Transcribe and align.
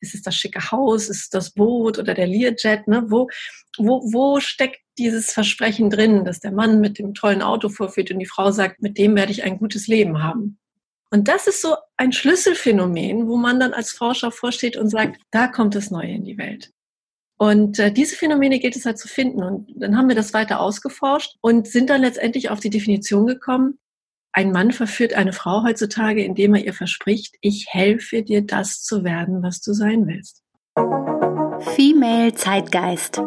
Ist 0.00 0.14
es 0.14 0.22
das 0.22 0.34
schicke 0.34 0.70
Haus? 0.70 1.08
Ist 1.08 1.22
es 1.22 1.28
das 1.30 1.50
Boot 1.50 1.98
oder 1.98 2.14
der 2.14 2.26
Learjet? 2.26 2.88
Ne? 2.88 3.04
Wo, 3.08 3.28
wo, 3.78 4.00
wo 4.12 4.40
steckt 4.40 4.80
dieses 4.98 5.32
Versprechen 5.32 5.90
drin, 5.90 6.24
dass 6.24 6.40
der 6.40 6.52
Mann 6.52 6.80
mit 6.80 6.98
dem 6.98 7.14
tollen 7.14 7.42
Auto 7.42 7.68
vorführt 7.68 8.10
und 8.10 8.18
die 8.18 8.26
Frau 8.26 8.50
sagt, 8.50 8.82
mit 8.82 8.98
dem 8.98 9.16
werde 9.16 9.32
ich 9.32 9.42
ein 9.42 9.58
gutes 9.58 9.86
Leben 9.86 10.22
haben? 10.22 10.58
Und 11.10 11.26
das 11.28 11.46
ist 11.46 11.60
so 11.60 11.74
ein 11.96 12.12
Schlüsselphänomen, 12.12 13.26
wo 13.26 13.36
man 13.36 13.58
dann 13.58 13.72
als 13.72 13.90
Forscher 13.90 14.30
vorsteht 14.30 14.76
und 14.76 14.88
sagt, 14.88 15.20
da 15.30 15.48
kommt 15.48 15.74
das 15.74 15.90
Neue 15.90 16.12
in 16.12 16.24
die 16.24 16.38
Welt. 16.38 16.70
Und 17.36 17.78
äh, 17.78 17.90
diese 17.90 18.16
Phänomene 18.16 18.58
gilt 18.58 18.76
es 18.76 18.84
halt 18.84 18.98
zu 18.98 19.08
finden. 19.08 19.42
Und 19.42 19.72
dann 19.74 19.96
haben 19.96 20.08
wir 20.08 20.14
das 20.14 20.34
weiter 20.34 20.60
ausgeforscht 20.60 21.36
und 21.40 21.66
sind 21.66 21.90
dann 21.90 22.02
letztendlich 22.02 22.50
auf 22.50 22.60
die 22.60 22.70
Definition 22.70 23.26
gekommen, 23.26 23.78
ein 24.32 24.52
Mann 24.52 24.70
verführt 24.70 25.14
eine 25.14 25.32
Frau 25.32 25.64
heutzutage, 25.64 26.24
indem 26.24 26.54
er 26.54 26.64
ihr 26.64 26.74
verspricht, 26.74 27.34
ich 27.40 27.66
helfe 27.70 28.22
dir, 28.22 28.46
das 28.46 28.82
zu 28.82 29.02
werden, 29.02 29.42
was 29.42 29.60
du 29.60 29.72
sein 29.72 30.06
willst. 30.06 30.42
Female 31.74 32.32
Zeitgeist. 32.34 33.20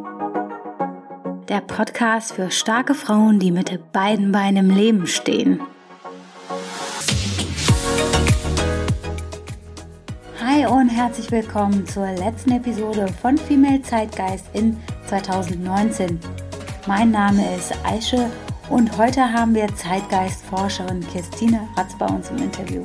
Der 1.50 1.60
Podcast 1.60 2.34
für 2.34 2.50
starke 2.52 2.94
Frauen, 2.94 3.40
die 3.40 3.52
mit 3.52 3.92
beiden 3.92 4.32
Beinen 4.32 4.70
im 4.70 4.76
Leben 4.76 5.08
stehen. 5.08 5.60
Hi 10.40 10.66
und 10.66 10.90
herzlich 10.90 11.30
willkommen 11.32 11.86
zur 11.86 12.12
letzten 12.14 12.52
Episode 12.52 13.08
von 13.22 13.38
Female 13.38 13.82
Zeitgeist 13.82 14.46
in 14.54 14.78
2019. 15.08 16.20
Mein 16.88 17.12
Name 17.12 17.56
ist 17.56 17.74
Aische 17.86 18.30
und 18.70 18.98
heute 18.98 19.34
haben 19.34 19.56
wir 19.56 19.68
Zeitgeistforscherin 19.76 21.06
Christine 21.12 21.68
Ratz 21.76 21.98
bei 21.98 22.06
uns 22.06 22.30
im 22.30 22.38
Interview. 22.38 22.84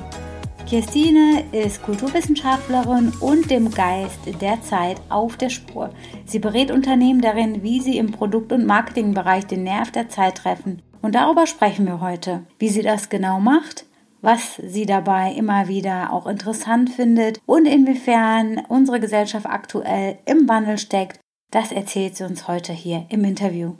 Christine 0.68 1.45
ist 1.52 1.82
Kulturwissenschaftlerin 1.82 3.12
und 3.20 3.51
dem 3.51 3.70
Geist 3.70 4.18
der 4.41 4.60
Zeit 4.60 5.01
auf 5.09 5.37
der 5.37 5.48
Spur. 5.48 5.91
Sie 6.27 6.38
berät 6.38 6.70
Unternehmen 6.70 7.23
darin, 7.23 7.62
wie 7.62 7.80
sie 7.80 7.96
im 7.96 8.12
Produkt- 8.12 8.52
und 8.52 8.66
Marketingbereich 8.66 9.46
den 9.46 9.62
Nerv 9.62 9.90
der 9.93 10.10
Zeit 10.10 10.37
treffen. 10.37 10.82
Und 11.01 11.15
darüber 11.15 11.46
sprechen 11.46 11.87
wir 11.87 12.01
heute. 12.01 12.45
Wie 12.59 12.68
sie 12.68 12.82
das 12.82 13.09
genau 13.09 13.40
macht, 13.40 13.87
was 14.21 14.56
sie 14.56 14.84
dabei 14.84 15.32
immer 15.32 15.68
wieder 15.68 16.12
auch 16.12 16.26
interessant 16.26 16.90
findet 16.90 17.40
und 17.46 17.66
inwiefern 17.66 18.62
unsere 18.68 19.01
Gesellschaft 19.01 19.46
aktuell 19.46 20.18
im 20.26 20.49
Wandel 20.49 20.76
steckt, 20.76 21.21
das 21.51 21.73
erzählt 21.73 22.16
sie 22.16 22.24
uns 22.24 22.46
heute 22.46 22.74
hier 22.74 23.06
im 23.09 23.24
Interview. 23.24 23.76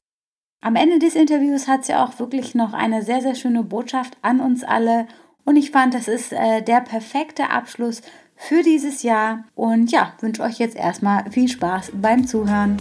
Am 0.60 0.74
Ende 0.74 0.98
des 0.98 1.14
Interviews 1.14 1.68
hat 1.68 1.84
sie 1.84 1.94
auch 1.94 2.18
wirklich 2.18 2.56
noch 2.56 2.72
eine 2.72 3.02
sehr, 3.02 3.20
sehr 3.20 3.36
schöne 3.36 3.62
Botschaft 3.62 4.16
an 4.22 4.40
uns 4.40 4.64
alle. 4.64 5.06
Und 5.44 5.54
ich 5.54 5.70
fand, 5.70 5.94
das 5.94 6.08
ist 6.08 6.32
äh, 6.32 6.62
der 6.62 6.80
perfekte 6.80 7.50
Abschluss 7.50 8.02
für 8.34 8.64
dieses 8.64 9.04
Jahr. 9.04 9.44
Und 9.54 9.92
ja, 9.92 10.14
wünsche 10.20 10.42
euch 10.42 10.58
jetzt 10.58 10.74
erstmal 10.74 11.30
viel 11.30 11.46
Spaß 11.48 11.92
beim 11.94 12.26
Zuhören. 12.26 12.76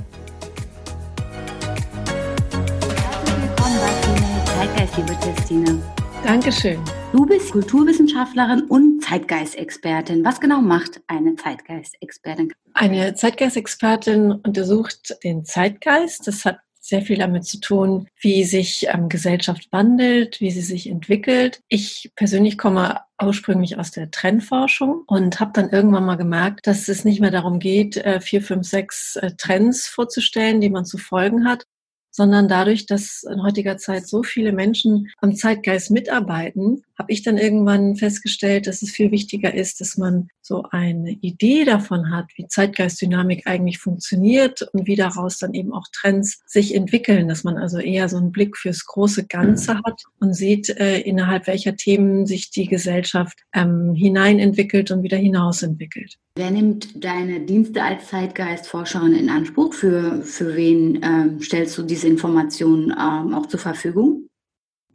Herzlich 2.81 3.35
willkommen 3.43 3.79
bei 3.79 4.51
Zeitgeist, 4.53 4.97
liebe 4.97 5.13
Christine. 5.21 5.83
Dankeschön. 6.23 6.79
Du 7.11 7.27
bist 7.27 7.51
Kulturwissenschaftlerin 7.51 8.63
und 8.63 9.03
Zeitgeistexpertin. 9.03 10.25
Was 10.25 10.41
genau 10.41 10.61
macht 10.61 10.99
eine 11.05 11.35
Zeitgeistexpertin? 11.35 12.51
Eine 12.73 13.13
Zeitgeistexpertin 13.13 14.31
untersucht 14.31 15.15
den 15.23 15.45
Zeitgeist. 15.45 16.25
Das 16.27 16.43
hat 16.43 16.57
sehr 16.87 17.01
viel 17.01 17.17
damit 17.17 17.45
zu 17.45 17.59
tun, 17.59 18.07
wie 18.21 18.45
sich 18.45 18.87
ähm, 18.89 19.09
Gesellschaft 19.09 19.67
wandelt, 19.71 20.39
wie 20.39 20.51
sie 20.51 20.61
sich 20.61 20.89
entwickelt. 20.89 21.59
Ich 21.67 22.11
persönlich 22.15 22.57
komme 22.57 23.01
ursprünglich 23.21 23.77
aus 23.77 23.91
der 23.91 24.09
Trendforschung 24.09 25.03
und 25.07 25.39
habe 25.39 25.51
dann 25.53 25.69
irgendwann 25.69 26.05
mal 26.05 26.15
gemerkt, 26.15 26.65
dass 26.65 26.87
es 26.87 27.03
nicht 27.03 27.19
mehr 27.19 27.31
darum 27.31 27.59
geht, 27.59 27.97
äh, 27.97 28.21
vier, 28.21 28.41
fünf, 28.41 28.65
sechs 28.67 29.17
äh, 29.17 29.31
Trends 29.37 29.87
vorzustellen, 29.87 30.61
die 30.61 30.69
man 30.69 30.85
zu 30.85 30.97
folgen 30.97 31.45
hat, 31.45 31.65
sondern 32.11 32.47
dadurch, 32.47 32.85
dass 32.85 33.23
in 33.23 33.43
heutiger 33.43 33.77
Zeit 33.77 34.07
so 34.07 34.23
viele 34.23 34.53
Menschen 34.53 35.11
am 35.17 35.35
Zeitgeist 35.35 35.91
mitarbeiten, 35.91 36.83
habe 36.97 37.11
ich 37.11 37.21
dann 37.23 37.37
irgendwann 37.37 37.95
festgestellt, 37.95 38.67
dass 38.67 38.81
es 38.81 38.91
viel 38.91 39.11
wichtiger 39.11 39.53
ist, 39.53 39.81
dass 39.81 39.97
man 39.97 40.29
so 40.41 40.63
eine 40.71 41.11
Idee 41.11 41.63
davon 41.65 42.11
hat, 42.11 42.25
wie 42.35 42.47
Zeitgeistdynamik 42.47 43.45
eigentlich 43.45 43.79
funktioniert 43.79 44.63
und 44.73 44.87
wie 44.87 44.95
daraus 44.95 45.37
dann 45.37 45.53
eben 45.53 45.73
auch 45.73 45.85
Trends 45.93 46.41
sich 46.47 46.73
entwickeln, 46.73 47.27
dass 47.27 47.43
man 47.43 47.57
also 47.57 47.77
eher 47.77 48.09
so 48.09 48.17
einen 48.17 48.31
Blick 48.31 48.57
fürs 48.57 48.85
große 48.85 49.27
Ganze 49.27 49.75
hat 49.85 50.03
und 50.19 50.33
sieht, 50.33 50.69
äh, 50.69 50.99
innerhalb 51.01 51.47
welcher 51.47 51.75
Themen 51.75 52.25
sich 52.25 52.49
die 52.49 52.65
Gesellschaft 52.65 53.37
ähm, 53.53 53.93
hineinentwickelt 53.93 54.89
und 54.91 55.03
wieder 55.03 55.17
hinausentwickelt. 55.17 56.17
Wer 56.35 56.51
nimmt 56.51 57.03
deine 57.03 57.41
Dienste 57.41 57.83
als 57.83 58.07
Zeitgeistforscherin 58.07 59.13
in 59.13 59.29
Anspruch? 59.29 59.73
Für, 59.73 60.21
für 60.23 60.55
wen 60.55 61.01
ähm, 61.03 61.41
stellst 61.41 61.77
du 61.77 61.83
diese 61.83 62.07
Informationen 62.07 62.91
ähm, 62.91 63.33
auch 63.33 63.45
zur 63.47 63.59
Verfügung? 63.59 64.27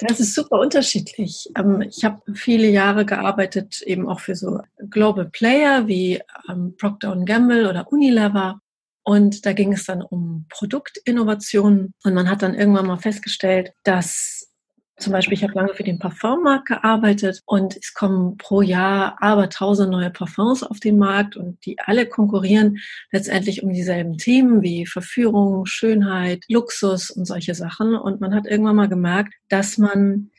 Das 0.09 0.21
ist 0.21 0.35
super 0.35 0.59
unterschiedlich. 0.59 1.49
Ähm, 1.57 1.83
ich 1.83 2.05
habe 2.05 2.21
viele 2.35 2.69
Jahre 2.69 3.05
gearbeitet, 3.05 3.83
eben 3.83 4.09
auch 4.09 4.21
für 4.21 4.35
so 4.35 4.61
Global 4.91 5.27
Player 5.27 5.87
wie 5.87 6.21
ähm, 6.49 6.75
Procter 6.77 7.17
Gamble 7.25 7.69
oder 7.69 7.91
Unilever. 7.91 8.61
Und 9.05 9.47
da 9.47 9.53
ging 9.53 9.73
es 9.73 9.85
dann 9.85 10.03
um 10.03 10.47
Produktinnovationen. 10.49 11.95
Und 12.05 12.15
man 12.15 12.31
hat 12.31 12.43
dann 12.43 12.55
irgendwann 12.55 12.87
mal 12.87 12.99
festgestellt, 12.99 13.73
dass 13.83 14.52
zum 14.99 15.13
Beispiel, 15.13 15.35
ich 15.35 15.43
habe 15.43 15.55
lange 15.55 15.75
für 15.75 15.85
den 15.85 15.99
Parfummarkt 15.99 16.67
gearbeitet 16.67 17.43
und 17.47 17.77
es 17.77 17.95
kommen 17.95 18.37
pro 18.37 18.63
Jahr 18.63 19.17
aber 19.21 19.49
tausend 19.49 19.91
neue 19.91 20.11
Parfums 20.11 20.63
auf 20.63 20.81
den 20.81 20.99
Markt 20.99 21.37
und 21.37 21.65
die 21.65 21.79
alle 21.81 22.07
konkurrieren 22.07 22.79
letztendlich 23.11 23.63
um 23.63 23.73
dieselben 23.73 24.19
Themen 24.19 24.63
wie 24.63 24.87
Verführung, 24.87 25.67
Schönheit, 25.67 26.45
Luxus 26.49 27.11
und 27.11 27.25
solche 27.25 27.55
Sachen. 27.55 27.95
Und 27.95 28.21
man 28.21 28.35
hat 28.35 28.47
irgendwann 28.47 28.77
mal 28.77 28.89
gemerkt, 28.89 29.35
dass 29.49 29.79
man 29.79 30.31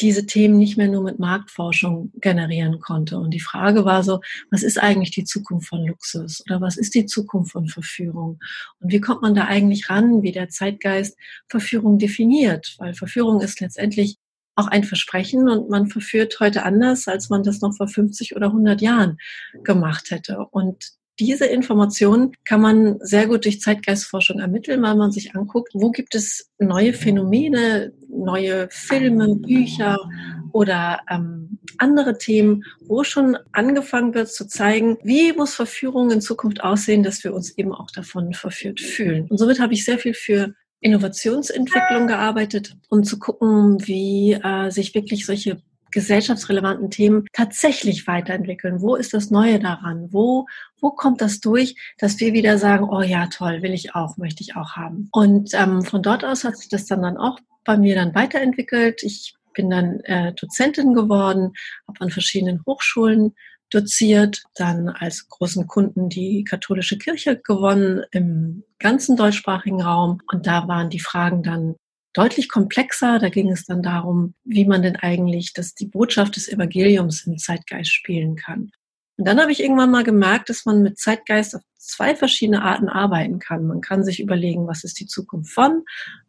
diese 0.00 0.26
Themen 0.26 0.58
nicht 0.58 0.76
mehr 0.76 0.88
nur 0.88 1.02
mit 1.02 1.18
Marktforschung 1.18 2.12
generieren 2.20 2.80
konnte. 2.80 3.18
Und 3.18 3.30
die 3.30 3.40
Frage 3.40 3.84
war 3.84 4.02
so, 4.02 4.20
was 4.50 4.62
ist 4.62 4.82
eigentlich 4.82 5.10
die 5.10 5.24
Zukunft 5.24 5.68
von 5.68 5.86
Luxus 5.86 6.42
oder 6.48 6.60
was 6.60 6.76
ist 6.76 6.94
die 6.94 7.06
Zukunft 7.06 7.52
von 7.52 7.66
Verführung? 7.66 8.38
Und 8.80 8.92
wie 8.92 9.00
kommt 9.00 9.22
man 9.22 9.34
da 9.34 9.44
eigentlich 9.44 9.88
ran, 9.88 10.22
wie 10.22 10.32
der 10.32 10.48
Zeitgeist 10.48 11.16
Verführung 11.48 11.98
definiert? 11.98 12.76
Weil 12.78 12.94
Verführung 12.94 13.40
ist 13.40 13.60
letztendlich 13.60 14.18
auch 14.54 14.68
ein 14.68 14.84
Versprechen 14.84 15.48
und 15.48 15.68
man 15.68 15.88
verführt 15.88 16.38
heute 16.40 16.64
anders, 16.64 17.08
als 17.08 17.28
man 17.28 17.42
das 17.42 17.60
noch 17.60 17.74
vor 17.76 17.88
50 17.88 18.34
oder 18.36 18.46
100 18.46 18.80
Jahren 18.80 19.18
gemacht 19.64 20.10
hätte. 20.10 20.38
Und 20.50 20.92
diese 21.18 21.46
Informationen 21.46 22.32
kann 22.44 22.60
man 22.60 22.98
sehr 23.00 23.26
gut 23.26 23.44
durch 23.44 23.60
Zeitgeistforschung 23.60 24.38
ermitteln, 24.38 24.82
weil 24.82 24.96
man 24.96 25.12
sich 25.12 25.34
anguckt, 25.34 25.70
wo 25.74 25.90
gibt 25.90 26.14
es 26.14 26.50
neue 26.58 26.92
Phänomene, 26.92 27.92
neue 28.08 28.68
Filme, 28.70 29.36
Bücher 29.36 29.98
oder 30.52 31.00
ähm, 31.10 31.58
andere 31.78 32.18
Themen, 32.18 32.64
wo 32.80 33.04
schon 33.04 33.36
angefangen 33.52 34.14
wird 34.14 34.28
zu 34.28 34.46
zeigen, 34.46 34.98
wie 35.02 35.32
muss 35.32 35.54
Verführung 35.54 36.10
in 36.10 36.20
Zukunft 36.20 36.62
aussehen, 36.62 37.02
dass 37.02 37.24
wir 37.24 37.34
uns 37.34 37.56
eben 37.58 37.72
auch 37.72 37.90
davon 37.90 38.32
verführt 38.32 38.80
fühlen. 38.80 39.26
Und 39.28 39.38
somit 39.38 39.60
habe 39.60 39.74
ich 39.74 39.84
sehr 39.84 39.98
viel 39.98 40.14
für 40.14 40.54
Innovationsentwicklung 40.80 42.06
gearbeitet, 42.06 42.76
um 42.88 43.02
zu 43.02 43.18
gucken, 43.18 43.86
wie 43.86 44.34
äh, 44.34 44.70
sich 44.70 44.94
wirklich 44.94 45.26
solche 45.26 45.58
gesellschaftsrelevanten 45.96 46.90
Themen 46.90 47.24
tatsächlich 47.32 48.06
weiterentwickeln? 48.06 48.82
Wo 48.82 48.96
ist 48.96 49.14
das 49.14 49.30
Neue 49.30 49.58
daran? 49.58 50.12
Wo, 50.12 50.46
wo 50.78 50.90
kommt 50.90 51.22
das 51.22 51.40
durch, 51.40 51.74
dass 51.96 52.20
wir 52.20 52.34
wieder 52.34 52.58
sagen, 52.58 52.86
oh 52.90 53.00
ja, 53.00 53.28
toll, 53.28 53.62
will 53.62 53.72
ich 53.72 53.94
auch, 53.94 54.18
möchte 54.18 54.42
ich 54.42 54.56
auch 54.56 54.72
haben? 54.72 55.08
Und 55.10 55.54
ähm, 55.54 55.82
von 55.82 56.02
dort 56.02 56.22
aus 56.22 56.44
hat 56.44 56.58
sich 56.58 56.68
das 56.68 56.84
dann, 56.84 57.00
dann 57.00 57.16
auch 57.16 57.38
bei 57.64 57.78
mir 57.78 57.94
dann 57.94 58.14
weiterentwickelt. 58.14 59.02
Ich 59.04 59.36
bin 59.54 59.70
dann 59.70 60.00
äh, 60.00 60.34
Dozentin 60.34 60.92
geworden, 60.92 61.54
habe 61.88 62.02
an 62.02 62.10
verschiedenen 62.10 62.60
Hochschulen 62.66 63.34
doziert, 63.70 64.42
dann 64.54 64.90
als 64.90 65.26
großen 65.30 65.66
Kunden 65.66 66.10
die 66.10 66.44
katholische 66.44 66.98
Kirche 66.98 67.38
gewonnen 67.38 68.04
im 68.10 68.64
ganzen 68.78 69.16
deutschsprachigen 69.16 69.80
Raum. 69.80 70.20
Und 70.30 70.46
da 70.46 70.68
waren 70.68 70.90
die 70.90 71.00
Fragen 71.00 71.42
dann 71.42 71.76
deutlich 72.16 72.48
komplexer. 72.48 73.18
Da 73.18 73.28
ging 73.28 73.50
es 73.50 73.66
dann 73.66 73.82
darum, 73.82 74.34
wie 74.44 74.64
man 74.64 74.82
denn 74.82 74.96
eigentlich 74.96 75.52
das, 75.52 75.74
die 75.74 75.86
Botschaft 75.86 76.36
des 76.36 76.48
Evangeliums 76.48 77.26
im 77.26 77.38
Zeitgeist 77.38 77.92
spielen 77.92 78.36
kann. 78.36 78.70
Und 79.18 79.26
dann 79.26 79.40
habe 79.40 79.52
ich 79.52 79.62
irgendwann 79.62 79.90
mal 79.90 80.04
gemerkt, 80.04 80.50
dass 80.50 80.66
man 80.66 80.82
mit 80.82 80.98
Zeitgeist 80.98 81.56
auf 81.56 81.62
zwei 81.78 82.14
verschiedene 82.14 82.62
Arten 82.62 82.88
arbeiten 82.88 83.38
kann. 83.38 83.66
Man 83.66 83.80
kann 83.80 84.04
sich 84.04 84.20
überlegen, 84.20 84.66
was 84.66 84.84
ist 84.84 85.00
die 85.00 85.06
Zukunft 85.06 85.52
von, 85.52 85.84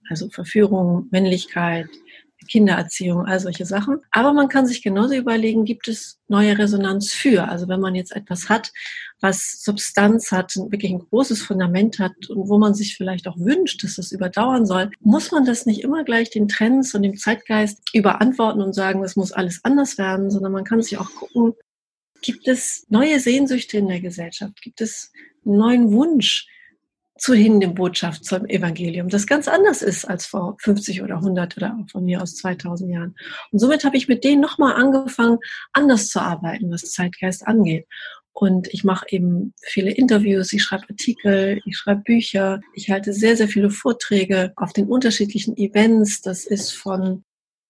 also 0.09 0.29
Verführung, 0.29 1.07
Männlichkeit, 1.11 1.89
Kindererziehung, 2.45 3.25
all 3.25 3.39
solche 3.39 3.65
Sachen. 3.65 3.99
Aber 4.11 4.33
man 4.33 4.49
kann 4.49 4.67
sich 4.67 4.81
genauso 4.81 5.15
überlegen, 5.15 5.65
gibt 5.65 5.87
es 5.87 6.19
neue 6.27 6.57
Resonanz 6.57 7.11
für? 7.11 7.47
Also 7.47 7.67
wenn 7.67 7.79
man 7.79 7.95
jetzt 7.95 8.15
etwas 8.15 8.49
hat, 8.49 8.71
was 9.19 9.61
Substanz 9.63 10.31
hat, 10.31 10.55
wirklich 10.55 10.91
ein 10.91 10.99
großes 10.99 11.41
Fundament 11.41 11.99
hat 11.99 12.29
und 12.29 12.47
wo 12.49 12.57
man 12.57 12.73
sich 12.73 12.95
vielleicht 12.95 13.27
auch 13.27 13.37
wünscht, 13.37 13.83
dass 13.83 13.95
das 13.95 14.11
überdauern 14.11 14.65
soll, 14.65 14.91
muss 14.99 15.31
man 15.31 15.45
das 15.45 15.65
nicht 15.65 15.81
immer 15.81 16.03
gleich 16.03 16.29
den 16.29 16.47
Trends 16.47 16.93
und 16.93 17.03
dem 17.03 17.17
Zeitgeist 17.17 17.79
überantworten 17.93 18.61
und 18.61 18.73
sagen, 18.73 19.03
es 19.03 19.15
muss 19.15 19.31
alles 19.31 19.61
anders 19.63 19.97
werden, 19.97 20.29
sondern 20.29 20.51
man 20.51 20.63
kann 20.63 20.81
sich 20.81 20.97
auch 20.97 21.09
gucken, 21.11 21.53
Gibt 22.21 22.47
es 22.47 22.85
neue 22.89 23.19
Sehnsüchte 23.19 23.77
in 23.77 23.87
der 23.87 24.01
Gesellschaft? 24.01 24.61
Gibt 24.61 24.81
es 24.81 25.11
einen 25.45 25.57
neuen 25.57 25.91
Wunsch 25.91 26.47
zu 27.17 27.33
hin 27.33 27.59
der 27.59 27.69
Botschaft 27.69 28.25
zum 28.25 28.45
Evangelium, 28.45 29.09
das 29.09 29.27
ganz 29.27 29.47
anders 29.47 29.81
ist 29.81 30.05
als 30.05 30.25
vor 30.25 30.57
50 30.61 31.01
oder 31.01 31.15
100 31.15 31.57
oder 31.57 31.77
von 31.91 32.05
mir 32.05 32.21
aus 32.21 32.35
2000 32.35 32.91
Jahren. 32.91 33.15
Und 33.51 33.59
somit 33.59 33.83
habe 33.83 33.97
ich 33.97 34.07
mit 34.07 34.23
denen 34.23 34.41
nochmal 34.41 34.75
angefangen, 34.75 35.39
anders 35.73 36.09
zu 36.09 36.19
arbeiten, 36.19 36.71
was 36.71 36.91
Zeitgeist 36.91 37.47
angeht. 37.47 37.87
Und 38.33 38.71
ich 38.71 38.83
mache 38.83 39.07
eben 39.09 39.53
viele 39.63 39.89
Interviews, 39.91 40.53
ich 40.53 40.61
schreibe 40.61 40.89
Artikel, 40.89 41.59
ich 41.65 41.75
schreibe 41.75 42.01
Bücher, 42.01 42.61
ich 42.75 42.91
halte 42.91 43.11
sehr, 43.11 43.35
sehr 43.35 43.47
viele 43.47 43.71
Vorträge 43.71 44.53
auf 44.57 44.73
den 44.73 44.87
unterschiedlichen 44.87 45.57
Events. 45.57 46.21
Das 46.21 46.45
ist 46.45 46.71
von 46.71 47.23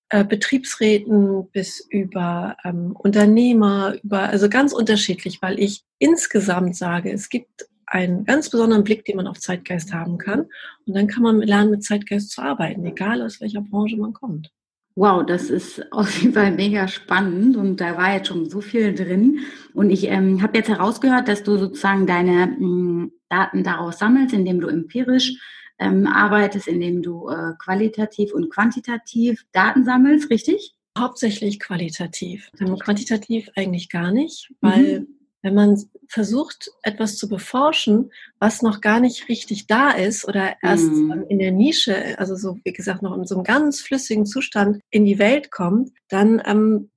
äh, 0.10 0.26
Betriebsräten 0.26 1.50
bis 1.52 1.86
über 1.90 2.58
ähm, 2.66 2.96
Unternehmer, 2.98 3.96
über, 4.04 4.24
also 4.24 4.50
ganz 4.50 4.74
unterschiedlich, 4.74 5.42
weil 5.42 5.58
ich 5.60 5.84
insgesamt 6.00 6.76
sage, 6.76 7.12
es 7.12 7.30
gibt 7.30 7.68
einen 7.88 8.26
ganz 8.26 8.50
besonderen 8.50 8.84
Blick, 8.84 9.06
den 9.06 9.16
man 9.16 9.28
auf 9.28 9.40
Zeitgeist 9.40 9.94
haben 9.94 10.18
kann. 10.18 10.42
Und 10.86 10.96
dann 10.96 11.08
kann 11.08 11.24
man 11.24 11.42
lernen, 11.42 11.72
mit 11.72 11.84
Zeitgeist 11.84 12.32
zu 12.32 12.42
arbeiten, 12.42 12.86
egal 12.86 13.22
aus 13.22 13.42
welcher 13.42 13.62
Branche 13.62 13.98
man 13.98 14.14
kommt. 14.14 14.52
Wow, 14.96 15.24
das 15.26 15.52
ist 15.52 15.92
auf 15.92 16.10
jeden 16.22 16.34
Fall 16.34 16.52
mega 16.52 16.88
spannend 16.88 17.56
und 17.56 17.80
da 17.80 17.98
war 17.98 18.16
jetzt 18.16 18.30
schon 18.30 18.50
so 18.50 18.62
viel 18.62 18.96
drin. 18.96 19.42
Und 19.76 19.92
ich 19.92 20.08
ähm, 20.08 20.42
habe 20.42 20.58
jetzt 20.58 20.70
herausgehört, 20.70 21.28
dass 21.28 21.44
du 21.44 21.56
sozusagen 21.58 22.08
deine 22.08 22.48
mh, 22.48 22.66
mm, 22.66 23.12
Daten 23.30 23.64
daraus 23.64 24.00
sammelst, 24.00 24.34
indem 24.34 24.60
du 24.60 24.68
empirisch 24.68 25.36
ähm, 25.78 26.08
arbeitest, 26.08 26.68
indem 26.68 27.04
du 27.04 27.30
äh, 27.30 27.54
qualitativ 27.60 28.34
und 28.34 28.50
quantitativ 28.50 29.46
Daten 29.52 29.86
sammelst, 29.86 30.32
richtig? 30.32 30.74
Hauptsächlich 30.98 31.60
qualitativ. 31.60 32.50
Quantitativ 32.80 33.50
eigentlich 33.56 33.90
gar 33.90 34.12
nicht, 34.12 34.52
weil 34.62 35.02
mhm. 35.02 35.17
Wenn 35.42 35.54
man 35.54 35.82
versucht, 36.10 36.72
etwas 36.84 37.18
zu 37.18 37.30
beforschen, 37.30 38.12
was 38.40 38.62
noch 38.62 38.82
gar 38.82 39.00
nicht 39.00 39.30
richtig 39.30 39.68
da 39.68 39.92
ist 39.92 40.28
oder 40.28 40.56
erst 40.62 40.90
mhm. 40.92 41.26
in 41.30 41.40
der 41.40 41.52
Nische, 41.52 42.18
also 42.20 42.36
so 42.36 42.58
wie 42.64 42.74
gesagt 42.74 43.02
noch 43.02 43.16
in 43.16 43.26
so 43.26 43.36
einem 43.36 43.44
ganz 43.44 43.82
flüssigen 43.82 44.26
Zustand 44.26 44.82
in 44.90 45.06
die 45.06 45.20
Welt 45.20 45.52
kommt, 45.52 45.92
dann 46.10 46.42
ähm, 46.46 46.90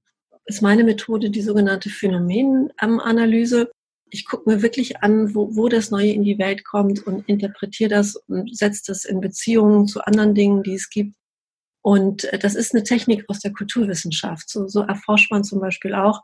ist 0.46 0.62
meine 0.62 0.84
Methode 0.84 1.30
die 1.30 1.42
sogenannte 1.42 1.90
Phänomenanalyse. 1.90 3.70
Ich 4.10 4.24
gucke 4.24 4.50
mir 4.50 4.62
wirklich 4.62 5.02
an, 5.02 5.34
wo, 5.34 5.54
wo 5.54 5.68
das 5.68 5.90
Neue 5.90 6.12
in 6.12 6.24
die 6.24 6.38
Welt 6.38 6.64
kommt 6.64 7.06
und 7.06 7.28
interpretiere 7.28 7.90
das 7.90 8.16
und 8.16 8.56
setze 8.56 8.82
das 8.88 9.04
in 9.04 9.20
Beziehungen 9.20 9.86
zu 9.86 10.00
anderen 10.04 10.34
Dingen, 10.34 10.62
die 10.62 10.74
es 10.74 10.90
gibt. 10.90 11.14
Und 11.82 12.24
äh, 12.32 12.38
das 12.38 12.54
ist 12.54 12.74
eine 12.74 12.84
Technik 12.84 13.24
aus 13.28 13.40
der 13.40 13.52
Kulturwissenschaft. 13.52 14.48
So, 14.50 14.66
so 14.66 14.80
erforscht 14.80 15.30
man 15.30 15.44
zum 15.44 15.60
Beispiel 15.60 15.94
auch, 15.94 16.22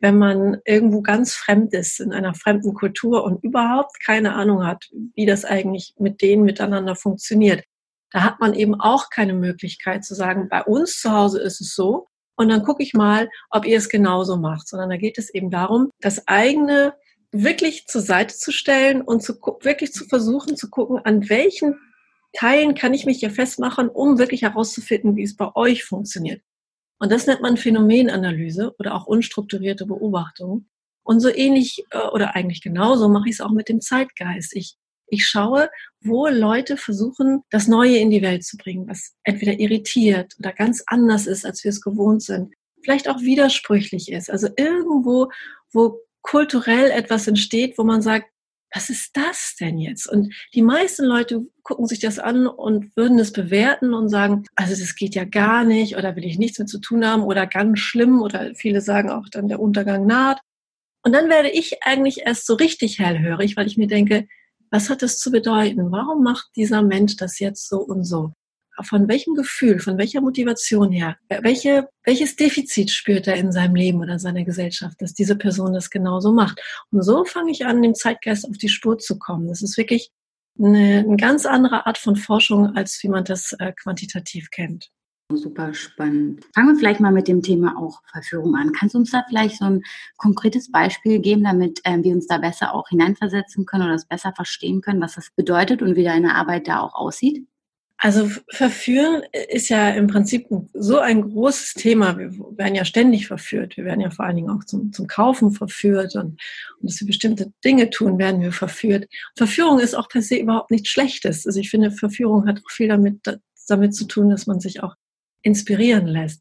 wenn 0.00 0.18
man 0.18 0.58
irgendwo 0.64 1.02
ganz 1.02 1.34
fremd 1.34 1.72
ist, 1.74 2.00
in 2.00 2.12
einer 2.12 2.34
fremden 2.34 2.74
Kultur 2.74 3.22
und 3.22 3.44
überhaupt 3.44 4.04
keine 4.04 4.34
Ahnung 4.34 4.66
hat, 4.66 4.88
wie 5.14 5.26
das 5.26 5.44
eigentlich 5.44 5.94
mit 5.98 6.22
denen 6.22 6.42
miteinander 6.44 6.96
funktioniert. 6.96 7.64
Da 8.10 8.24
hat 8.24 8.40
man 8.40 8.54
eben 8.54 8.80
auch 8.80 9.10
keine 9.10 9.34
Möglichkeit 9.34 10.04
zu 10.04 10.14
sagen, 10.14 10.48
bei 10.48 10.62
uns 10.62 10.98
zu 10.98 11.12
Hause 11.12 11.40
ist 11.40 11.60
es 11.60 11.74
so 11.74 12.08
und 12.34 12.48
dann 12.48 12.64
gucke 12.64 12.82
ich 12.82 12.94
mal, 12.94 13.28
ob 13.50 13.66
ihr 13.66 13.76
es 13.76 13.88
genauso 13.88 14.36
macht, 14.36 14.66
sondern 14.66 14.90
da 14.90 14.96
geht 14.96 15.18
es 15.18 15.32
eben 15.32 15.50
darum, 15.50 15.90
das 16.00 16.26
eigene 16.26 16.94
wirklich 17.32 17.86
zur 17.86 18.00
Seite 18.00 18.34
zu 18.34 18.50
stellen 18.50 19.02
und 19.02 19.22
zu, 19.22 19.34
wirklich 19.60 19.92
zu 19.92 20.06
versuchen 20.06 20.56
zu 20.56 20.70
gucken, 20.70 20.98
an 21.04 21.28
welchen 21.28 21.78
Teilen 22.32 22.74
kann 22.74 22.94
ich 22.94 23.06
mich 23.06 23.18
hier 23.18 23.30
festmachen, 23.30 23.88
um 23.88 24.18
wirklich 24.18 24.42
herauszufinden, 24.42 25.16
wie 25.16 25.24
es 25.24 25.36
bei 25.36 25.54
euch 25.54 25.84
funktioniert. 25.84 26.42
Und 27.00 27.10
das 27.10 27.26
nennt 27.26 27.40
man 27.40 27.56
Phänomenanalyse 27.56 28.74
oder 28.78 28.94
auch 28.94 29.06
unstrukturierte 29.06 29.86
Beobachtung. 29.86 30.66
Und 31.02 31.20
so 31.20 31.34
ähnlich 31.34 31.82
äh, 31.90 31.98
oder 31.98 32.36
eigentlich 32.36 32.60
genauso 32.60 33.08
mache 33.08 33.28
ich 33.28 33.36
es 33.36 33.40
auch 33.40 33.50
mit 33.50 33.68
dem 33.68 33.80
Zeitgeist. 33.80 34.54
Ich, 34.54 34.76
ich 35.08 35.26
schaue, 35.26 35.70
wo 36.02 36.28
Leute 36.28 36.76
versuchen, 36.76 37.42
das 37.50 37.66
Neue 37.68 37.96
in 37.96 38.10
die 38.10 38.22
Welt 38.22 38.44
zu 38.44 38.58
bringen, 38.58 38.86
was 38.86 39.14
entweder 39.24 39.58
irritiert 39.58 40.36
oder 40.38 40.52
ganz 40.52 40.84
anders 40.86 41.26
ist, 41.26 41.46
als 41.46 41.64
wir 41.64 41.70
es 41.70 41.80
gewohnt 41.80 42.22
sind. 42.22 42.54
Vielleicht 42.84 43.08
auch 43.08 43.20
widersprüchlich 43.20 44.12
ist. 44.12 44.30
Also 44.30 44.48
irgendwo, 44.56 45.30
wo 45.72 46.00
kulturell 46.22 46.90
etwas 46.90 47.26
entsteht, 47.26 47.78
wo 47.78 47.82
man 47.82 48.02
sagt, 48.02 48.29
was 48.72 48.90
ist 48.90 49.16
das 49.16 49.56
denn 49.60 49.78
jetzt? 49.78 50.08
Und 50.08 50.32
die 50.54 50.62
meisten 50.62 51.04
Leute 51.04 51.46
gucken 51.62 51.86
sich 51.86 51.98
das 51.98 52.18
an 52.18 52.46
und 52.46 52.96
würden 52.96 53.18
es 53.18 53.32
bewerten 53.32 53.94
und 53.94 54.08
sagen, 54.08 54.44
also 54.54 54.78
das 54.78 54.94
geht 54.94 55.14
ja 55.14 55.24
gar 55.24 55.64
nicht 55.64 55.96
oder 55.96 56.16
will 56.16 56.24
ich 56.24 56.38
nichts 56.38 56.58
mit 56.58 56.68
zu 56.68 56.80
tun 56.80 57.04
haben 57.04 57.22
oder 57.22 57.46
ganz 57.46 57.80
schlimm 57.80 58.22
oder 58.22 58.54
viele 58.54 58.80
sagen 58.80 59.10
auch 59.10 59.28
dann 59.30 59.48
der 59.48 59.60
Untergang 59.60 60.06
naht. 60.06 60.40
Und 61.02 61.12
dann 61.12 61.28
werde 61.28 61.50
ich 61.50 61.82
eigentlich 61.82 62.22
erst 62.26 62.46
so 62.46 62.54
richtig 62.54 62.98
hellhörig, 62.98 63.56
weil 63.56 63.66
ich 63.66 63.76
mir 63.76 63.86
denke, 63.86 64.28
was 64.70 64.88
hat 64.88 65.02
das 65.02 65.18
zu 65.18 65.30
bedeuten? 65.30 65.90
Warum 65.90 66.22
macht 66.22 66.50
dieser 66.56 66.82
Mensch 66.82 67.16
das 67.16 67.38
jetzt 67.38 67.68
so 67.68 67.78
und 67.78 68.04
so? 68.04 68.32
Von 68.84 69.08
welchem 69.08 69.34
Gefühl, 69.34 69.78
von 69.80 69.98
welcher 69.98 70.20
Motivation 70.20 70.90
her, 70.92 71.16
welche, 71.28 71.88
welches 72.04 72.36
Defizit 72.36 72.90
spürt 72.90 73.26
er 73.26 73.36
in 73.36 73.52
seinem 73.52 73.74
Leben 73.74 74.00
oder 74.00 74.18
seiner 74.18 74.44
Gesellschaft, 74.44 75.00
dass 75.00 75.14
diese 75.14 75.36
Person 75.36 75.72
das 75.72 75.90
genauso 75.90 76.32
macht. 76.32 76.60
Und 76.90 77.02
so 77.02 77.24
fange 77.24 77.50
ich 77.52 77.66
an, 77.66 77.82
dem 77.82 77.94
Zeitgeist 77.94 78.48
auf 78.48 78.56
die 78.58 78.68
Spur 78.68 78.98
zu 78.98 79.18
kommen. 79.18 79.48
Das 79.48 79.62
ist 79.62 79.76
wirklich 79.76 80.10
eine, 80.58 81.04
eine 81.06 81.16
ganz 81.16 81.46
andere 81.46 81.86
Art 81.86 81.98
von 81.98 82.16
Forschung, 82.16 82.76
als 82.76 82.98
wie 83.02 83.08
man 83.08 83.24
das 83.24 83.52
äh, 83.58 83.72
quantitativ 83.72 84.50
kennt. 84.50 84.90
Super 85.32 85.72
spannend. 85.74 86.44
Fangen 86.54 86.68
wir 86.68 86.76
vielleicht 86.76 87.00
mal 87.00 87.12
mit 87.12 87.28
dem 87.28 87.42
Thema 87.42 87.76
auch 87.78 88.00
Verführung 88.10 88.56
an. 88.56 88.72
Kannst 88.72 88.94
du 88.94 88.98
uns 88.98 89.12
da 89.12 89.22
vielleicht 89.28 89.58
so 89.58 89.64
ein 89.64 89.82
konkretes 90.16 90.72
Beispiel 90.72 91.20
geben, 91.20 91.44
damit 91.44 91.80
äh, 91.84 92.02
wir 92.02 92.14
uns 92.14 92.26
da 92.26 92.38
besser 92.38 92.74
auch 92.74 92.88
hineinversetzen 92.88 93.64
können 93.64 93.84
oder 93.84 93.92
das 93.92 94.06
besser 94.06 94.32
verstehen 94.34 94.80
können, 94.80 95.00
was 95.00 95.14
das 95.14 95.30
bedeutet 95.36 95.82
und 95.82 95.94
wie 95.94 96.04
deine 96.04 96.34
Arbeit 96.34 96.66
da 96.66 96.80
auch 96.80 96.94
aussieht? 96.94 97.46
Also 98.02 98.30
verführen 98.48 99.24
ist 99.50 99.68
ja 99.68 99.90
im 99.90 100.06
Prinzip 100.06 100.46
so 100.72 101.00
ein 101.00 101.20
großes 101.20 101.74
Thema. 101.74 102.16
Wir 102.16 102.32
werden 102.56 102.74
ja 102.74 102.86
ständig 102.86 103.26
verführt. 103.26 103.76
Wir 103.76 103.84
werden 103.84 104.00
ja 104.00 104.08
vor 104.08 104.24
allen 104.24 104.36
Dingen 104.36 104.48
auch 104.48 104.64
zum, 104.64 104.90
zum 104.90 105.06
Kaufen 105.06 105.52
verführt 105.52 106.16
und, 106.16 106.40
und 106.80 106.90
dass 106.90 106.98
wir 107.00 107.06
bestimmte 107.06 107.52
Dinge 107.62 107.90
tun, 107.90 108.18
werden 108.18 108.40
wir 108.40 108.52
verführt. 108.52 109.06
Verführung 109.36 109.80
ist 109.80 109.94
auch 109.94 110.08
per 110.08 110.22
se 110.22 110.36
überhaupt 110.36 110.70
nichts 110.70 110.88
Schlechtes. 110.88 111.46
Also 111.46 111.60
ich 111.60 111.68
finde, 111.68 111.90
Verführung 111.90 112.46
hat 112.46 112.62
auch 112.64 112.70
viel 112.70 112.88
damit, 112.88 113.20
damit 113.68 113.94
zu 113.94 114.06
tun, 114.06 114.30
dass 114.30 114.46
man 114.46 114.60
sich 114.60 114.82
auch 114.82 114.94
inspirieren 115.42 116.06
lässt. 116.06 116.40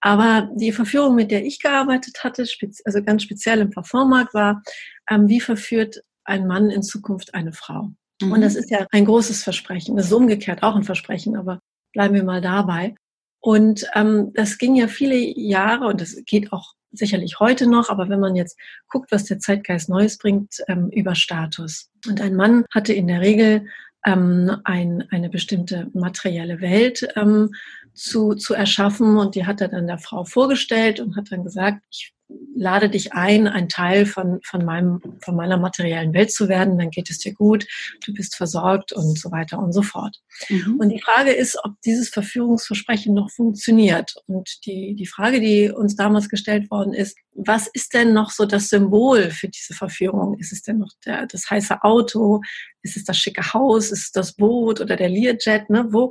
Aber 0.00 0.50
die 0.56 0.72
Verführung, 0.72 1.14
mit 1.14 1.30
der 1.30 1.44
ich 1.44 1.60
gearbeitet 1.60 2.24
hatte, 2.24 2.44
also 2.84 3.02
ganz 3.04 3.22
speziell 3.22 3.60
im 3.60 3.70
Parfummarkt, 3.70 4.34
war, 4.34 4.60
ähm, 5.08 5.28
wie 5.28 5.40
verführt 5.40 6.02
ein 6.24 6.48
Mann 6.48 6.68
in 6.70 6.82
Zukunft 6.82 7.32
eine 7.32 7.52
Frau? 7.52 7.92
Mhm. 8.20 8.32
Und 8.32 8.40
das 8.40 8.54
ist 8.54 8.70
ja 8.70 8.86
ein 8.90 9.04
großes 9.04 9.42
Versprechen. 9.42 9.96
Das 9.96 10.06
ist 10.06 10.12
umgekehrt 10.12 10.62
auch 10.62 10.76
ein 10.76 10.84
Versprechen, 10.84 11.36
aber 11.36 11.60
bleiben 11.92 12.14
wir 12.14 12.24
mal 12.24 12.40
dabei. 12.40 12.94
Und 13.40 13.86
ähm, 13.94 14.32
das 14.34 14.58
ging 14.58 14.74
ja 14.74 14.88
viele 14.88 15.16
Jahre 15.16 15.86
und 15.86 16.00
das 16.00 16.16
geht 16.26 16.52
auch 16.52 16.74
sicherlich 16.90 17.38
heute 17.40 17.68
noch, 17.68 17.90
aber 17.90 18.08
wenn 18.08 18.20
man 18.20 18.36
jetzt 18.36 18.58
guckt, 18.88 19.12
was 19.12 19.24
der 19.24 19.38
Zeitgeist 19.38 19.88
Neues 19.88 20.18
bringt, 20.18 20.56
ähm, 20.68 20.88
über 20.90 21.14
Status. 21.14 21.90
Und 22.08 22.20
ein 22.20 22.34
Mann 22.34 22.64
hatte 22.72 22.92
in 22.92 23.06
der 23.06 23.20
Regel 23.20 23.66
ähm, 24.04 24.56
ein, 24.64 25.04
eine 25.10 25.28
bestimmte 25.28 25.90
materielle 25.94 26.60
Welt 26.60 27.06
ähm, 27.16 27.50
zu, 27.94 28.34
zu 28.34 28.54
erschaffen 28.54 29.16
und 29.16 29.34
die 29.34 29.46
hat 29.46 29.60
er 29.60 29.68
dann 29.68 29.86
der 29.86 29.98
Frau 29.98 30.24
vorgestellt 30.24 31.00
und 31.00 31.16
hat 31.16 31.30
dann 31.30 31.44
gesagt, 31.44 31.82
ich 31.90 32.12
lade 32.28 32.88
dich 32.88 33.12
ein, 33.12 33.46
ein 33.46 33.68
Teil 33.68 34.06
von, 34.06 34.40
von, 34.42 34.64
meinem, 34.64 35.00
von 35.22 35.36
meiner 35.36 35.58
materiellen 35.58 36.12
Welt 36.12 36.32
zu 36.32 36.48
werden, 36.48 36.78
dann 36.78 36.90
geht 36.90 37.10
es 37.10 37.18
dir 37.18 37.34
gut, 37.34 37.66
du 38.04 38.12
bist 38.12 38.34
versorgt 38.34 38.92
und 38.92 39.18
so 39.18 39.30
weiter 39.30 39.58
und 39.58 39.72
so 39.72 39.82
fort. 39.82 40.16
Mhm. 40.48 40.78
Und 40.80 40.88
die 40.88 41.00
Frage 41.00 41.32
ist, 41.32 41.56
ob 41.64 41.80
dieses 41.84 42.08
Verführungsversprechen 42.08 43.14
noch 43.14 43.30
funktioniert. 43.30 44.14
Und 44.26 44.66
die, 44.66 44.94
die 44.94 45.06
Frage, 45.06 45.40
die 45.40 45.70
uns 45.70 45.96
damals 45.96 46.28
gestellt 46.28 46.70
worden 46.70 46.94
ist, 46.94 47.16
was 47.32 47.68
ist 47.68 47.94
denn 47.94 48.12
noch 48.12 48.30
so 48.30 48.46
das 48.46 48.68
Symbol 48.68 49.30
für 49.30 49.48
diese 49.48 49.74
Verführung? 49.74 50.38
Ist 50.38 50.52
es 50.52 50.62
denn 50.62 50.78
noch 50.78 50.92
der, 51.04 51.26
das 51.26 51.48
heiße 51.48 51.82
Auto? 51.82 52.40
Ist 52.82 52.96
es 52.96 53.04
das 53.04 53.18
schicke 53.18 53.52
Haus? 53.52 53.90
Ist 53.90 54.04
es 54.04 54.12
das 54.12 54.32
Boot 54.34 54.80
oder 54.80 54.96
der 54.96 55.10
Learjet? 55.10 55.68
Ne? 55.70 55.86
Wo, 55.90 56.10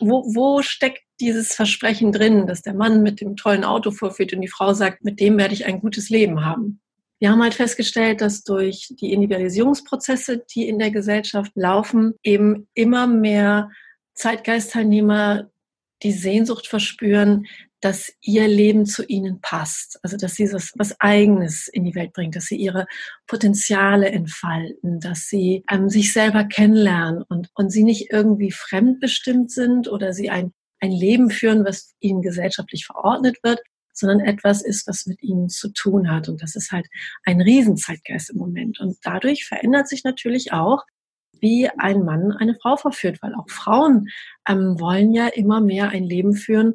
wo, 0.00 0.22
wo 0.34 0.62
steckt 0.62 1.05
dieses 1.20 1.54
Versprechen 1.54 2.12
drin, 2.12 2.46
dass 2.46 2.62
der 2.62 2.74
Mann 2.74 3.02
mit 3.02 3.20
dem 3.20 3.36
tollen 3.36 3.64
Auto 3.64 3.90
vorführt 3.90 4.32
und 4.32 4.40
die 4.40 4.48
Frau 4.48 4.74
sagt, 4.74 5.04
mit 5.04 5.20
dem 5.20 5.38
werde 5.38 5.54
ich 5.54 5.66
ein 5.66 5.80
gutes 5.80 6.10
Leben 6.10 6.44
haben. 6.44 6.80
Wir 7.18 7.30
haben 7.30 7.42
halt 7.42 7.54
festgestellt, 7.54 8.20
dass 8.20 8.44
durch 8.44 8.94
die 9.00 9.12
Individualisierungsprozesse, 9.12 10.44
die 10.54 10.68
in 10.68 10.78
der 10.78 10.90
Gesellschaft 10.90 11.52
laufen, 11.54 12.14
eben 12.22 12.68
immer 12.74 13.06
mehr 13.06 13.70
Zeitgeistteilnehmer 14.14 15.50
die 16.02 16.12
Sehnsucht 16.12 16.66
verspüren, 16.66 17.46
dass 17.80 18.12
ihr 18.20 18.48
Leben 18.48 18.84
zu 18.84 19.04
ihnen 19.04 19.40
passt. 19.40 19.98
Also, 20.02 20.16
dass 20.16 20.34
sie 20.34 20.50
was 20.52 21.00
Eigenes 21.00 21.68
in 21.68 21.84
die 21.84 21.94
Welt 21.94 22.12
bringen, 22.12 22.32
dass 22.32 22.46
sie 22.46 22.56
ihre 22.56 22.86
Potenziale 23.26 24.10
entfalten, 24.10 25.00
dass 25.00 25.28
sie 25.28 25.64
ähm, 25.70 25.88
sich 25.88 26.12
selber 26.12 26.44
kennenlernen 26.44 27.22
und, 27.22 27.50
und 27.54 27.70
sie 27.70 27.84
nicht 27.84 28.10
irgendwie 28.10 28.50
fremdbestimmt 28.50 29.50
sind 29.50 29.88
oder 29.88 30.12
sie 30.12 30.30
ein 30.30 30.52
ein 30.86 30.92
Leben 30.92 31.30
führen, 31.30 31.64
was 31.64 31.94
ihnen 32.00 32.22
gesellschaftlich 32.22 32.86
verordnet 32.86 33.38
wird, 33.42 33.60
sondern 33.92 34.20
etwas 34.20 34.62
ist, 34.62 34.86
was 34.86 35.06
mit 35.06 35.22
ihnen 35.22 35.48
zu 35.48 35.72
tun 35.72 36.10
hat. 36.10 36.28
Und 36.28 36.42
das 36.42 36.54
ist 36.54 36.70
halt 36.72 36.86
ein 37.24 37.40
Riesenzeitgeist 37.40 38.30
im 38.30 38.38
Moment. 38.38 38.78
Und 38.78 38.98
dadurch 39.02 39.46
verändert 39.46 39.88
sich 39.88 40.04
natürlich 40.04 40.52
auch, 40.52 40.84
wie 41.40 41.68
ein 41.68 42.04
Mann 42.04 42.32
eine 42.32 42.56
Frau 42.60 42.76
verführt, 42.76 43.18
weil 43.20 43.34
auch 43.34 43.48
Frauen 43.48 44.08
ähm, 44.48 44.80
wollen 44.80 45.12
ja 45.12 45.28
immer 45.28 45.60
mehr 45.60 45.90
ein 45.90 46.04
Leben 46.04 46.34
führen, 46.34 46.74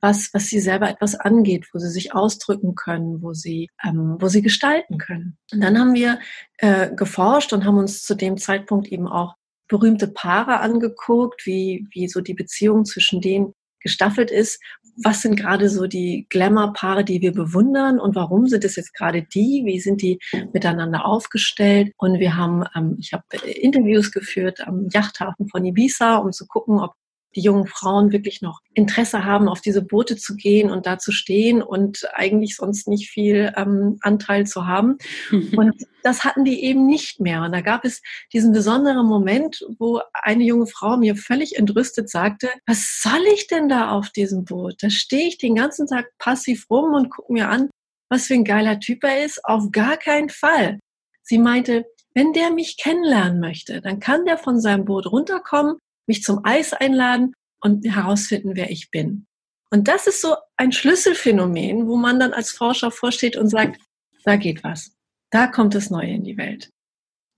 was, 0.00 0.30
was 0.34 0.48
sie 0.48 0.60
selber 0.60 0.90
etwas 0.90 1.14
angeht, 1.14 1.68
wo 1.72 1.78
sie 1.78 1.88
sich 1.88 2.14
ausdrücken 2.14 2.74
können, 2.74 3.22
wo 3.22 3.32
sie, 3.32 3.70
ähm, 3.84 4.16
wo 4.18 4.28
sie 4.28 4.42
gestalten 4.42 4.98
können. 4.98 5.38
Und 5.52 5.60
dann 5.60 5.78
haben 5.78 5.94
wir 5.94 6.18
äh, 6.58 6.94
geforscht 6.94 7.52
und 7.52 7.64
haben 7.64 7.78
uns 7.78 8.02
zu 8.02 8.14
dem 8.14 8.36
Zeitpunkt 8.36 8.88
eben 8.88 9.06
auch 9.06 9.36
berühmte 9.72 10.06
Paare 10.06 10.60
angeguckt, 10.60 11.46
wie, 11.46 11.86
wie 11.92 12.06
so 12.06 12.20
die 12.20 12.34
Beziehung 12.34 12.84
zwischen 12.84 13.22
denen 13.22 13.54
gestaffelt 13.80 14.30
ist. 14.30 14.60
Was 15.02 15.22
sind 15.22 15.36
gerade 15.36 15.70
so 15.70 15.86
die 15.86 16.26
Glamour-Paare, 16.28 17.04
die 17.04 17.22
wir 17.22 17.32
bewundern 17.32 17.98
und 17.98 18.14
warum 18.14 18.46
sind 18.46 18.64
es 18.64 18.76
jetzt 18.76 18.92
gerade 18.94 19.22
die? 19.22 19.62
Wie 19.64 19.80
sind 19.80 20.02
die 20.02 20.18
miteinander 20.52 21.06
aufgestellt? 21.06 21.92
Und 21.96 22.20
wir 22.20 22.36
haben, 22.36 22.64
ähm, 22.76 22.96
ich 23.00 23.14
habe 23.14 23.24
Interviews 23.46 24.12
geführt 24.12 24.60
am 24.66 24.88
Yachthafen 24.92 25.48
von 25.48 25.64
Ibiza, 25.64 26.16
um 26.16 26.32
zu 26.32 26.46
gucken, 26.46 26.78
ob 26.78 26.92
die 27.34 27.40
jungen 27.40 27.66
Frauen 27.66 28.12
wirklich 28.12 28.42
noch 28.42 28.60
Interesse 28.74 29.24
haben, 29.24 29.48
auf 29.48 29.60
diese 29.60 29.82
Boote 29.82 30.16
zu 30.16 30.36
gehen 30.36 30.70
und 30.70 30.86
da 30.86 30.98
zu 30.98 31.12
stehen 31.12 31.62
und 31.62 32.08
eigentlich 32.14 32.56
sonst 32.56 32.88
nicht 32.88 33.10
viel 33.10 33.52
ähm, 33.56 33.98
Anteil 34.00 34.46
zu 34.46 34.66
haben. 34.66 34.98
Und 35.30 35.74
das 36.02 36.24
hatten 36.24 36.44
die 36.44 36.64
eben 36.64 36.86
nicht 36.86 37.20
mehr. 37.20 37.42
Und 37.42 37.52
da 37.52 37.60
gab 37.60 37.84
es 37.84 38.02
diesen 38.32 38.52
besonderen 38.52 39.06
Moment, 39.06 39.64
wo 39.78 40.00
eine 40.14 40.42
junge 40.42 40.66
Frau 40.66 40.96
mir 40.96 41.14
völlig 41.14 41.56
entrüstet 41.56 42.10
sagte, 42.10 42.48
was 42.66 43.00
soll 43.02 43.22
ich 43.32 43.46
denn 43.46 43.68
da 43.68 43.90
auf 43.90 44.10
diesem 44.10 44.44
Boot? 44.44 44.76
Da 44.80 44.90
stehe 44.90 45.28
ich 45.28 45.38
den 45.38 45.54
ganzen 45.54 45.86
Tag 45.86 46.10
passiv 46.18 46.66
rum 46.70 46.94
und 46.94 47.10
gucke 47.10 47.32
mir 47.32 47.48
an, 47.48 47.70
was 48.08 48.26
für 48.26 48.34
ein 48.34 48.44
geiler 48.44 48.80
Typ 48.80 49.04
er 49.04 49.24
ist. 49.24 49.44
Auf 49.44 49.70
gar 49.70 49.96
keinen 49.96 50.28
Fall. 50.28 50.80
Sie 51.22 51.38
meinte, 51.38 51.84
wenn 52.14 52.32
der 52.32 52.50
mich 52.50 52.76
kennenlernen 52.76 53.40
möchte, 53.40 53.80
dann 53.80 54.00
kann 54.00 54.24
der 54.24 54.38
von 54.38 54.60
seinem 54.60 54.84
Boot 54.84 55.06
runterkommen 55.06 55.78
mich 56.06 56.22
zum 56.22 56.40
Eis 56.44 56.72
einladen 56.72 57.34
und 57.60 57.84
herausfinden, 57.84 58.52
wer 58.54 58.70
ich 58.70 58.90
bin. 58.90 59.26
Und 59.70 59.88
das 59.88 60.06
ist 60.06 60.20
so 60.20 60.36
ein 60.56 60.72
Schlüsselphänomen, 60.72 61.86
wo 61.86 61.96
man 61.96 62.20
dann 62.20 62.32
als 62.32 62.50
Forscher 62.50 62.90
vorsteht 62.90 63.36
und 63.36 63.48
sagt, 63.48 63.80
da 64.24 64.36
geht 64.36 64.62
was. 64.62 64.92
Da 65.30 65.46
kommt 65.46 65.74
das 65.74 65.90
Neue 65.90 66.10
in 66.10 66.24
die 66.24 66.36
Welt. 66.36 66.70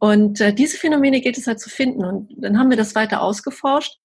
Und 0.01 0.41
äh, 0.41 0.53
diese 0.53 0.77
Phänomene 0.77 1.21
geht 1.21 1.39
es 1.39 1.47
halt 1.47 1.61
zu 1.61 1.71
finden. 1.71 2.05
Und 2.05 2.35
dann 2.37 2.59
haben 2.59 2.71
wir 2.71 2.77
das 2.77 2.95
weiter 2.95 3.23
ausgeforscht 3.23 3.99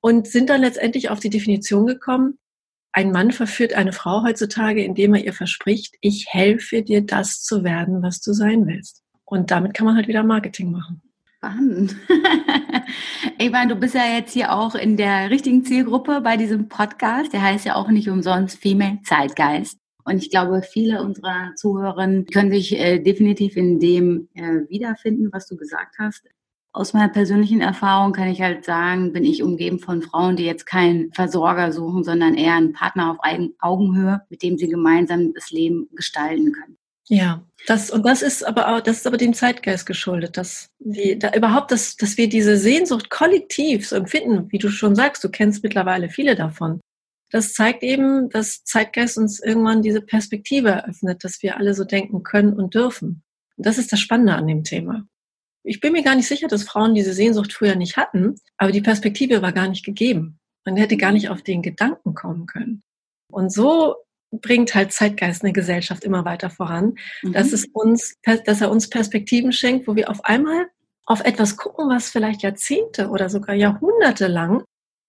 und 0.00 0.26
sind 0.26 0.48
dann 0.48 0.62
letztendlich 0.62 1.10
auf 1.10 1.20
die 1.20 1.30
Definition 1.30 1.86
gekommen, 1.86 2.38
ein 2.96 3.12
Mann 3.12 3.30
verführt 3.30 3.74
eine 3.74 3.92
Frau 3.92 4.22
heutzutage, 4.22 4.82
indem 4.82 5.14
er 5.14 5.22
ihr 5.22 5.34
verspricht, 5.34 5.96
ich 6.00 6.28
helfe 6.30 6.82
dir, 6.82 7.04
das 7.04 7.42
zu 7.42 7.62
werden, 7.62 8.02
was 8.02 8.22
du 8.22 8.32
sein 8.32 8.66
willst. 8.66 9.02
Und 9.26 9.50
damit 9.50 9.74
kann 9.74 9.84
man 9.84 9.96
halt 9.96 10.08
wieder 10.08 10.22
Marketing 10.22 10.70
machen. 10.70 11.02
Spannend. 11.46 11.94
ich 13.38 13.50
meine, 13.50 13.72
du 13.72 13.78
bist 13.78 13.94
ja 13.94 14.16
jetzt 14.16 14.32
hier 14.32 14.52
auch 14.52 14.74
in 14.74 14.96
der 14.96 15.30
richtigen 15.30 15.64
Zielgruppe 15.64 16.20
bei 16.20 16.36
diesem 16.36 16.68
Podcast. 16.68 17.32
Der 17.32 17.42
heißt 17.42 17.64
ja 17.64 17.76
auch 17.76 17.88
nicht 17.88 18.08
umsonst 18.08 18.58
Female 18.58 18.98
Zeitgeist. 19.04 19.78
Und 20.04 20.16
ich 20.18 20.30
glaube, 20.30 20.62
viele 20.62 21.02
unserer 21.02 21.52
Zuhörerinnen 21.54 22.26
können 22.26 22.50
sich 22.50 22.76
äh, 22.76 22.98
definitiv 22.98 23.56
in 23.56 23.78
dem 23.78 24.28
äh, 24.34 24.68
wiederfinden, 24.68 25.28
was 25.32 25.46
du 25.46 25.56
gesagt 25.56 25.96
hast. 25.98 26.24
Aus 26.72 26.92
meiner 26.92 27.08
persönlichen 27.08 27.60
Erfahrung 27.60 28.12
kann 28.12 28.28
ich 28.28 28.42
halt 28.42 28.64
sagen, 28.64 29.12
bin 29.12 29.24
ich 29.24 29.42
umgeben 29.42 29.78
von 29.78 30.02
Frauen, 30.02 30.36
die 30.36 30.44
jetzt 30.44 30.66
keinen 30.66 31.12
Versorger 31.12 31.70
suchen, 31.72 32.02
sondern 32.02 32.34
eher 32.34 32.54
einen 32.54 32.72
Partner 32.72 33.12
auf 33.12 33.18
Augenhöhe, 33.60 34.20
mit 34.30 34.42
dem 34.42 34.58
sie 34.58 34.68
gemeinsam 34.68 35.32
das 35.32 35.52
Leben 35.52 35.88
gestalten 35.94 36.52
können. 36.52 36.76
Ja, 37.08 37.44
das, 37.66 37.90
und 37.90 38.04
das 38.04 38.22
ist 38.22 38.44
aber 38.44 38.68
auch, 38.68 38.80
das 38.80 38.98
ist 38.98 39.06
aber 39.06 39.16
dem 39.16 39.32
Zeitgeist 39.32 39.86
geschuldet, 39.86 40.36
dass 40.36 40.70
wir 40.78 41.18
da 41.18 41.32
überhaupt, 41.34 41.70
dass, 41.70 41.96
dass 41.96 42.16
wir 42.16 42.28
diese 42.28 42.56
Sehnsucht 42.56 43.10
kollektiv 43.10 43.88
so 43.88 43.96
empfinden, 43.96 44.50
wie 44.50 44.58
du 44.58 44.68
schon 44.68 44.96
sagst, 44.96 45.22
du 45.22 45.28
kennst 45.28 45.62
mittlerweile 45.62 46.08
viele 46.08 46.34
davon. 46.34 46.80
Das 47.30 47.54
zeigt 47.54 47.82
eben, 47.82 48.28
dass 48.30 48.64
Zeitgeist 48.64 49.18
uns 49.18 49.40
irgendwann 49.40 49.82
diese 49.82 50.00
Perspektive 50.00 50.70
eröffnet, 50.70 51.22
dass 51.24 51.42
wir 51.42 51.56
alle 51.56 51.74
so 51.74 51.84
denken 51.84 52.22
können 52.22 52.52
und 52.52 52.74
dürfen. 52.74 53.22
Und 53.56 53.66
das 53.66 53.78
ist 53.78 53.92
das 53.92 54.00
Spannende 54.00 54.34
an 54.34 54.46
dem 54.46 54.64
Thema. 54.64 55.06
Ich 55.64 55.80
bin 55.80 55.92
mir 55.92 56.04
gar 56.04 56.14
nicht 56.14 56.28
sicher, 56.28 56.46
dass 56.46 56.62
Frauen 56.62 56.94
diese 56.94 57.12
Sehnsucht 57.12 57.52
früher 57.52 57.74
nicht 57.74 57.96
hatten, 57.96 58.36
aber 58.56 58.70
die 58.70 58.80
Perspektive 58.80 59.42
war 59.42 59.52
gar 59.52 59.68
nicht 59.68 59.84
gegeben. 59.84 60.38
Man 60.64 60.76
hätte 60.76 60.96
gar 60.96 61.12
nicht 61.12 61.28
auf 61.28 61.42
den 61.42 61.62
Gedanken 61.62 62.14
kommen 62.14 62.46
können. 62.46 62.82
Und 63.32 63.52
so 63.52 63.96
bringt 64.40 64.74
halt 64.74 64.92
Zeitgeist 64.92 65.42
eine 65.42 65.52
Gesellschaft 65.52 66.04
immer 66.04 66.24
weiter 66.24 66.50
voran, 66.50 66.94
mhm. 67.22 67.32
dass 67.32 67.52
es 67.52 67.66
uns, 67.72 68.14
dass 68.44 68.60
er 68.60 68.70
uns 68.70 68.88
Perspektiven 68.88 69.52
schenkt, 69.52 69.86
wo 69.86 69.96
wir 69.96 70.10
auf 70.10 70.24
einmal 70.24 70.66
auf 71.06 71.20
etwas 71.20 71.56
gucken, 71.56 71.88
was 71.88 72.10
vielleicht 72.10 72.42
Jahrzehnte 72.42 73.08
oder 73.08 73.28
sogar 73.30 73.54
Jahrhunderte 73.54 74.26
lang 74.26 74.64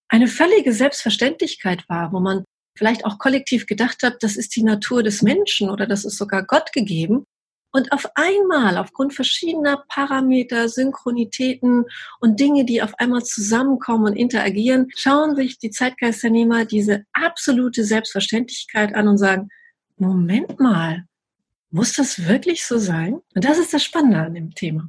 eine 0.10 0.28
völlige 0.28 0.72
Selbstverständlichkeit 0.72 1.84
war, 1.90 2.14
wo 2.14 2.20
man 2.20 2.44
vielleicht 2.78 3.06
auch 3.06 3.18
kollektiv 3.18 3.66
gedacht 3.66 4.04
hat, 4.04 4.22
das 4.22 4.36
ist 4.36 4.56
die 4.56 4.64
Natur 4.64 5.04
des 5.04 5.22
Menschen 5.22 5.70
oder 5.70 5.88
das 5.88 6.06
ist 6.06 6.18
sogar 6.18 6.46
Gott 6.46 6.72
gegeben. 6.72 7.26
Und 7.72 7.92
auf 7.92 8.10
einmal, 8.16 8.78
aufgrund 8.78 9.14
verschiedener 9.14 9.84
Parameter, 9.90 10.70
Synchronitäten 10.70 11.86
und 12.20 12.40
Dinge, 12.40 12.66
die 12.66 12.82
auf 12.82 12.98
einmal 12.98 13.24
zusammenkommen 13.24 14.06
und 14.06 14.16
interagieren, 14.16 14.88
schauen 14.96 15.36
sich 15.36 15.60
die 15.60 15.72
Zeitgeisternehmer 15.72 16.66
diese 16.66 17.04
absolute 17.14 17.84
Selbstverständlichkeit 17.84 18.96
an 18.96 19.08
und 19.08 19.18
sagen, 19.18 19.50
Moment 19.98 20.60
mal, 20.60 21.06
muss 21.70 21.94
das 21.94 22.28
wirklich 22.28 22.66
so 22.66 22.78
sein? 22.78 23.20
Und 23.36 23.44
das 23.44 23.58
ist 23.58 23.74
das 23.74 23.84
Spannende 23.84 24.20
an 24.20 24.34
dem 24.34 24.54
Thema. 24.54 24.88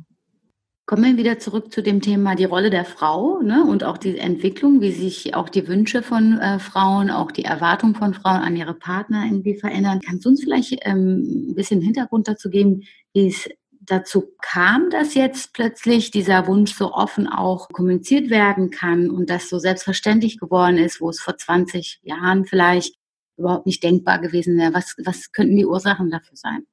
Kommen 0.88 1.04
wir 1.04 1.16
wieder 1.18 1.38
zurück 1.38 1.71
zu 1.71 1.83
dem 1.83 2.00
Thema 2.00 2.35
die 2.35 2.47
Rolle 2.47 2.71
der 2.71 2.87
Frau 2.87 3.42
ne, 3.42 3.62
und 3.62 3.85
auch 3.85 3.99
die 3.99 4.16
Entwicklung, 4.16 4.80
wie 4.80 4.90
sich 4.90 5.35
auch 5.35 5.50
die 5.50 5.68
Wünsche 5.68 6.02
von 6.02 6.38
äh, 6.38 6.59
Frauen, 6.59 7.11
auch 7.11 7.30
die 7.30 7.45
Erwartungen 7.45 7.95
von 7.95 8.14
Frauen 8.14 8.40
an 8.40 8.57
ihre 8.57 8.73
Partner 8.73 9.26
irgendwie 9.26 9.54
verändern. 9.54 10.00
Kannst 10.02 10.25
du 10.25 10.30
uns 10.30 10.42
vielleicht 10.42 10.78
ähm, 10.87 11.50
ein 11.50 11.54
bisschen 11.54 11.83
Hintergrund 11.83 12.26
dazu 12.26 12.49
geben, 12.49 12.85
wie 13.12 13.28
es 13.28 13.50
dazu 13.83 14.33
kam, 14.40 14.88
dass 14.88 15.12
jetzt 15.12 15.52
plötzlich 15.52 16.11
dieser 16.11 16.47
Wunsch 16.47 16.73
so 16.73 16.95
offen 16.95 17.28
auch 17.28 17.68
kommuniziert 17.68 18.30
werden 18.30 18.71
kann 18.71 19.11
und 19.11 19.28
das 19.28 19.50
so 19.50 19.59
selbstverständlich 19.59 20.38
geworden 20.38 20.78
ist, 20.78 21.02
wo 21.02 21.11
es 21.11 21.21
vor 21.21 21.37
20 21.37 22.00
Jahren 22.02 22.47
vielleicht 22.47 22.95
überhaupt 23.37 23.66
nicht 23.66 23.83
denkbar 23.83 24.21
gewesen 24.21 24.57
wäre? 24.57 24.73
Was, 24.73 24.97
was 25.04 25.33
könnten 25.33 25.59
die 25.59 25.66
Ursachen 25.66 26.11
dafür 26.11 26.38
sein? 26.38 26.64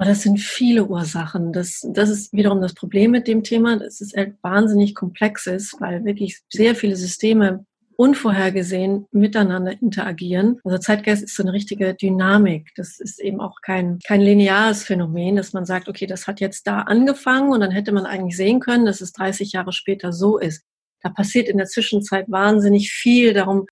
Aber 0.00 0.08
das 0.08 0.22
sind 0.22 0.40
viele 0.40 0.86
Ursachen. 0.86 1.52
Das, 1.52 1.86
das 1.92 2.08
ist 2.08 2.32
wiederum 2.32 2.62
das 2.62 2.72
Problem 2.72 3.10
mit 3.10 3.28
dem 3.28 3.42
Thema, 3.42 3.76
dass 3.76 4.00
es 4.00 4.14
halt 4.16 4.34
wahnsinnig 4.40 4.94
komplex 4.94 5.46
ist, 5.46 5.78
weil 5.78 6.06
wirklich 6.06 6.40
sehr 6.48 6.74
viele 6.74 6.96
Systeme 6.96 7.66
unvorhergesehen 7.96 9.04
miteinander 9.12 9.72
interagieren. 9.72 10.58
Also 10.64 10.78
Zeitgeist 10.78 11.22
ist 11.22 11.36
so 11.36 11.42
eine 11.42 11.52
richtige 11.52 11.92
Dynamik. 11.92 12.70
Das 12.76 12.98
ist 12.98 13.20
eben 13.20 13.42
auch 13.42 13.56
kein, 13.60 13.98
kein 13.98 14.22
lineares 14.22 14.84
Phänomen, 14.84 15.36
dass 15.36 15.52
man 15.52 15.66
sagt, 15.66 15.86
okay, 15.86 16.06
das 16.06 16.26
hat 16.26 16.40
jetzt 16.40 16.66
da 16.66 16.80
angefangen 16.80 17.52
und 17.52 17.60
dann 17.60 17.70
hätte 17.70 17.92
man 17.92 18.06
eigentlich 18.06 18.38
sehen 18.38 18.60
können, 18.60 18.86
dass 18.86 19.02
es 19.02 19.12
30 19.12 19.52
Jahre 19.52 19.74
später 19.74 20.14
so 20.14 20.38
ist. 20.38 20.62
Da 21.02 21.10
passiert 21.10 21.46
in 21.46 21.58
der 21.58 21.66
Zwischenzeit 21.66 22.24
wahnsinnig 22.30 22.90
viel. 22.90 23.34
Darum 23.34 23.66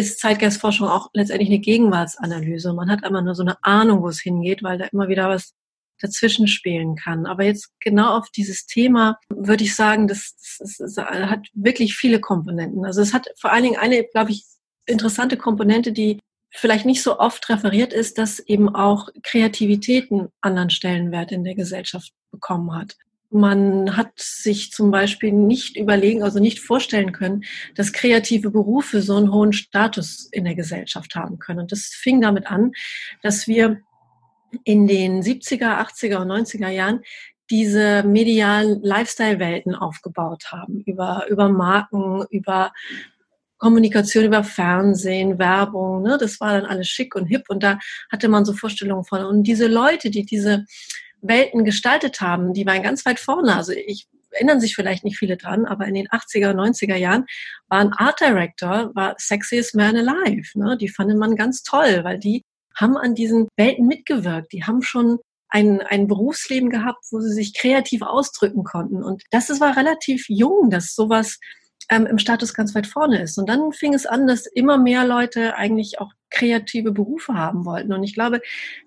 ist 0.00 0.20
Zeitgeistforschung 0.20 0.88
auch 0.88 1.10
letztendlich 1.12 1.48
eine 1.48 1.58
Gegenwartsanalyse. 1.58 2.72
Man 2.72 2.90
hat 2.90 3.04
immer 3.04 3.22
nur 3.22 3.34
so 3.34 3.42
eine 3.42 3.62
Ahnung, 3.62 4.02
wo 4.02 4.08
es 4.08 4.20
hingeht, 4.20 4.62
weil 4.62 4.78
da 4.78 4.86
immer 4.86 5.08
wieder 5.08 5.28
was 5.28 5.54
dazwischen 6.00 6.48
spielen 6.48 6.96
kann. 6.96 7.26
Aber 7.26 7.44
jetzt 7.44 7.70
genau 7.80 8.16
auf 8.16 8.30
dieses 8.30 8.66
Thema 8.66 9.18
würde 9.28 9.64
ich 9.64 9.74
sagen, 9.74 10.08
das, 10.08 10.56
das, 10.58 10.76
das 10.78 10.96
hat 10.96 11.46
wirklich 11.52 11.94
viele 11.94 12.20
Komponenten. 12.20 12.84
Also 12.84 13.02
es 13.02 13.12
hat 13.12 13.28
vor 13.38 13.52
allen 13.52 13.64
Dingen 13.64 13.78
eine, 13.78 14.04
glaube 14.04 14.32
ich, 14.32 14.44
interessante 14.86 15.36
Komponente, 15.36 15.92
die 15.92 16.18
vielleicht 16.52 16.86
nicht 16.86 17.02
so 17.02 17.18
oft 17.18 17.48
referiert 17.48 17.92
ist, 17.92 18.18
dass 18.18 18.40
eben 18.40 18.74
auch 18.74 19.08
Kreativität 19.22 20.10
einen 20.10 20.28
anderen 20.40 20.70
Stellenwert 20.70 21.32
in 21.32 21.44
der 21.44 21.54
Gesellschaft 21.54 22.12
bekommen 22.32 22.74
hat. 22.74 22.96
Man 23.30 23.96
hat 23.96 24.12
sich 24.16 24.72
zum 24.72 24.90
Beispiel 24.90 25.32
nicht 25.32 25.76
überlegen, 25.76 26.22
also 26.22 26.40
nicht 26.40 26.60
vorstellen 26.60 27.12
können, 27.12 27.44
dass 27.74 27.92
kreative 27.92 28.50
Berufe 28.50 29.02
so 29.02 29.16
einen 29.16 29.32
hohen 29.32 29.52
Status 29.52 30.28
in 30.32 30.44
der 30.44 30.54
Gesellschaft 30.54 31.14
haben 31.14 31.38
können. 31.38 31.60
Und 31.60 31.72
das 31.72 31.86
fing 31.86 32.20
damit 32.20 32.46
an, 32.46 32.72
dass 33.22 33.46
wir 33.46 33.80
in 34.64 34.88
den 34.88 35.22
70er, 35.22 35.78
80er 35.78 36.16
und 36.16 36.28
90er 36.28 36.68
Jahren 36.68 37.00
diese 37.50 38.02
medialen 38.04 38.80
Lifestyle-Welten 38.82 39.74
aufgebaut 39.74 40.52
haben, 40.52 40.80
über, 40.80 41.26
über 41.28 41.48
Marken, 41.48 42.24
über 42.30 42.72
Kommunikation 43.60 44.24
über 44.24 44.42
Fernsehen, 44.42 45.38
Werbung, 45.38 46.02
ne? 46.02 46.16
das 46.18 46.40
war 46.40 46.58
dann 46.58 46.64
alles 46.64 46.88
schick 46.88 47.14
und 47.14 47.26
hip 47.26 47.44
und 47.48 47.62
da 47.62 47.78
hatte 48.10 48.28
man 48.28 48.46
so 48.46 48.54
Vorstellungen 48.54 49.04
von. 49.04 49.22
Und 49.24 49.42
diese 49.42 49.66
Leute, 49.66 50.10
die 50.10 50.24
diese 50.24 50.64
Welten 51.22 51.64
gestaltet 51.64 52.20
haben, 52.20 52.52
die 52.54 52.66
waren 52.66 52.82
ganz 52.82 53.04
weit 53.06 53.20
vorne. 53.20 53.56
Also 53.56 53.72
ich 53.72 54.08
erinnern 54.32 54.60
sich 54.60 54.74
vielleicht 54.74 55.04
nicht 55.04 55.18
viele 55.18 55.36
dran, 55.36 55.66
aber 55.66 55.86
in 55.86 55.94
den 55.94 56.08
80er, 56.08 56.52
90er 56.52 56.96
Jahren 56.96 57.26
war 57.68 57.80
ein 57.80 57.92
Art 57.92 58.20
Director, 58.20 58.90
war 58.94 59.14
Sexiest 59.18 59.74
Man 59.74 59.96
Alive. 59.96 60.58
Ne? 60.58 60.76
Die 60.76 60.88
fand 60.88 61.16
man 61.16 61.36
ganz 61.36 61.62
toll, 61.62 62.04
weil 62.04 62.18
die 62.18 62.44
haben 62.74 62.96
an 62.96 63.14
diesen 63.14 63.48
Welten 63.56 63.86
mitgewirkt. 63.86 64.52
Die 64.52 64.64
haben 64.64 64.82
schon 64.82 65.18
ein, 65.48 65.80
ein 65.80 66.06
Berufsleben 66.06 66.70
gehabt, 66.70 67.04
wo 67.10 67.20
sie 67.20 67.32
sich 67.32 67.54
kreativ 67.54 68.02
ausdrücken 68.02 68.62
konnten. 68.64 69.02
Und 69.02 69.24
das 69.30 69.50
ist, 69.50 69.60
war 69.60 69.76
relativ 69.76 70.26
jung, 70.28 70.70
dass 70.70 70.94
sowas 70.94 71.38
ähm, 71.88 72.06
im 72.06 72.18
Status 72.18 72.54
ganz 72.54 72.74
weit 72.74 72.86
vorne 72.86 73.20
ist. 73.20 73.36
Und 73.36 73.48
dann 73.48 73.72
fing 73.72 73.94
es 73.94 74.06
an, 74.06 74.26
dass 74.28 74.46
immer 74.46 74.78
mehr 74.78 75.04
Leute 75.04 75.56
eigentlich 75.56 76.00
auch 76.00 76.12
kreative 76.30 76.92
Berufe 76.92 77.34
haben 77.34 77.64
wollten. 77.64 77.92
Und 77.92 78.04
ich 78.04 78.14
glaube, 78.14 78.40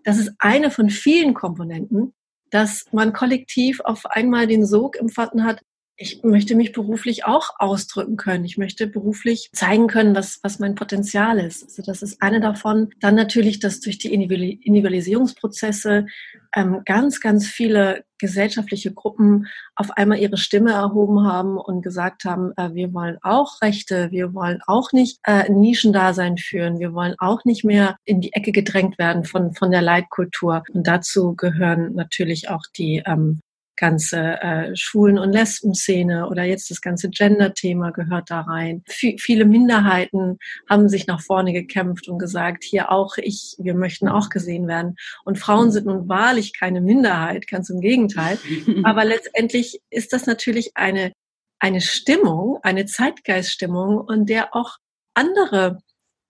das 0.05 0.17
ist 0.17 0.31
eine 0.39 0.71
von 0.71 0.89
vielen 0.89 1.33
Komponenten, 1.33 2.13
dass 2.53 2.85
man 2.91 3.13
kollektiv 3.13 3.79
auf 3.79 4.05
einmal 4.05 4.45
den 4.45 4.65
Sog 4.65 4.95
empfunden 4.95 5.43
hat, 5.43 5.61
ich 5.95 6.23
möchte 6.23 6.55
mich 6.55 6.71
beruflich 6.71 7.25
auch 7.25 7.51
ausdrücken 7.59 8.17
können. 8.17 8.45
Ich 8.45 8.57
möchte 8.57 8.87
beruflich 8.87 9.49
zeigen 9.53 9.87
können, 9.87 10.15
was, 10.15 10.39
was 10.41 10.57
mein 10.57 10.73
Potenzial 10.73 11.39
ist. 11.39 11.63
Also 11.63 11.83
das 11.83 12.01
ist 12.01 12.21
eine 12.21 12.39
davon. 12.41 12.89
Dann 12.99 13.13
natürlich, 13.13 13.59
dass 13.59 13.79
durch 13.79 13.99
die 13.99 14.11
Individualisierungsprozesse 14.13 16.07
ähm, 16.55 16.81
ganz, 16.85 17.21
ganz 17.21 17.47
viele 17.47 18.05
gesellschaftliche 18.17 18.91
Gruppen 18.91 19.47
auf 19.75 19.91
einmal 19.91 20.17
ihre 20.17 20.37
Stimme 20.37 20.71
erhoben 20.71 21.27
haben 21.27 21.57
und 21.57 21.81
gesagt 21.83 22.25
haben, 22.25 22.53
äh, 22.57 22.73
wir 22.73 22.93
wollen 22.93 23.19
auch 23.21 23.61
Rechte, 23.61 24.09
wir 24.11 24.33
wollen 24.33 24.61
auch 24.65 24.93
nicht 24.93 25.19
äh, 25.25 25.51
Nischendasein 25.51 26.37
führen, 26.37 26.79
wir 26.79 26.93
wollen 26.93 27.15
auch 27.19 27.45
nicht 27.45 27.63
mehr 27.63 27.97
in 28.03 28.19
die 28.19 28.33
Ecke 28.33 28.51
gedrängt 28.51 28.97
werden 28.97 29.25
von, 29.25 29.53
von 29.53 29.69
der 29.69 29.81
Leitkultur. 29.81 30.63
Und 30.73 30.87
dazu 30.87 31.35
gehören 31.35 31.93
natürlich 31.93 32.49
auch 32.49 32.63
die 32.75 33.03
ähm, 33.05 33.41
ganze 33.83 34.41
äh, 34.41 34.73
Schwulen- 34.77 35.19
und 35.19 35.33
Lesben-Szene 35.33 36.29
oder 36.29 36.45
jetzt 36.45 36.71
das 36.71 36.79
ganze 36.79 37.09
Gender-Thema 37.09 37.91
gehört 37.91 38.31
da 38.31 38.39
rein. 38.39 38.81
V 38.87 39.07
viele 39.17 39.43
Minderheiten 39.43 40.37
haben 40.69 40.87
sich 40.87 41.05
nach 41.05 41.19
vorne 41.19 41.51
gekämpft 41.51 42.07
und 42.07 42.17
gesagt, 42.17 42.63
hier 42.63 42.93
auch 42.93 43.17
ich, 43.17 43.57
wir 43.59 43.73
möchten 43.73 44.07
auch 44.07 44.29
gesehen 44.29 44.69
werden. 44.69 44.95
Und 45.25 45.37
Frauen 45.37 45.69
sind 45.73 45.85
nun 45.85 46.07
wahrlich 46.07 46.57
keine 46.57 46.79
Minderheit, 46.79 47.45
ganz 47.45 47.69
im 47.69 47.81
Gegenteil. 47.81 48.39
Aber 48.85 49.03
letztendlich 49.03 49.81
ist 49.89 50.13
das 50.13 50.27
natürlich 50.27 50.71
eine, 50.75 51.11
eine 51.59 51.81
Stimmung, 51.81 52.59
eine 52.63 52.85
Zeitgeiststimmung, 52.85 53.97
und 53.97 54.29
der 54.29 54.55
auch 54.55 54.77
andere 55.13 55.79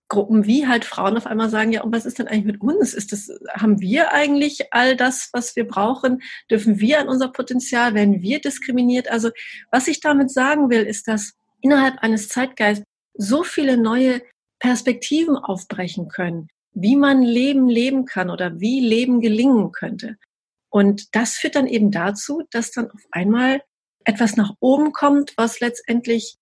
Gruppen 0.09 0.45
wie 0.45 0.67
halt 0.67 0.85
Frauen 0.85 1.17
auf 1.17 1.25
einmal 1.25 1.49
sagen, 1.49 1.71
ja, 1.71 1.81
und 1.81 1.93
was 1.93 2.05
ist 2.05 2.19
denn 2.19 2.27
eigentlich 2.27 2.45
mit 2.45 2.61
uns? 2.61 2.93
Ist 2.93 3.11
das, 3.11 3.31
haben 3.49 3.79
wir 3.79 4.11
eigentlich 4.11 4.71
all 4.71 4.95
das, 4.95 5.29
was 5.33 5.55
wir 5.55 5.67
brauchen? 5.67 6.21
Dürfen 6.51 6.79
wir 6.79 6.99
an 6.99 7.07
unser 7.07 7.29
Potenzial? 7.29 7.93
Werden 7.93 8.21
wir 8.21 8.39
diskriminiert? 8.39 9.09
Also, 9.09 9.31
was 9.71 9.87
ich 9.87 10.01
damit 10.01 10.31
sagen 10.31 10.69
will, 10.69 10.83
ist, 10.83 11.07
dass 11.07 11.33
innerhalb 11.61 11.97
eines 11.99 12.27
Zeitgeists 12.27 12.85
so 13.15 13.43
viele 13.43 13.77
neue 13.77 14.21
Perspektiven 14.59 15.35
aufbrechen 15.35 16.09
können, 16.09 16.47
wie 16.73 16.95
man 16.95 17.21
Leben 17.21 17.67
leben 17.69 18.05
kann 18.05 18.29
oder 18.29 18.59
wie 18.59 18.81
Leben 18.81 19.21
gelingen 19.21 19.71
könnte. 19.71 20.17
Und 20.69 21.15
das 21.15 21.35
führt 21.35 21.55
dann 21.55 21.67
eben 21.67 21.91
dazu, 21.91 22.43
dass 22.51 22.71
dann 22.71 22.89
auf 22.91 23.01
einmal 23.11 23.61
etwas 24.05 24.35
nach 24.35 24.53
oben 24.59 24.91
kommt, 24.91 25.33
was 25.37 25.59
letztendlich 25.59 26.37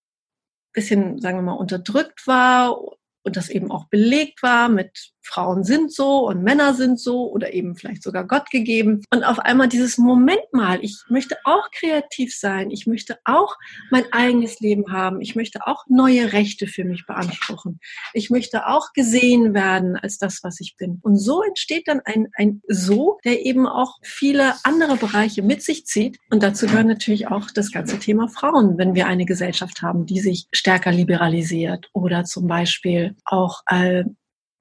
bisschen, 0.73 1.19
sagen 1.19 1.39
wir 1.39 1.43
mal, 1.43 1.53
unterdrückt 1.53 2.27
war 2.27 2.79
und 3.23 3.37
das 3.37 3.49
eben 3.49 3.71
auch 3.71 3.85
belegt 3.85 4.43
war 4.43 4.69
mit 4.69 5.11
Frauen 5.21 5.63
sind 5.63 5.93
so 5.93 6.27
und 6.27 6.43
Männer 6.43 6.73
sind 6.73 6.99
so 6.99 7.31
oder 7.31 7.53
eben 7.53 7.75
vielleicht 7.75 8.03
sogar 8.03 8.25
Gott 8.25 8.49
gegeben. 8.49 9.01
Und 9.13 9.23
auf 9.23 9.39
einmal 9.39 9.67
dieses 9.67 9.97
Moment 9.97 10.41
mal, 10.51 10.79
ich 10.83 11.03
möchte 11.09 11.37
auch 11.43 11.69
kreativ 11.71 12.35
sein, 12.35 12.71
ich 12.71 12.87
möchte 12.87 13.19
auch 13.25 13.55
mein 13.91 14.11
eigenes 14.11 14.59
Leben 14.59 14.91
haben, 14.91 15.21
ich 15.21 15.35
möchte 15.35 15.65
auch 15.65 15.85
neue 15.87 16.33
Rechte 16.33 16.67
für 16.67 16.83
mich 16.83 17.05
beanspruchen, 17.05 17.79
ich 18.13 18.29
möchte 18.29 18.67
auch 18.67 18.93
gesehen 18.93 19.53
werden 19.53 19.95
als 19.95 20.17
das, 20.17 20.43
was 20.43 20.59
ich 20.59 20.75
bin. 20.77 20.99
Und 21.01 21.17
so 21.17 21.43
entsteht 21.43 21.87
dann 21.87 22.01
ein, 22.05 22.27
ein 22.35 22.61
So, 22.67 23.19
der 23.23 23.45
eben 23.45 23.67
auch 23.67 23.97
viele 24.01 24.53
andere 24.63 24.97
Bereiche 24.97 25.41
mit 25.41 25.61
sich 25.61 25.85
zieht. 25.85 26.17
Und 26.29 26.43
dazu 26.43 26.65
gehört 26.65 26.87
natürlich 26.87 27.27
auch 27.27 27.51
das 27.51 27.71
ganze 27.71 27.99
Thema 27.99 28.27
Frauen, 28.27 28.77
wenn 28.77 28.95
wir 28.95 29.07
eine 29.07 29.25
Gesellschaft 29.25 29.81
haben, 29.81 30.05
die 30.05 30.19
sich 30.19 30.47
stärker 30.51 30.91
liberalisiert 30.91 31.89
oder 31.93 32.23
zum 32.23 32.47
Beispiel 32.47 33.15
auch 33.25 33.61
äh, 33.67 34.03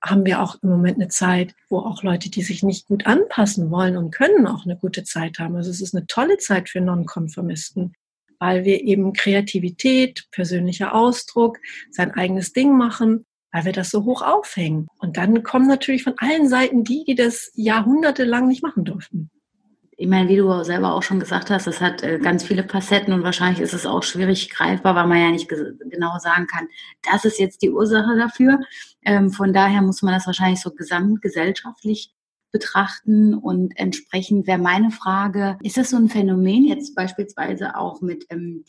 haben 0.03 0.25
wir 0.25 0.43
auch 0.43 0.57
im 0.63 0.71
Moment 0.71 0.97
eine 0.97 1.09
Zeit, 1.09 1.55
wo 1.69 1.79
auch 1.79 2.03
Leute, 2.03 2.31
die 2.31 2.43
sich 2.43 2.63
nicht 2.63 2.87
gut 2.87 3.07
anpassen 3.07 3.71
wollen 3.71 3.97
und 3.97 4.11
können, 4.11 4.47
auch 4.47 4.65
eine 4.65 4.77
gute 4.77 5.05
Zeit 5.05 5.39
haben. 5.39 5.57
Also 5.57 5.71
es 5.71 5.81
ist 5.81 5.95
eine 5.95 6.07
tolle 6.07 6.39
Zeit 6.39 6.69
für 6.69 6.81
Nonkonformisten, 6.81 7.93
weil 8.39 8.65
wir 8.65 8.83
eben 8.83 9.13
Kreativität, 9.13 10.27
persönlicher 10.31 10.95
Ausdruck, 10.95 11.59
sein 11.91 12.13
eigenes 12.13 12.53
Ding 12.53 12.77
machen, 12.77 13.27
weil 13.53 13.67
wir 13.67 13.73
das 13.73 13.91
so 13.91 14.05
hoch 14.05 14.23
aufhängen. 14.23 14.87
Und 14.99 15.17
dann 15.17 15.43
kommen 15.43 15.67
natürlich 15.67 16.05
von 16.05 16.15
allen 16.19 16.49
Seiten 16.49 16.85
die, 16.85 17.05
die 17.07 17.15
das 17.15 17.51
jahrhundertelang 17.55 18.49
nicht 18.49 18.63
machen 18.63 18.85
durften 18.85 19.31
ich 20.01 20.09
meine, 20.09 20.31
wie 20.31 20.37
du 20.37 20.65
selber 20.65 20.95
auch 20.95 21.03
schon 21.03 21.21
gesagt 21.21 21.51
hast, 21.51 21.67
es 21.67 21.83
hat 21.83 22.03
äh, 22.03 22.19
ganz 22.19 22.43
viele 22.43 22.67
Facetten 22.67 23.13
und 23.13 23.23
wahrscheinlich 23.23 23.61
ist 23.61 23.75
es 23.75 23.85
auch 23.85 24.03
schwierig 24.03 24.49
greifbar, 24.49 24.95
weil 24.95 25.07
man 25.07 25.19
ja 25.19 25.31
nicht 25.31 25.47
genau 25.47 26.19
sagen 26.19 26.47
kann, 26.47 26.69
das 27.03 27.27
ist 27.27 27.39
jetzt 27.39 27.61
die 27.61 27.71
Ursache 27.71 28.17
dafür. 28.17 28.61
Ähm, 29.03 29.31
von 29.31 29.53
daher 29.53 29.83
muss 29.83 30.01
man 30.01 30.15
das 30.15 30.27
wahrscheinlich 30.27 30.63
so 30.63 30.71
gesamtgesellschaftlich 30.71 32.15
betrachten 32.51 33.35
und 33.35 33.75
entsprechend 33.77 34.47
wäre 34.47 34.57
meine 34.57 34.91
Frage, 34.91 35.59
ist 35.63 35.77
das 35.77 35.91
so 35.91 35.99
ein 35.99 36.09
Phänomen 36.09 36.65
jetzt 36.65 36.95
beispielsweise 36.95 37.77
auch 37.77 38.01
mit 38.01 38.25
ähm, 38.31 38.65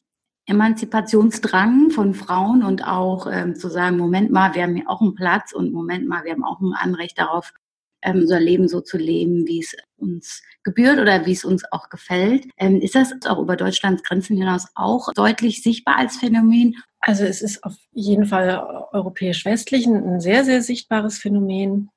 Emanzipationsdrang 0.47 1.91
von 1.91 2.13
Frauen 2.13 2.61
und 2.61 2.85
auch 2.85 3.25
ähm, 3.31 3.55
zu 3.55 3.69
sagen, 3.69 3.95
Moment 3.95 4.31
mal, 4.31 4.53
wir 4.53 4.63
haben 4.63 4.75
hier 4.75 4.89
auch 4.89 4.99
einen 4.99 5.15
Platz 5.15 5.53
und 5.53 5.71
Moment 5.71 6.09
mal, 6.09 6.25
wir 6.25 6.33
haben 6.33 6.43
auch 6.43 6.59
ein 6.59 6.73
Anrecht 6.73 7.17
darauf, 7.17 7.53
ähm, 8.01 8.21
unser 8.21 8.39
Leben 8.39 8.67
so 8.67 8.81
zu 8.81 8.97
leben, 8.97 9.47
wie 9.47 9.59
es 9.59 9.75
uns 9.97 10.41
gebührt 10.63 10.99
oder 10.99 11.25
wie 11.25 11.33
es 11.33 11.45
uns 11.45 11.63
auch 11.71 11.89
gefällt. 11.89 12.45
Ähm, 12.57 12.81
ist 12.81 12.95
das 12.95 13.13
auch 13.27 13.39
über 13.39 13.55
Deutschlands 13.55 14.03
Grenzen 14.03 14.37
hinaus 14.37 14.67
auch 14.75 15.11
deutlich 15.13 15.63
sichtbar 15.63 15.97
als 15.97 16.17
Phänomen? 16.17 16.75
Also 16.99 17.23
es 17.23 17.41
ist 17.41 17.63
auf 17.63 17.75
jeden 17.91 18.25
Fall 18.25 18.63
europäisch-westlich 18.91 19.87
ein 19.87 20.19
sehr, 20.21 20.43
sehr 20.43 20.61
sichtbares 20.61 21.17
Phänomen. 21.17 21.89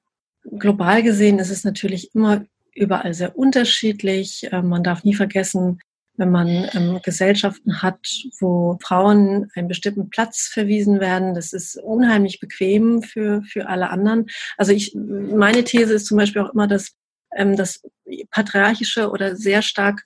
Global 0.59 1.03
gesehen 1.03 1.39
ist 1.39 1.51
es 1.51 1.65
natürlich 1.65 2.15
immer 2.15 2.45
überall 2.75 3.15
sehr 3.15 3.37
unterschiedlich. 3.37 4.51
Äh, 4.51 4.63
man 4.63 4.83
darf 4.83 5.05
nie 5.05 5.15
vergessen, 5.15 5.81
wenn 6.17 6.31
man 6.31 6.69
ähm, 6.75 7.01
Gesellschaften 7.03 7.83
hat, 7.83 7.99
wo 8.41 8.79
Frauen 8.83 9.51
einen 9.55 9.69
bestimmten 9.69 10.11
Platz 10.11 10.49
verwiesen 10.53 11.01
werden. 11.01 11.35
Das 11.35 11.53
ist 11.53 11.77
unheimlich 11.77 12.41
bequem 12.41 13.03
für, 13.03 13.43
für 13.43 13.69
alle 13.69 13.91
anderen. 13.91 14.27
Also 14.57 14.73
ich, 14.73 14.95
meine 14.95 15.65
These 15.65 15.95
ist 15.95 16.07
zum 16.07 16.19
Beispiel 16.19 16.43
auch 16.43 16.53
immer, 16.53 16.69
dass, 16.69 16.93
ähm, 17.37 17.57
dass 17.57 17.83
patriarchische 18.31 19.11
oder 19.11 19.37
sehr 19.37 19.63
stark 19.63 20.05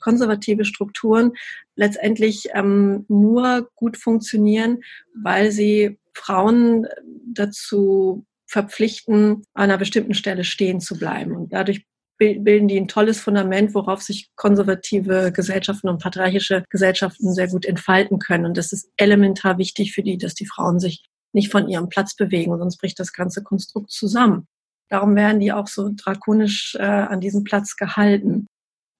konservative 0.00 0.64
Strukturen 0.64 1.32
letztendlich 1.76 2.48
ähm, 2.54 3.04
nur 3.08 3.68
gut 3.74 3.96
funktionieren, 3.96 4.78
weil 5.14 5.50
sie 5.50 5.98
Frauen 6.14 6.86
dazu 7.26 8.24
verpflichten, 8.46 9.44
an 9.52 9.64
einer 9.64 9.78
bestimmten 9.78 10.14
Stelle 10.14 10.42
stehen 10.42 10.80
zu 10.80 10.98
bleiben. 10.98 11.36
Und 11.36 11.52
dadurch 11.52 11.84
bilden 12.18 12.68
die 12.68 12.78
ein 12.78 12.88
tolles 12.88 13.20
Fundament, 13.20 13.74
worauf 13.74 14.02
sich 14.02 14.30
konservative 14.36 15.32
Gesellschaften 15.32 15.88
und 15.88 16.02
patriarchische 16.02 16.64
Gesellschaften 16.68 17.32
sehr 17.32 17.48
gut 17.48 17.64
entfalten 17.64 18.18
können. 18.18 18.44
Und 18.44 18.56
das 18.56 18.72
ist 18.72 18.90
elementar 18.96 19.58
wichtig 19.58 19.92
für 19.92 20.02
die, 20.02 20.18
dass 20.18 20.34
die 20.34 20.46
Frauen 20.46 20.80
sich 20.80 21.04
nicht 21.32 21.52
von 21.52 21.68
ihrem 21.68 21.88
Platz 21.88 22.16
bewegen, 22.16 22.56
sonst 22.58 22.78
bricht 22.78 22.98
das 22.98 23.12
ganze 23.12 23.42
Konstrukt 23.42 23.90
zusammen. 23.90 24.46
Darum 24.88 25.14
werden 25.16 25.40
die 25.40 25.52
auch 25.52 25.66
so 25.66 25.90
drakonisch 25.94 26.74
äh, 26.78 26.82
an 26.82 27.20
diesem 27.20 27.44
Platz 27.44 27.76
gehalten. 27.76 28.46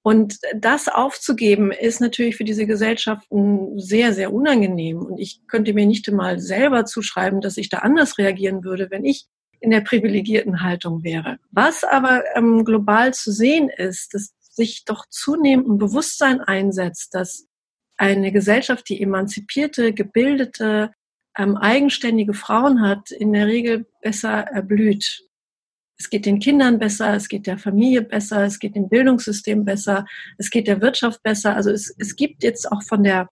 Und 0.02 0.38
das 0.54 0.88
aufzugeben, 0.88 1.72
ist 1.72 2.00
natürlich 2.00 2.36
für 2.36 2.44
diese 2.44 2.66
Gesellschaften 2.66 3.78
sehr, 3.78 4.12
sehr 4.12 4.32
unangenehm. 4.32 4.98
Und 4.98 5.18
ich 5.18 5.40
könnte 5.48 5.74
mir 5.74 5.86
nicht 5.86 6.08
einmal 6.08 6.38
selber 6.38 6.84
zuschreiben, 6.84 7.40
dass 7.40 7.56
ich 7.56 7.68
da 7.68 7.78
anders 7.78 8.18
reagieren 8.18 8.64
würde, 8.64 8.90
wenn 8.90 9.04
ich 9.04 9.26
in 9.60 9.70
der 9.70 9.80
privilegierten 9.80 10.62
Haltung 10.62 11.02
wäre. 11.04 11.38
Was 11.50 11.84
aber 11.84 12.22
ähm, 12.34 12.64
global 12.64 13.14
zu 13.14 13.32
sehen 13.32 13.68
ist, 13.68 14.14
dass 14.14 14.34
sich 14.40 14.84
doch 14.84 15.06
zunehmend 15.08 15.68
ein 15.68 15.78
Bewusstsein 15.78 16.40
einsetzt, 16.40 17.14
dass 17.14 17.46
eine 17.96 18.32
Gesellschaft, 18.32 18.88
die 18.88 19.00
emanzipierte, 19.02 19.92
gebildete, 19.92 20.92
ähm, 21.36 21.56
eigenständige 21.56 22.34
Frauen 22.34 22.82
hat, 22.82 23.10
in 23.10 23.32
der 23.32 23.46
Regel 23.46 23.86
besser 24.02 24.30
erblüht. 24.30 25.24
Es 25.98 26.10
geht 26.10 26.26
den 26.26 26.38
Kindern 26.38 26.78
besser, 26.78 27.14
es 27.14 27.28
geht 27.28 27.46
der 27.46 27.58
Familie 27.58 28.02
besser, 28.02 28.44
es 28.44 28.58
geht 28.60 28.76
dem 28.76 28.88
Bildungssystem 28.88 29.64
besser, 29.64 30.06
es 30.36 30.50
geht 30.50 30.68
der 30.68 30.80
Wirtschaft 30.80 31.22
besser. 31.22 31.56
Also 31.56 31.70
es, 31.70 31.94
es 31.98 32.14
gibt 32.14 32.44
jetzt 32.44 32.70
auch 32.70 32.82
von 32.84 33.02
der, 33.02 33.28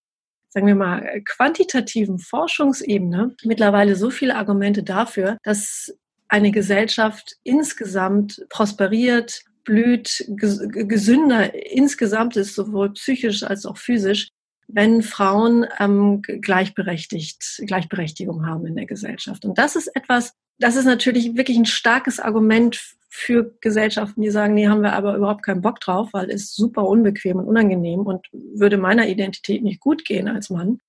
sagen 0.48 0.66
wir 0.66 0.74
mal, 0.74 1.22
quantitativen 1.24 2.18
Forschungsebene 2.18 3.36
mittlerweile 3.44 3.94
so 3.94 4.10
viele 4.10 4.34
Argumente 4.34 4.82
dafür, 4.82 5.38
dass 5.44 5.96
eine 6.28 6.50
Gesellschaft 6.50 7.36
insgesamt 7.42 8.44
prosperiert, 8.48 9.42
blüht, 9.64 10.24
gesünder 10.28 11.54
insgesamt 11.54 12.36
ist, 12.36 12.54
sowohl 12.54 12.92
psychisch 12.92 13.42
als 13.42 13.66
auch 13.66 13.76
physisch, 13.76 14.30
wenn 14.68 15.02
Frauen 15.02 15.66
ähm, 15.78 16.22
gleichberechtigt, 16.22 17.62
Gleichberechtigung 17.66 18.46
haben 18.46 18.66
in 18.66 18.76
der 18.76 18.86
Gesellschaft. 18.86 19.44
Und 19.44 19.58
das 19.58 19.76
ist 19.76 19.88
etwas, 19.94 20.34
das 20.58 20.76
ist 20.76 20.86
natürlich 20.86 21.36
wirklich 21.36 21.56
ein 21.56 21.66
starkes 21.66 22.18
Argument 22.18 22.96
für 23.08 23.54
Gesellschaften, 23.60 24.20
die 24.20 24.30
sagen, 24.30 24.54
nee, 24.54 24.68
haben 24.68 24.82
wir 24.82 24.92
aber 24.92 25.16
überhaupt 25.16 25.42
keinen 25.42 25.62
Bock 25.62 25.80
drauf, 25.80 26.10
weil 26.12 26.30
es 26.30 26.54
super 26.54 26.86
unbequem 26.86 27.38
und 27.38 27.46
unangenehm 27.46 28.00
und 28.00 28.26
würde 28.32 28.76
meiner 28.76 29.08
Identität 29.08 29.62
nicht 29.62 29.80
gut 29.80 30.04
gehen 30.04 30.28
als 30.28 30.50
Mann. 30.50 30.80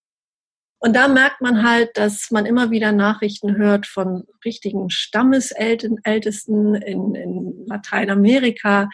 Und 0.80 0.96
da 0.96 1.08
merkt 1.08 1.42
man 1.42 1.63
halt, 1.63 1.98
dass 1.98 2.30
man 2.30 2.46
immer 2.46 2.70
wieder 2.70 2.92
Nachrichten 2.92 3.58
hört 3.58 3.88
von 3.88 4.26
richtigen 4.46 4.90
Stammesältesten 4.90 6.76
in, 6.76 7.16
in 7.16 7.66
Lateinamerika, 7.66 8.90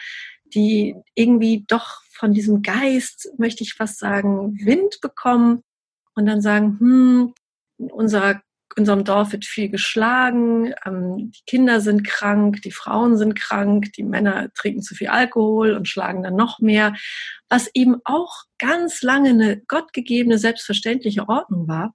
die 0.46 0.96
irgendwie 1.14 1.64
doch 1.68 2.02
von 2.10 2.32
diesem 2.32 2.62
Geist, 2.62 3.28
möchte 3.38 3.64
ich 3.64 3.74
fast 3.74 3.98
sagen, 3.98 4.56
Wind 4.64 5.00
bekommen 5.02 5.62
und 6.14 6.26
dann 6.26 6.40
sagen, 6.40 6.78
hm, 6.78 7.34
in 7.78 7.90
unserer, 7.90 8.40
unserem 8.76 9.04
Dorf 9.04 9.32
wird 9.32 9.44
viel 9.44 9.68
geschlagen, 9.68 10.74
ähm, 10.84 11.30
die 11.30 11.42
Kinder 11.46 11.80
sind 11.80 12.04
krank, 12.04 12.62
die 12.62 12.70
Frauen 12.70 13.16
sind 13.16 13.34
krank, 13.34 13.92
die 13.92 14.02
Männer 14.02 14.52
trinken 14.54 14.82
zu 14.82 14.94
viel 14.94 15.08
Alkohol 15.08 15.72
und 15.72 15.88
schlagen 15.88 16.22
dann 16.22 16.36
noch 16.36 16.60
mehr, 16.60 16.94
was 17.48 17.70
eben 17.74 17.96
auch 18.04 18.44
ganz 18.58 19.02
lange 19.02 19.30
eine 19.30 19.60
gottgegebene, 19.60 20.38
selbstverständliche 20.38 21.28
Ordnung 21.28 21.68
war, 21.68 21.94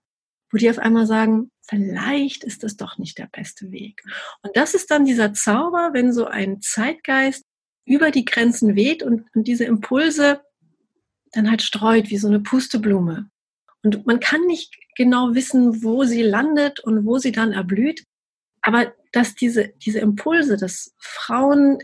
wo 0.51 0.57
die 0.57 0.69
auf 0.69 0.79
einmal 0.79 1.05
sagen, 1.05 1.51
vielleicht 1.67 2.43
ist 2.43 2.63
das 2.63 2.77
doch 2.77 2.97
nicht 2.97 3.17
der 3.17 3.29
beste 3.31 3.71
Weg. 3.71 4.01
Und 4.41 4.55
das 4.55 4.73
ist 4.73 4.89
dann 4.91 5.05
dieser 5.05 5.33
Zauber, 5.33 5.91
wenn 5.93 6.13
so 6.13 6.25
ein 6.25 6.61
Zeitgeist 6.61 7.45
über 7.85 8.11
die 8.11 8.25
Grenzen 8.25 8.75
weht 8.75 9.03
und, 9.03 9.27
und 9.35 9.47
diese 9.47 9.65
Impulse 9.65 10.41
dann 11.31 11.49
halt 11.49 11.61
streut, 11.61 12.09
wie 12.09 12.17
so 12.17 12.27
eine 12.27 12.39
Pusteblume. 12.39 13.29
Und 13.83 14.05
man 14.05 14.19
kann 14.19 14.41
nicht 14.45 14.75
genau 14.95 15.33
wissen, 15.33 15.83
wo 15.83 16.03
sie 16.03 16.21
landet 16.21 16.79
und 16.81 17.05
wo 17.05 17.17
sie 17.17 17.31
dann 17.31 17.53
erblüht. 17.53 18.03
Aber 18.61 18.93
dass 19.13 19.35
diese, 19.35 19.69
diese 19.83 19.99
Impulse, 19.99 20.57
dass 20.57 20.93
Frauen 20.99 21.79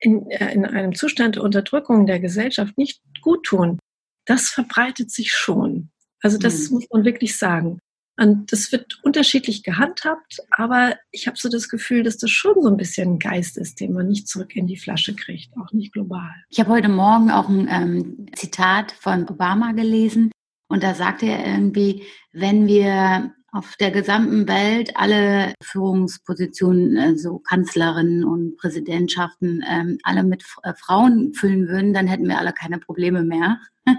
in, 0.00 0.30
äh, 0.30 0.52
in 0.52 0.64
einem 0.64 0.94
Zustand 0.94 1.36
der 1.36 1.44
Unterdrückung 1.44 2.06
der 2.06 2.20
Gesellschaft 2.20 2.76
nicht 2.76 3.00
gut 3.20 3.44
tun, 3.46 3.78
das 4.26 4.48
verbreitet 4.48 5.10
sich 5.10 5.32
schon. 5.32 5.90
Also 6.20 6.38
das 6.38 6.68
mhm. 6.68 6.76
muss 6.76 6.86
man 6.90 7.04
wirklich 7.04 7.38
sagen. 7.38 7.78
Und 8.20 8.50
das 8.50 8.72
wird 8.72 8.98
unterschiedlich 9.04 9.62
gehandhabt, 9.62 10.40
aber 10.50 10.96
ich 11.12 11.28
habe 11.28 11.36
so 11.38 11.48
das 11.48 11.68
Gefühl, 11.68 12.02
dass 12.02 12.18
das 12.18 12.32
schon 12.32 12.60
so 12.60 12.68
ein 12.68 12.76
bisschen 12.76 13.14
ein 13.14 13.18
Geist 13.20 13.56
ist, 13.56 13.78
den 13.78 13.92
man 13.92 14.08
nicht 14.08 14.26
zurück 14.26 14.56
in 14.56 14.66
die 14.66 14.76
Flasche 14.76 15.14
kriegt, 15.14 15.56
auch 15.56 15.72
nicht 15.72 15.92
global. 15.92 16.34
Ich 16.48 16.58
habe 16.58 16.70
heute 16.70 16.88
Morgen 16.88 17.30
auch 17.30 17.48
ein 17.48 17.68
ähm, 17.70 18.26
Zitat 18.34 18.90
von 18.90 19.28
Obama 19.28 19.70
gelesen 19.70 20.32
und 20.68 20.82
da 20.82 20.94
sagte 20.94 21.26
er 21.26 21.46
irgendwie, 21.46 22.04
wenn 22.32 22.66
wir 22.66 23.32
auf 23.50 23.76
der 23.76 23.90
gesamten 23.90 24.46
Welt 24.46 24.92
alle 24.96 25.54
Führungspositionen, 25.62 26.98
also 26.98 27.38
Kanzlerinnen 27.38 28.24
und 28.24 28.56
Präsidentschaften, 28.58 29.64
ähm, 29.68 29.98
alle 30.02 30.22
mit 30.22 30.44
äh, 30.62 30.74
Frauen 30.74 31.32
füllen 31.32 31.66
würden, 31.68 31.94
dann 31.94 32.06
hätten 32.06 32.28
wir 32.28 32.38
alle 32.38 32.52
keine 32.52 32.78
Probleme 32.78 33.24
mehr. 33.24 33.58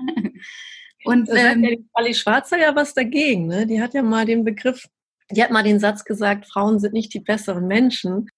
Und 1.05 1.29
da 1.29 1.51
ähm, 1.53 1.63
ja 1.63 1.69
die 1.71 1.85
Frau 1.93 2.13
Schwarzer 2.13 2.57
ja 2.57 2.75
was 2.75 2.93
dagegen. 2.93 3.47
Ne? 3.47 3.65
Die 3.65 3.81
hat 3.81 3.93
ja 3.93 4.03
mal 4.03 4.25
den 4.25 4.43
Begriff, 4.43 4.85
die 5.31 5.41
hat 5.41 5.49
mal 5.49 5.63
den 5.63 5.79
Satz 5.79 6.03
gesagt, 6.03 6.45
Frauen 6.45 6.79
sind 6.79 6.93
nicht 6.93 7.13
die 7.13 7.21
besseren 7.21 7.67
Menschen. 7.67 8.28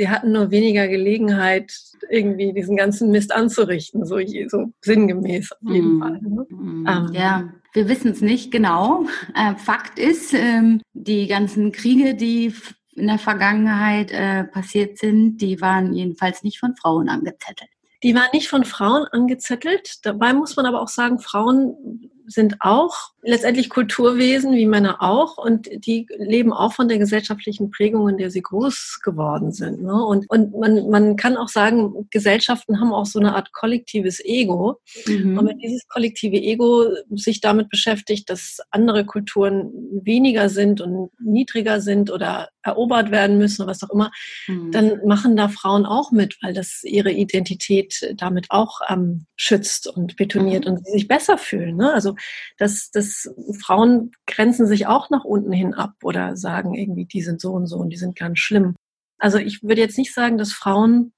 Sie 0.00 0.08
hatten 0.08 0.32
nur 0.32 0.50
weniger 0.50 0.88
Gelegenheit, 0.88 1.74
irgendwie 2.08 2.54
diesen 2.54 2.74
ganzen 2.74 3.10
Mist 3.10 3.32
anzurichten, 3.32 4.06
so, 4.06 4.16
so 4.48 4.72
sinngemäß 4.80 5.52
auf 5.52 5.58
jeden 5.70 5.98
mm. 5.98 6.00
Fall. 6.00 6.20
Ne? 6.22 6.46
Mm. 6.48 6.86
Ähm. 6.88 7.10
Ja, 7.12 7.52
wir 7.74 7.86
wissen 7.86 8.12
es 8.12 8.22
nicht 8.22 8.50
genau. 8.50 9.04
Äh, 9.34 9.56
Fakt 9.56 9.98
ist, 9.98 10.32
ähm, 10.32 10.80
die 10.94 11.26
ganzen 11.26 11.70
Kriege, 11.70 12.14
die 12.14 12.54
in 12.94 13.08
der 13.08 13.18
Vergangenheit 13.18 14.10
äh, 14.10 14.44
passiert 14.44 14.96
sind, 14.96 15.36
die 15.36 15.60
waren 15.60 15.92
jedenfalls 15.92 16.44
nicht 16.44 16.58
von 16.58 16.74
Frauen 16.76 17.10
angezettelt. 17.10 17.68
Die 18.02 18.14
waren 18.14 18.30
nicht 18.32 18.48
von 18.48 18.64
Frauen 18.64 19.04
angezettelt. 19.12 19.96
Dabei 20.04 20.32
muss 20.32 20.56
man 20.56 20.64
aber 20.64 20.80
auch 20.80 20.88
sagen, 20.88 21.18
Frauen 21.18 22.10
sind 22.30 22.56
auch 22.60 23.10
letztendlich 23.22 23.68
Kulturwesen, 23.68 24.52
wie 24.52 24.66
Männer 24.66 25.02
auch, 25.02 25.36
und 25.36 25.68
die 25.84 26.06
leben 26.16 26.52
auch 26.52 26.72
von 26.72 26.88
der 26.88 26.98
gesellschaftlichen 26.98 27.70
Prägung, 27.70 28.08
in 28.08 28.16
der 28.16 28.30
sie 28.30 28.40
groß 28.40 29.00
geworden 29.02 29.52
sind. 29.52 29.82
Ne? 29.82 29.92
Und, 29.92 30.28
und 30.30 30.58
man, 30.58 30.88
man 30.88 31.16
kann 31.16 31.36
auch 31.36 31.48
sagen, 31.48 32.08
Gesellschaften 32.10 32.80
haben 32.80 32.92
auch 32.92 33.06
so 33.06 33.18
eine 33.18 33.34
Art 33.34 33.52
kollektives 33.52 34.24
Ego. 34.24 34.80
Mhm. 35.06 35.38
Und 35.38 35.48
wenn 35.48 35.58
dieses 35.58 35.86
kollektive 35.88 36.36
Ego 36.36 36.86
sich 37.10 37.40
damit 37.40 37.68
beschäftigt, 37.68 38.30
dass 38.30 38.58
andere 38.70 39.04
Kulturen 39.04 39.70
weniger 40.02 40.48
sind 40.48 40.80
und 40.80 41.10
niedriger 41.20 41.80
sind 41.80 42.10
oder 42.10 42.48
erobert 42.62 43.10
werden 43.10 43.38
müssen 43.38 43.62
oder 43.62 43.70
was 43.70 43.82
auch 43.82 43.90
immer, 43.90 44.10
mhm. 44.46 44.70
dann 44.72 45.06
machen 45.06 45.36
da 45.36 45.48
Frauen 45.48 45.84
auch 45.84 46.10
mit, 46.10 46.38
weil 46.42 46.54
das 46.54 46.82
ihre 46.84 47.10
Identität 47.10 48.14
damit 48.16 48.46
auch 48.50 48.80
ähm, 48.88 49.26
schützt 49.36 49.86
und 49.86 50.16
betoniert 50.16 50.64
mhm. 50.64 50.72
und 50.72 50.86
sie 50.86 50.92
sich 50.92 51.08
besser 51.08 51.36
fühlen. 51.36 51.76
Ne? 51.76 51.92
Also 51.92 52.14
dass, 52.58 52.90
dass 52.90 53.28
Frauen 53.60 54.12
grenzen 54.26 54.66
sich 54.66 54.86
auch 54.86 55.10
nach 55.10 55.24
unten 55.24 55.52
hin 55.52 55.74
ab 55.74 55.94
oder 56.02 56.36
sagen 56.36 56.74
irgendwie, 56.74 57.06
die 57.06 57.22
sind 57.22 57.40
so 57.40 57.52
und 57.52 57.66
so 57.66 57.78
und 57.78 57.90
die 57.90 57.96
sind 57.96 58.16
ganz 58.16 58.38
schlimm. 58.38 58.74
Also 59.18 59.38
ich 59.38 59.62
würde 59.62 59.80
jetzt 59.80 59.98
nicht 59.98 60.14
sagen, 60.14 60.38
dass 60.38 60.52
Frauen 60.52 61.12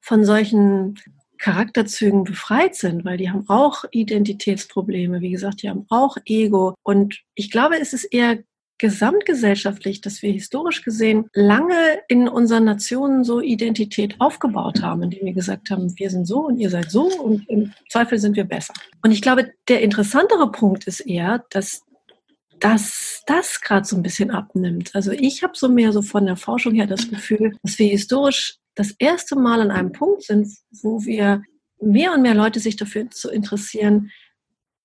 von 0.00 0.24
solchen 0.24 0.98
Charakterzügen 1.38 2.24
befreit 2.24 2.76
sind, 2.76 3.04
weil 3.04 3.16
die 3.16 3.30
haben 3.30 3.48
auch 3.48 3.84
Identitätsprobleme, 3.90 5.20
wie 5.20 5.30
gesagt, 5.30 5.62
die 5.62 5.70
haben 5.70 5.86
auch 5.88 6.16
Ego. 6.24 6.74
Und 6.84 7.20
ich 7.34 7.50
glaube, 7.50 7.80
es 7.80 7.92
ist 7.92 8.04
eher 8.04 8.38
gesamtgesellschaftlich, 8.82 10.00
dass 10.00 10.22
wir 10.22 10.32
historisch 10.32 10.82
gesehen 10.82 11.28
lange 11.34 12.00
in 12.08 12.26
unseren 12.26 12.64
Nationen 12.64 13.22
so 13.22 13.40
Identität 13.40 14.16
aufgebaut 14.18 14.82
haben, 14.82 15.04
indem 15.04 15.24
wir 15.24 15.32
gesagt 15.32 15.70
haben, 15.70 15.96
wir 15.96 16.10
sind 16.10 16.26
so 16.26 16.40
und 16.40 16.58
ihr 16.58 16.68
seid 16.68 16.90
so 16.90 17.04
und 17.04 17.48
im 17.48 17.72
Zweifel 17.88 18.18
sind 18.18 18.34
wir 18.34 18.42
besser. 18.42 18.74
Und 19.00 19.12
ich 19.12 19.22
glaube, 19.22 19.52
der 19.68 19.82
interessantere 19.82 20.50
Punkt 20.50 20.88
ist 20.88 20.98
eher, 20.98 21.44
dass 21.50 21.82
dass 22.58 23.22
das 23.26 23.60
gerade 23.60 23.84
so 23.84 23.96
ein 23.96 24.04
bisschen 24.04 24.30
abnimmt. 24.30 24.94
Also 24.94 25.10
ich 25.10 25.42
habe 25.42 25.54
so 25.56 25.68
mehr 25.68 25.92
so 25.92 26.00
von 26.00 26.26
der 26.26 26.36
Forschung 26.36 26.74
her 26.74 26.86
das 26.86 27.10
Gefühl, 27.10 27.56
dass 27.64 27.76
wir 27.78 27.88
historisch 27.88 28.56
das 28.76 28.94
erste 28.98 29.34
Mal 29.34 29.60
an 29.60 29.72
einem 29.72 29.90
Punkt 29.90 30.22
sind, 30.22 30.48
wo 30.70 31.04
wir 31.04 31.42
mehr 31.80 32.12
und 32.12 32.22
mehr 32.22 32.34
Leute 32.34 32.60
sich 32.60 32.76
dafür 32.76 33.10
zu 33.10 33.30
interessieren, 33.30 34.12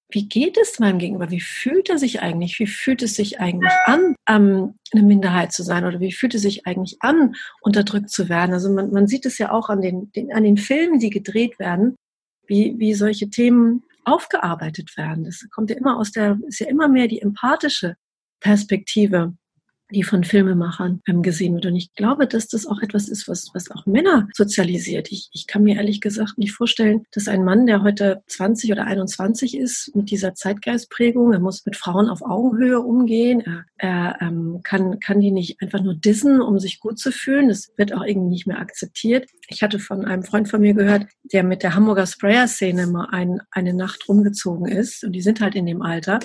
wie 0.09 0.27
geht 0.27 0.57
es 0.57 0.79
meinem 0.79 0.99
Gegenüber? 0.99 1.31
Wie 1.31 1.41
fühlt 1.41 1.89
er 1.89 1.97
sich 1.97 2.21
eigentlich? 2.21 2.59
Wie 2.59 2.67
fühlt 2.67 3.03
es 3.03 3.15
sich 3.15 3.41
eigentlich 3.41 3.73
an, 3.85 4.15
ähm, 4.27 4.75
eine 4.93 5.03
Minderheit 5.03 5.51
zu 5.51 5.63
sein? 5.63 5.83
Oder 5.83 5.99
wie 5.99 6.13
fühlt 6.13 6.33
es 6.33 6.43
sich 6.43 6.65
eigentlich 6.65 6.97
an, 7.01 7.35
unterdrückt 7.61 8.09
zu 8.09 8.29
werden? 8.29 8.53
Also 8.53 8.71
man, 8.71 8.91
man 8.91 9.07
sieht 9.07 9.25
es 9.25 9.37
ja 9.37 9.51
auch 9.51 9.69
an 9.69 9.81
den, 9.81 10.11
den, 10.13 10.31
an 10.31 10.43
den 10.43 10.57
Filmen, 10.57 10.99
die 10.99 11.09
gedreht 11.09 11.59
werden, 11.59 11.97
wie, 12.45 12.75
wie 12.77 12.93
solche 12.93 13.29
Themen 13.29 13.83
aufgearbeitet 14.05 14.95
werden. 14.95 15.25
Das 15.25 15.45
kommt 15.51 15.69
ja 15.69 15.75
immer 15.75 15.97
aus 15.97 16.13
der, 16.13 16.39
ist 16.47 16.59
ja 16.59 16.67
immer 16.67 16.87
mehr 16.87 17.09
die 17.09 17.21
empathische 17.21 17.97
Perspektive 18.39 19.33
die 19.91 20.03
von 20.03 20.23
Filmemachern 20.23 21.01
ähm, 21.07 21.21
gesehen 21.21 21.55
wird. 21.55 21.65
Und 21.65 21.75
ich 21.75 21.93
glaube, 21.93 22.27
dass 22.27 22.47
das 22.47 22.65
auch 22.65 22.81
etwas 22.81 23.07
ist, 23.07 23.27
was, 23.27 23.49
was 23.53 23.71
auch 23.71 23.85
Männer 23.85 24.27
sozialisiert. 24.33 25.11
Ich, 25.11 25.29
ich 25.33 25.47
kann 25.47 25.63
mir 25.63 25.75
ehrlich 25.75 26.01
gesagt 26.01 26.37
nicht 26.37 26.53
vorstellen, 26.53 27.03
dass 27.11 27.27
ein 27.27 27.43
Mann, 27.43 27.67
der 27.67 27.83
heute 27.83 28.21
20 28.27 28.71
oder 28.71 28.85
21 28.85 29.57
ist, 29.57 29.95
mit 29.95 30.11
dieser 30.11 30.33
Zeitgeistprägung, 30.33 31.33
er 31.33 31.39
muss 31.39 31.65
mit 31.65 31.75
Frauen 31.75 32.09
auf 32.09 32.21
Augenhöhe 32.21 32.79
umgehen, 32.79 33.41
er, 33.41 33.65
er 33.77 34.17
ähm, 34.21 34.61
kann, 34.63 34.99
kann 34.99 35.19
die 35.21 35.31
nicht 35.31 35.61
einfach 35.61 35.81
nur 35.81 35.95
dissen, 35.95 36.41
um 36.41 36.59
sich 36.59 36.79
gut 36.79 36.99
zu 36.99 37.11
fühlen. 37.11 37.49
Das 37.49 37.71
wird 37.77 37.93
auch 37.93 38.03
irgendwie 38.03 38.29
nicht 38.29 38.47
mehr 38.47 38.59
akzeptiert. 38.59 39.27
Ich 39.47 39.63
hatte 39.63 39.79
von 39.79 40.05
einem 40.05 40.23
Freund 40.23 40.49
von 40.49 40.61
mir 40.61 40.73
gehört, 40.73 41.07
der 41.23 41.43
mit 41.43 41.63
der 41.63 41.75
Hamburger 41.75 42.05
Sprayer-Szene 42.05 42.87
mal 42.87 43.07
ein, 43.11 43.39
eine 43.51 43.73
Nacht 43.73 44.07
rumgezogen 44.07 44.67
ist. 44.67 45.03
Und 45.03 45.13
die 45.13 45.21
sind 45.21 45.41
halt 45.41 45.55
in 45.55 45.65
dem 45.65 45.81
Alter. 45.81 46.19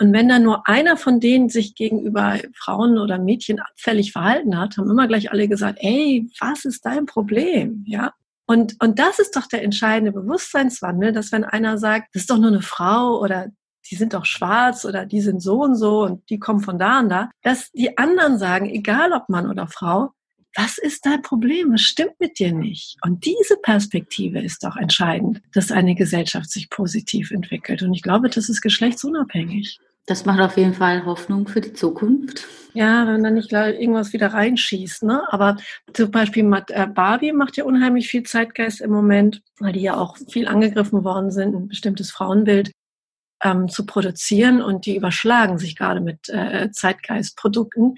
Und 0.00 0.14
wenn 0.14 0.30
dann 0.30 0.44
nur 0.44 0.66
einer 0.66 0.96
von 0.96 1.20
denen 1.20 1.50
sich 1.50 1.74
gegenüber 1.74 2.38
Frauen 2.56 2.96
oder 2.96 3.18
Mädchen 3.18 3.60
abfällig 3.60 4.12
verhalten 4.12 4.58
hat, 4.58 4.78
haben 4.78 4.90
immer 4.90 5.06
gleich 5.06 5.30
alle 5.30 5.46
gesagt, 5.46 5.78
ey, 5.82 6.26
was 6.40 6.64
ist 6.64 6.86
dein 6.86 7.04
Problem? 7.04 7.84
Ja. 7.86 8.14
Und, 8.46 8.76
und 8.82 8.98
das 8.98 9.18
ist 9.18 9.36
doch 9.36 9.46
der 9.46 9.62
entscheidende 9.62 10.12
Bewusstseinswandel, 10.12 11.12
dass 11.12 11.32
wenn 11.32 11.44
einer 11.44 11.76
sagt, 11.76 12.14
das 12.14 12.22
ist 12.22 12.30
doch 12.30 12.38
nur 12.38 12.48
eine 12.48 12.62
Frau 12.62 13.20
oder 13.20 13.48
die 13.90 13.94
sind 13.94 14.14
doch 14.14 14.24
schwarz 14.24 14.86
oder 14.86 15.04
die 15.04 15.20
sind 15.20 15.42
so 15.42 15.62
und 15.62 15.76
so 15.76 16.02
und 16.04 16.28
die 16.30 16.38
kommen 16.38 16.60
von 16.60 16.78
da 16.78 17.00
und 17.00 17.10
da, 17.10 17.30
dass 17.42 17.70
die 17.72 17.98
anderen 17.98 18.38
sagen, 18.38 18.70
egal 18.70 19.12
ob 19.12 19.28
Mann 19.28 19.50
oder 19.50 19.68
Frau, 19.68 20.12
was 20.56 20.78
ist 20.78 21.04
dein 21.04 21.20
Problem? 21.20 21.74
Was 21.74 21.82
stimmt 21.82 22.18
mit 22.18 22.38
dir 22.38 22.52
nicht? 22.52 22.96
Und 23.04 23.26
diese 23.26 23.56
Perspektive 23.56 24.40
ist 24.40 24.64
doch 24.64 24.76
entscheidend, 24.76 25.42
dass 25.52 25.70
eine 25.70 25.94
Gesellschaft 25.94 26.50
sich 26.50 26.70
positiv 26.70 27.30
entwickelt. 27.30 27.82
Und 27.82 27.92
ich 27.92 28.02
glaube, 28.02 28.30
das 28.30 28.48
ist 28.48 28.62
geschlechtsunabhängig. 28.62 29.78
Das 30.10 30.24
macht 30.24 30.40
auf 30.40 30.56
jeden 30.56 30.74
Fall 30.74 31.06
Hoffnung 31.06 31.46
für 31.46 31.60
die 31.60 31.72
Zukunft. 31.72 32.44
Ja, 32.74 33.06
wenn 33.06 33.22
dann 33.22 33.34
nicht 33.34 33.52
irgendwas 33.52 34.12
wieder 34.12 34.34
reinschießt. 34.34 35.04
Ne? 35.04 35.22
Aber 35.32 35.56
zum 35.92 36.10
Beispiel 36.10 36.44
äh, 36.70 36.88
Barbie 36.88 37.30
macht 37.30 37.56
ja 37.56 37.62
unheimlich 37.62 38.08
viel 38.08 38.24
Zeitgeist 38.24 38.80
im 38.80 38.90
Moment, 38.90 39.40
weil 39.60 39.72
die 39.72 39.82
ja 39.82 39.96
auch 39.96 40.16
viel 40.28 40.48
angegriffen 40.48 41.04
worden 41.04 41.30
sind, 41.30 41.54
ein 41.54 41.68
bestimmtes 41.68 42.10
Frauenbild. 42.10 42.72
ähm, 43.44 43.68
zu 43.68 43.86
produzieren 43.86 44.62
und 44.62 44.84
die 44.84 44.96
überschlagen 44.96 45.58
sich 45.58 45.76
gerade 45.76 46.00
mit 46.00 46.28
äh, 46.28 46.72
Zeitgeistprodukten. 46.72 47.94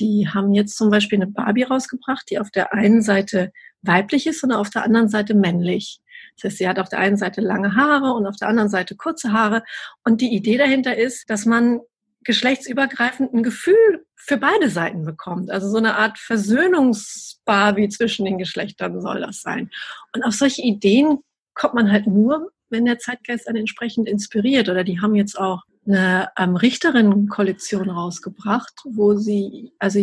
Die 0.00 0.28
haben 0.28 0.52
jetzt 0.54 0.76
zum 0.76 0.90
Beispiel 0.90 1.22
eine 1.22 1.30
Barbie 1.30 1.62
rausgebracht, 1.62 2.28
die 2.28 2.40
auf 2.40 2.50
der 2.50 2.74
einen 2.74 3.02
Seite 3.02 3.52
weiblich 3.82 4.26
ist 4.26 4.42
und 4.42 4.50
auf 4.50 4.70
der 4.70 4.82
anderen 4.82 5.08
Seite 5.08 5.34
männlich. 5.34 6.01
Das 6.36 6.44
heißt, 6.44 6.58
sie 6.58 6.68
hat 6.68 6.78
auf 6.78 6.88
der 6.88 6.98
einen 6.98 7.16
Seite 7.16 7.40
lange 7.40 7.76
Haare 7.76 8.12
und 8.12 8.26
auf 8.26 8.36
der 8.36 8.48
anderen 8.48 8.68
Seite 8.68 8.96
kurze 8.96 9.32
Haare. 9.32 9.62
Und 10.04 10.20
die 10.20 10.34
Idee 10.34 10.58
dahinter 10.58 10.96
ist, 10.96 11.28
dass 11.30 11.46
man 11.46 11.80
geschlechtsübergreifend 12.24 13.32
ein 13.32 13.42
Gefühl 13.42 14.04
für 14.14 14.36
beide 14.36 14.70
Seiten 14.70 15.04
bekommt. 15.04 15.50
Also 15.50 15.68
so 15.68 15.78
eine 15.78 15.96
Art 15.96 16.18
Versöhnungsbarbie 16.18 17.88
zwischen 17.88 18.24
den 18.24 18.38
Geschlechtern 18.38 19.00
soll 19.00 19.20
das 19.20 19.40
sein. 19.40 19.70
Und 20.14 20.22
auf 20.22 20.34
solche 20.34 20.62
Ideen 20.62 21.18
kommt 21.54 21.74
man 21.74 21.90
halt 21.90 22.06
nur, 22.06 22.52
wenn 22.70 22.84
der 22.84 22.98
Zeitgeist 22.98 23.48
dann 23.48 23.56
entsprechend 23.56 24.08
inspiriert. 24.08 24.68
Oder 24.68 24.84
die 24.84 25.00
haben 25.00 25.14
jetzt 25.14 25.38
auch 25.38 25.62
eine 25.86 26.28
ähm, 26.38 26.56
Richterinnen-Kollektion 26.56 27.90
rausgebracht, 27.90 28.74
wo 28.84 29.16
sie, 29.16 29.72
also 29.78 29.98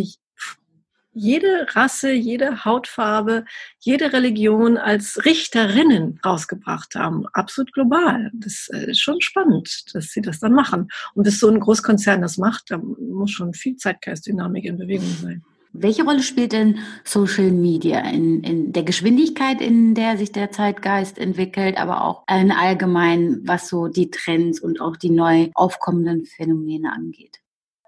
jede 1.20 1.66
Rasse, 1.72 2.12
jede 2.12 2.64
Hautfarbe, 2.64 3.44
jede 3.78 4.12
Religion 4.12 4.78
als 4.78 5.22
Richterinnen 5.24 6.18
rausgebracht 6.24 6.94
haben. 6.94 7.26
Absolut 7.34 7.72
global. 7.74 8.30
Das 8.32 8.68
äh, 8.72 8.90
ist 8.90 9.00
schon 9.00 9.20
spannend, 9.20 9.94
dass 9.94 10.06
sie 10.12 10.22
das 10.22 10.40
dann 10.40 10.54
machen. 10.54 10.88
Und 11.14 11.24
bis 11.24 11.38
so 11.38 11.48
ein 11.48 11.60
Großkonzern 11.60 12.22
das 12.22 12.38
macht, 12.38 12.70
da 12.70 12.78
muss 12.78 13.32
schon 13.32 13.52
viel 13.52 13.76
Zeitgeistdynamik 13.76 14.64
in 14.64 14.78
Bewegung 14.78 15.14
sein. 15.20 15.44
Welche 15.72 16.04
Rolle 16.04 16.22
spielt 16.22 16.52
denn 16.52 16.78
Social 17.04 17.52
Media 17.52 18.00
in, 18.10 18.42
in 18.42 18.72
der 18.72 18.82
Geschwindigkeit, 18.82 19.60
in 19.60 19.94
der 19.94 20.16
sich 20.16 20.32
der 20.32 20.50
Zeitgeist 20.50 21.16
entwickelt, 21.18 21.76
aber 21.76 22.02
auch 22.02 22.24
in 22.28 22.50
allgemein, 22.50 23.42
was 23.44 23.68
so 23.68 23.86
die 23.86 24.10
Trends 24.10 24.58
und 24.58 24.80
auch 24.80 24.96
die 24.96 25.10
neu 25.10 25.50
aufkommenden 25.54 26.24
Phänomene 26.24 26.92
angeht? 26.92 27.40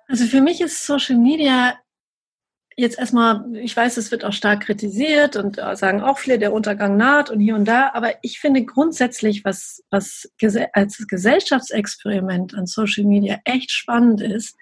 Also 0.07 0.27
für 0.27 0.43
mich 0.43 0.61
ist 0.61 0.87
Social 0.87 1.17
Media 1.17 1.75
jetzt 2.77 2.99
erstmal, 2.99 3.45
ich 3.57 3.77
weiß, 3.77 3.97
es 3.97 4.11
wird 4.11 4.25
auch 4.25 4.33
stark 4.33 4.65
kritisiert 4.65 5.37
und 5.37 5.59
äh, 5.59 5.77
sagen 5.77 6.03
auch 6.03 6.19
viele, 6.19 6.39
der 6.39 6.53
Untergang 6.53 6.97
naht 6.97 7.31
und 7.31 7.41
hier 7.41 7.55
und 7.55 7.67
da, 7.67 7.91
aber 7.95 8.13
ich 8.23 8.41
finde 8.41 8.65
grundsätzlich, 8.65 9.45
was, 9.45 9.83
was 9.91 10.31
als 10.73 11.07
Gesellschaftsexperiment 11.07 12.55
an 12.55 12.67
Social 12.67 13.05
Media 13.05 13.39
echt 13.45 13.71
spannend 13.71 14.21
ist, 14.21 14.57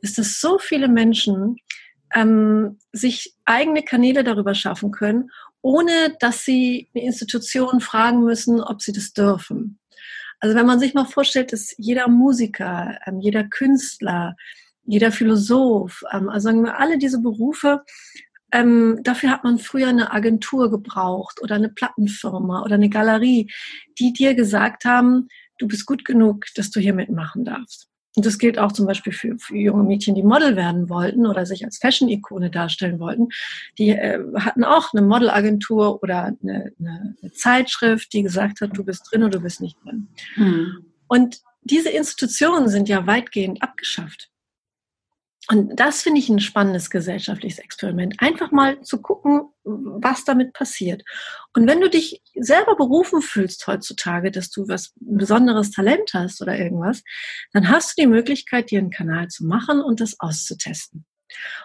ist, 0.00 0.18
dass 0.18 0.40
so 0.40 0.58
viele 0.58 0.88
Menschen 0.88 1.56
ähm, 2.14 2.78
sich 2.92 3.34
eigene 3.44 3.82
Kanäle 3.82 4.24
darüber 4.24 4.54
schaffen 4.54 4.90
können, 4.90 5.30
ohne 5.62 6.14
dass 6.20 6.44
sie 6.44 6.90
eine 6.94 7.04
Institution 7.04 7.80
fragen 7.80 8.24
müssen, 8.24 8.60
ob 8.60 8.82
sie 8.82 8.92
das 8.92 9.12
dürfen. 9.12 9.78
Also 10.40 10.56
wenn 10.56 10.66
man 10.66 10.78
sich 10.78 10.94
mal 10.94 11.06
vorstellt, 11.06 11.52
dass 11.52 11.74
jeder 11.78 12.08
Musiker, 12.08 12.98
ähm, 13.06 13.20
jeder 13.20 13.44
Künstler, 13.44 14.36
jeder 14.86 15.12
Philosoph, 15.12 16.02
ähm, 16.12 16.28
also 16.28 16.48
sagen 16.48 16.64
wir 16.64 16.78
alle 16.78 16.98
diese 16.98 17.20
Berufe, 17.20 17.82
ähm, 18.52 19.00
dafür 19.02 19.30
hat 19.30 19.42
man 19.42 19.58
früher 19.58 19.88
eine 19.88 20.12
Agentur 20.12 20.70
gebraucht 20.70 21.42
oder 21.42 21.56
eine 21.56 21.68
Plattenfirma 21.68 22.62
oder 22.62 22.76
eine 22.76 22.88
Galerie, 22.88 23.50
die 23.98 24.12
dir 24.12 24.34
gesagt 24.34 24.84
haben, 24.84 25.28
du 25.58 25.66
bist 25.66 25.86
gut 25.86 26.04
genug, 26.04 26.46
dass 26.54 26.70
du 26.70 26.78
hier 26.78 26.94
mitmachen 26.94 27.44
darfst. 27.44 27.88
Und 28.16 28.24
das 28.26 28.38
gilt 28.38 28.60
auch 28.60 28.70
zum 28.70 28.86
Beispiel 28.86 29.12
für, 29.12 29.36
für 29.38 29.56
junge 29.56 29.82
Mädchen, 29.82 30.14
die 30.14 30.22
Model 30.22 30.54
werden 30.54 30.88
wollten 30.88 31.26
oder 31.26 31.46
sich 31.46 31.64
als 31.64 31.78
Fashion-Ikone 31.78 32.48
darstellen 32.48 33.00
wollten. 33.00 33.28
Die 33.76 33.90
äh, 33.90 34.20
hatten 34.36 34.62
auch 34.62 34.92
eine 34.92 35.02
Modelagentur 35.02 36.00
oder 36.00 36.26
eine, 36.40 36.72
eine, 36.78 37.16
eine, 37.20 37.32
Zeitschrift, 37.32 38.12
die 38.12 38.22
gesagt 38.22 38.60
hat, 38.60 38.76
du 38.76 38.84
bist 38.84 39.08
drin 39.10 39.24
oder 39.24 39.38
du 39.38 39.40
bist 39.40 39.60
nicht 39.60 39.76
drin. 39.84 40.06
Hm. 40.34 40.86
Und 41.08 41.40
diese 41.64 41.88
Institutionen 41.88 42.68
sind 42.68 42.88
ja 42.88 43.04
weitgehend 43.06 43.62
abgeschafft. 43.62 44.30
Und 45.48 45.78
das 45.78 46.02
finde 46.02 46.20
ich 46.20 46.28
ein 46.28 46.40
spannendes 46.40 46.88
gesellschaftliches 46.88 47.58
Experiment. 47.58 48.14
Einfach 48.18 48.50
mal 48.50 48.80
zu 48.80 49.02
gucken, 49.02 49.50
was 49.64 50.24
damit 50.24 50.54
passiert. 50.54 51.02
Und 51.54 51.66
wenn 51.66 51.80
du 51.80 51.90
dich 51.90 52.22
selber 52.34 52.76
berufen 52.76 53.20
fühlst 53.20 53.66
heutzutage, 53.66 54.30
dass 54.30 54.50
du 54.50 54.68
was 54.68 54.94
besonderes 54.96 55.70
Talent 55.70 56.12
hast 56.14 56.40
oder 56.40 56.58
irgendwas, 56.58 57.02
dann 57.52 57.68
hast 57.68 57.90
du 57.90 58.02
die 58.02 58.08
Möglichkeit, 58.08 58.70
dir 58.70 58.78
einen 58.78 58.90
Kanal 58.90 59.28
zu 59.28 59.44
machen 59.44 59.82
und 59.82 60.00
das 60.00 60.18
auszutesten. 60.18 61.04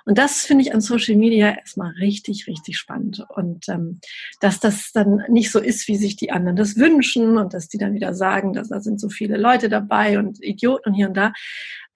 Und 0.05 0.17
das 0.17 0.41
finde 0.41 0.63
ich 0.63 0.73
an 0.73 0.81
Social 0.81 1.15
Media 1.15 1.57
erstmal 1.57 1.91
richtig, 1.91 2.47
richtig 2.47 2.77
spannend. 2.77 3.25
Und 3.29 3.67
ähm, 3.69 3.99
dass 4.39 4.59
das 4.59 4.91
dann 4.91 5.23
nicht 5.29 5.51
so 5.51 5.59
ist, 5.59 5.87
wie 5.87 5.97
sich 5.97 6.15
die 6.15 6.31
anderen 6.31 6.55
das 6.55 6.77
wünschen 6.77 7.37
und 7.37 7.53
dass 7.53 7.67
die 7.67 7.77
dann 7.77 7.93
wieder 7.93 8.13
sagen, 8.13 8.53
dass 8.53 8.69
da 8.69 8.79
sind 8.81 8.99
so 8.99 9.09
viele 9.09 9.37
Leute 9.37 9.69
dabei 9.69 10.19
und 10.19 10.43
Idioten 10.43 10.89
und 10.89 10.95
hier 10.95 11.07
und 11.07 11.17
da. 11.17 11.33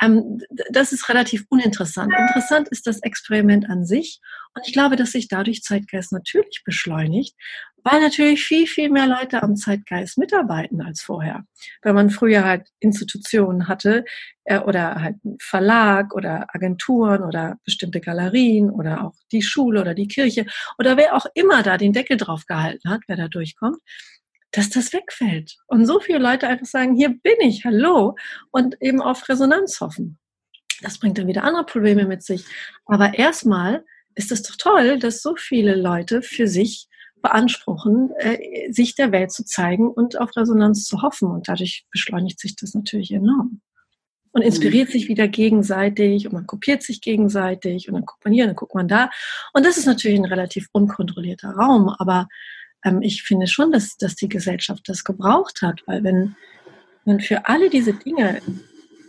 Ähm, 0.02 0.40
das 0.70 0.92
ist 0.92 1.10
relativ 1.10 1.46
uninteressant. 1.50 2.12
Interessant 2.18 2.68
ist 2.70 2.88
das 2.88 3.00
Experiment 3.02 3.70
an 3.70 3.86
sich. 3.86 4.20
Und 4.56 4.68
ich 4.68 4.74
glaube, 4.74 4.96
dass 4.96 5.12
sich 5.12 5.28
dadurch 5.28 5.64
Zeitgeist 5.64 6.12
natürlich 6.12 6.62
beschleunigt, 6.64 7.36
weil 7.84 8.00
natürlich 8.00 8.44
viel, 8.44 8.68
viel 8.68 8.90
mehr 8.90 9.08
Leute 9.08 9.44
am 9.44 9.56
Zeitgeist 9.56 10.18
mitarbeiten 10.18 10.82
als 10.82 11.02
vorher. 11.02 11.44
Wenn 11.82 11.96
man 11.96 12.10
früher 12.10 12.46
halt 12.46 12.68
Institutionen 12.80 13.68
hatte 13.68 14.06
äh, 14.46 14.60
oder 14.60 15.02
halt 15.02 15.18
einen 15.24 15.38
Verlag 15.40 16.14
oder 16.14 16.48
Agenturen 16.54 17.24
oder 17.24 17.58
bestimmte 17.66 18.00
Galerien 18.00 18.70
oder 18.70 19.04
auch 19.04 19.16
die 19.32 19.42
Schule 19.42 19.82
oder 19.82 19.94
die 19.94 20.08
Kirche 20.08 20.46
oder 20.78 20.98
wer 20.98 21.16
auch 21.16 21.26
immer 21.34 21.64
da 21.64 21.78
den 21.78 21.94
Deckel 21.94 22.18
drauf 22.18 22.46
gehalten 22.46 22.90
hat, 22.90 23.02
wer 23.08 23.18
da 23.18 23.28
durchkommt, 23.28 23.80
dass 24.52 24.70
das 24.70 24.94
wegfällt. 24.94 25.58
Und 25.68 25.86
so 25.86 26.00
viele 26.00 26.20
Leute 26.20 26.48
einfach 26.48 26.68
sagen, 26.68 26.96
hier 26.96 27.10
bin 27.10 27.36
ich, 27.42 27.66
hallo, 27.66 28.16
und 28.52 28.82
eben 28.82 29.02
auf 29.02 29.28
Resonanz 29.28 29.82
hoffen. 29.82 30.20
Das 30.82 31.00
bringt 31.00 31.18
dann 31.18 31.28
wieder 31.28 31.44
andere 31.44 31.66
Probleme 31.66 32.06
mit 32.06 32.24
sich. 32.24 32.46
Aber 32.86 33.16
erstmal 33.16 33.84
ist 34.16 34.32
es 34.32 34.44
doch 34.44 34.56
toll, 34.56 35.00
dass 35.00 35.22
so 35.22 35.36
viele 35.36 35.76
Leute 35.76 36.22
für 36.22 36.48
sich 36.48 36.88
beanspruchen, 37.22 38.12
äh, 38.18 38.72
sich 38.72 38.96
der 38.96 39.12
Welt 39.12 39.32
zu 39.32 39.46
zeigen 39.46 39.90
und 39.90 40.20
auf 40.20 40.36
Resonanz 40.36 40.86
zu 40.86 41.02
hoffen. 41.02 41.32
Und 41.32 41.48
dadurch 41.48 41.86
beschleunigt 41.92 42.40
sich 42.40 42.56
das 42.56 42.74
natürlich 42.74 43.12
enorm. 43.12 43.62
Und 44.32 44.42
inspiriert 44.42 44.90
mhm. 44.90 44.92
sich 44.92 45.08
wieder 45.08 45.28
gegenseitig 45.28 46.26
und 46.26 46.34
man 46.34 46.48
kopiert 46.48 46.84
sich 46.84 47.02
gegenseitig 47.02 47.88
und 47.88 47.94
dann 47.94 48.06
guckt 48.06 48.26
man 48.26 48.34
hier, 48.34 48.46
dann 48.46 48.56
guckt 48.56 48.76
man 48.76 48.88
da. 48.88 49.10
Und 49.54 49.66
das 49.66 49.78
ist 49.78 49.86
natürlich 49.86 50.20
ein 50.20 50.26
relativ 50.26 50.68
unkontrollierter 50.72 51.52
Raum, 51.52 51.90
aber 51.98 52.28
ähm, 52.84 53.02
ich 53.02 53.24
finde 53.24 53.48
schon, 53.48 53.72
dass, 53.72 53.96
dass 53.98 54.16
die 54.16 54.30
Gesellschaft 54.30 54.84
das 54.88 55.04
gebraucht 55.04 55.62
hat, 55.62 55.82
weil 55.86 56.04
wenn 56.04 56.36
man 57.06 57.20
für 57.20 57.48
alle 57.48 57.70
diese 57.70 57.94
Dinge 57.94 58.42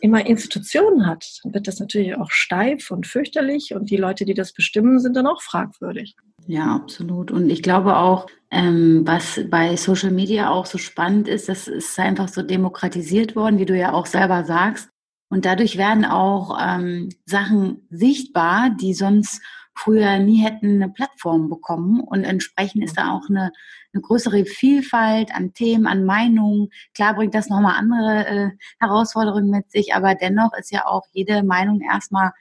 immer 0.04 0.26
Institutionen 0.26 1.06
hat, 1.06 1.40
dann 1.42 1.54
wird 1.54 1.66
das 1.66 1.80
natürlich 1.80 2.14
auch 2.14 2.30
steif 2.30 2.90
und 2.90 3.06
fürchterlich 3.06 3.74
und 3.74 3.88
die 3.88 3.96
Leute, 3.96 4.26
die 4.26 4.34
das 4.34 4.52
bestimmen, 4.52 5.00
sind 5.00 5.16
dann 5.16 5.26
auch 5.26 5.40
fragwürdig. 5.40 6.14
Ja, 6.46 6.76
absolut. 6.76 7.30
Und 7.30 7.48
ich 7.48 7.62
glaube 7.62 7.96
auch, 7.96 8.26
ähm, 8.50 9.00
was 9.06 9.40
bei 9.48 9.76
Social 9.76 10.10
Media 10.10 10.50
auch 10.50 10.66
so 10.66 10.76
spannend 10.76 11.26
ist, 11.26 11.48
das 11.48 11.68
ist 11.68 11.98
einfach 11.98 12.28
so 12.28 12.42
demokratisiert 12.42 13.34
worden, 13.34 13.58
wie 13.58 13.64
du 13.64 13.74
ja 13.74 13.94
auch 13.94 14.04
selber 14.04 14.44
sagst. 14.44 14.90
Und 15.30 15.46
dadurch 15.46 15.78
werden 15.78 16.04
auch 16.04 16.58
ähm, 16.60 17.08
Sachen 17.24 17.86
sichtbar, 17.88 18.76
die 18.78 18.92
sonst 18.92 19.40
früher 19.74 20.18
nie 20.18 20.42
hätten 20.42 20.82
eine 20.82 20.88
Plattform 20.92 21.48
bekommen. 21.48 22.00
Und 22.00 22.24
entsprechend 22.24 22.84
ist 22.84 22.96
da 22.96 23.12
auch 23.12 23.28
eine, 23.28 23.52
eine 23.92 24.02
größere 24.02 24.44
Vielfalt 24.44 25.34
an 25.34 25.52
Themen, 25.52 25.86
an 25.86 26.04
Meinungen. 26.04 26.70
Klar 26.94 27.14
bringt 27.14 27.34
das 27.34 27.48
nochmal 27.48 27.76
andere 27.76 28.26
äh, 28.26 28.50
Herausforderungen 28.78 29.50
mit 29.50 29.70
sich, 29.70 29.94
aber 29.94 30.14
dennoch 30.14 30.52
ist 30.58 30.70
ja 30.70 30.86
auch 30.86 31.02
jede 31.12 31.42
Meinung 31.42 31.80
erstmal 31.80 32.32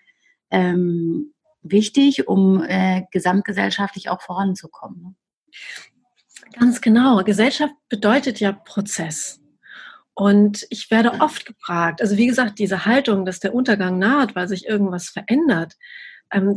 ähm, 0.51 1.33
wichtig, 1.63 2.27
um 2.27 2.63
äh, 2.63 3.03
gesamtgesellschaftlich 3.11 4.09
auch 4.09 4.21
voranzukommen. 4.21 5.01
Ne? 5.01 5.15
Ganz 6.59 6.81
genau. 6.81 7.23
Gesellschaft 7.23 7.73
bedeutet 7.89 8.39
ja 8.39 8.51
Prozess. 8.51 9.39
Und 10.15 10.67
ich 10.69 10.91
werde 10.91 11.21
oft 11.21 11.45
gefragt, 11.45 12.01
also 12.01 12.17
wie 12.17 12.27
gesagt, 12.27 12.59
diese 12.59 12.85
Haltung, 12.85 13.25
dass 13.25 13.39
der 13.39 13.55
Untergang 13.55 13.97
naht, 13.97 14.35
weil 14.35 14.47
sich 14.47 14.67
irgendwas 14.67 15.09
verändert, 15.09 15.73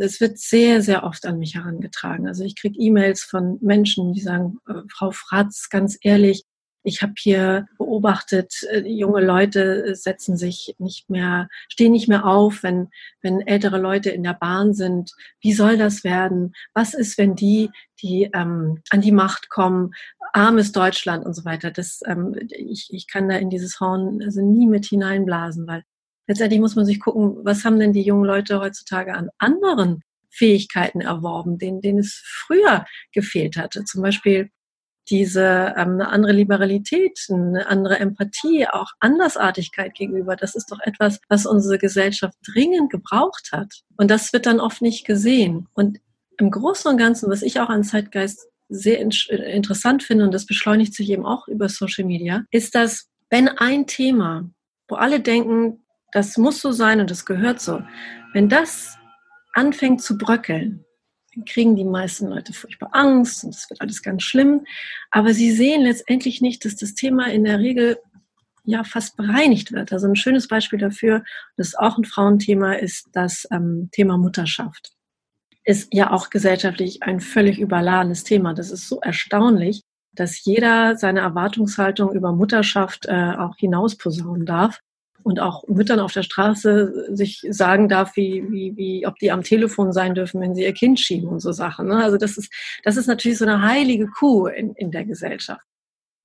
es 0.01 0.21
wird 0.21 0.39
sehr, 0.39 0.83
sehr 0.83 1.05
oft 1.05 1.27
an 1.27 1.39
mich 1.39 1.55
herangetragen. 1.55 2.27
Also 2.27 2.45
ich 2.45 2.57
kriege 2.57 2.79
E-Mails 2.79 3.23
von 3.23 3.59
Menschen, 3.61 4.13
die 4.13 4.21
sagen, 4.21 4.59
äh, 4.69 4.75
Frau 4.91 5.11
Fratz, 5.11 5.69
ganz 5.69 5.99
ehrlich, 6.01 6.45
ich 6.87 7.03
habe 7.03 7.15
hier 7.19 7.67
beobachtet, 7.79 8.63
äh, 8.71 8.79
junge 8.87 9.21
Leute 9.21 9.97
setzen 9.97 10.37
sich 10.37 10.77
nicht 10.79 11.11
mehr, 11.11 11.49
stehen 11.69 11.91
nicht 11.91 12.07
mehr 12.07 12.25
auf, 12.25 12.63
wenn, 12.63 12.89
wenn 13.23 13.41
ältere 13.41 13.79
Leute 13.79 14.11
in 14.11 14.23
der 14.23 14.35
Bahn 14.35 14.73
sind. 14.73 15.13
Wie 15.41 15.53
soll 15.53 15.79
das 15.79 16.05
werden? 16.05 16.55
Was 16.75 16.95
ist, 16.95 17.19
wenn 17.19 17.35
die, 17.35 17.71
die 18.01 18.31
ähm, 18.33 18.83
an 18.91 19.01
die 19.01 19.11
Macht 19.11 19.51
kommen, 19.51 19.95
armes 20.33 20.71
Deutschland 20.71 21.27
und 21.27 21.35
so 21.35 21.45
weiter? 21.45 21.73
Das, 21.73 22.03
ähm, 22.07 22.37
ich, 22.51 22.89
ich 22.93 23.09
kann 23.09 23.29
da 23.29 23.37
in 23.37 23.51
dieses 23.51 23.81
Horn 23.81 24.23
also 24.23 24.41
nie 24.41 24.69
mit 24.69 24.87
hineinblasen, 24.87 25.67
weil 25.67 25.83
letztendlich 26.27 26.61
muss 26.61 26.77
man 26.77 26.87
sich 26.87 27.01
gucken, 27.01 27.39
was 27.45 27.65
haben 27.65 27.79
denn 27.79 27.93
die 27.93 28.03
jungen 28.03 28.25
Leute 28.25 28.61
heutzutage 28.61 29.15
an 29.15 29.31
anderen 29.39 30.03
Fähigkeiten 30.31 31.01
erworben, 31.01 31.59
denen, 31.59 31.81
denen 31.81 31.99
es 32.01 32.23
früher 32.25 32.85
gefehlt 33.13 33.57
hatte. 33.57 33.85
Zum 33.85 34.03
Beispiel 34.03 34.51
diese 35.09 35.75
ähm, 35.77 35.95
eine 35.95 36.09
andere 36.09 36.33
Liberalität, 36.33 37.19
eine 37.31 37.67
andere 37.69 37.99
Empathie, 37.99 38.67
auch 38.69 38.91
Andersartigkeit 39.01 39.95
gegenüber. 39.95 40.37
Das 40.37 40.55
ist 40.55 40.71
doch 40.71 40.81
etwas, 40.81 41.21
was 41.29 41.47
unsere 41.47 41.79
Gesellschaft 41.79 42.37
dringend 42.45 42.91
gebraucht 42.91 43.51
hat. 43.53 43.83
Und 43.97 44.11
das 44.11 44.33
wird 44.33 44.47
dann 44.47 44.61
oft 44.61 44.83
nicht 44.83 45.07
gesehen. 45.07 45.69
Und 45.75 45.99
im 46.39 46.51
Großen 46.51 46.91
und 46.91 46.99
Ganzen, 46.99 47.31
was 47.31 47.43
ich 47.43 47.61
auch 47.61 47.69
an 47.69 47.85
Zeitgeist 47.85 48.49
sehr 48.69 48.99
in 48.99 49.11
interessant 49.11 50.03
finde, 50.03 50.25
und 50.25 50.35
das 50.35 50.45
beschleunigt 50.45 50.93
sich 50.93 51.09
eben 51.11 51.25
auch 51.25 51.47
über 51.47 51.69
Social 51.69 52.05
Media, 52.05 52.45
ist, 52.51 52.75
dass 52.75 53.09
wenn 53.31 53.49
ein 53.49 53.87
Thema, 53.87 54.51
wo 54.89 54.97
alle 54.97 55.21
denken, 55.21 55.86
das 56.17 56.39
muss 56.39 56.63
so 56.63 56.73
sein 56.73 57.01
und 57.01 57.11
das 57.11 57.27
gehört 57.27 57.61
so, 57.61 57.83
wenn 58.33 58.49
das 58.49 58.97
anfängt 59.53 60.01
zu 60.01 60.17
bröckeln, 60.17 60.83
dann 61.35 61.45
kriegen 61.45 61.77
die 61.77 61.85
meisten 61.85 62.29
Leute 62.29 62.55
furchtbar 62.55 62.89
Angst 62.93 63.45
und 63.45 63.55
es 63.55 63.69
wird 63.69 63.83
alles 63.83 64.03
ganz 64.03 64.23
schlimm. 64.23 64.65
Aber 65.11 65.35
sie 65.35 65.53
sehen 65.53 65.83
letztendlich 65.83 66.41
nicht, 66.41 66.65
dass 66.65 66.75
das 66.75 66.95
Thema 66.95 67.31
in 67.31 67.45
der 67.45 67.59
Regel 67.59 67.99
ja 68.65 68.83
fast 68.83 69.19
bereinigt 69.19 69.73
wird. 69.73 69.93
Also 69.93 70.07
ein 70.07 70.17
schönes 70.17 70.49
Beispiel 70.49 70.79
dafür, 70.79 71.23
das 71.59 71.69
ist 71.69 71.79
auch 71.79 71.99
ein 71.99 72.05
Frauenthema, 72.07 72.73
ist 72.73 73.09
das 73.13 73.47
ähm, 73.53 73.91
Thema 73.93 74.17
Mutterschaft. 74.17 74.93
Ist 75.65 75.93
ja 75.93 76.13
auch 76.13 76.31
gesellschaftlich 76.31 77.03
ein 77.03 77.21
völlig 77.21 77.59
überladenes 77.59 78.25
Thema. 78.25 78.55
Das 78.55 78.71
ist 78.71 78.89
so 78.89 79.01
erstaunlich, 79.01 79.83
dass 80.13 80.43
jeder 80.47 80.97
seine 80.97 81.21
Erwartungshaltung 81.21 82.15
über 82.15 82.33
Mutterschaft 82.33 83.05
äh, 83.05 83.35
auch 83.37 83.57
hinausposaunen 83.59 84.47
darf 84.47 84.81
und 85.27 85.41
auch 85.41 85.67
Müttern 85.67 85.99
auf 85.99 86.13
der 86.13 86.23
Straße 86.23 87.09
sich 87.17 87.45
sagen 87.51 87.89
darf, 87.89 88.15
wie, 88.15 88.45
wie, 88.49 88.77
wie, 88.77 89.07
ob 89.09 89.17
die 89.17 89.33
am 89.33 89.43
Telefon 89.43 89.93
sein 89.93 90.15
dürfen, 90.15 90.41
wenn 90.41 90.55
sie 90.55 90.63
ihr 90.63 90.73
Kind 90.73 91.01
schieben 91.01 91.29
und 91.29 91.41
so 91.41 91.51
Sachen. 91.51 91.89
Ne? 91.89 91.97
Also 91.97 92.17
das 92.17 92.39
ist, 92.39 92.53
das 92.85 92.97
ist 92.97 93.09
natürlich 93.09 93.39
so 93.39 93.45
eine 93.45 93.61
heilige 93.61 94.07
Kuh 94.07 94.47
in, 94.47 94.73
in 94.75 94.93
der 94.93 95.05
Gesellschaft. 95.05 95.67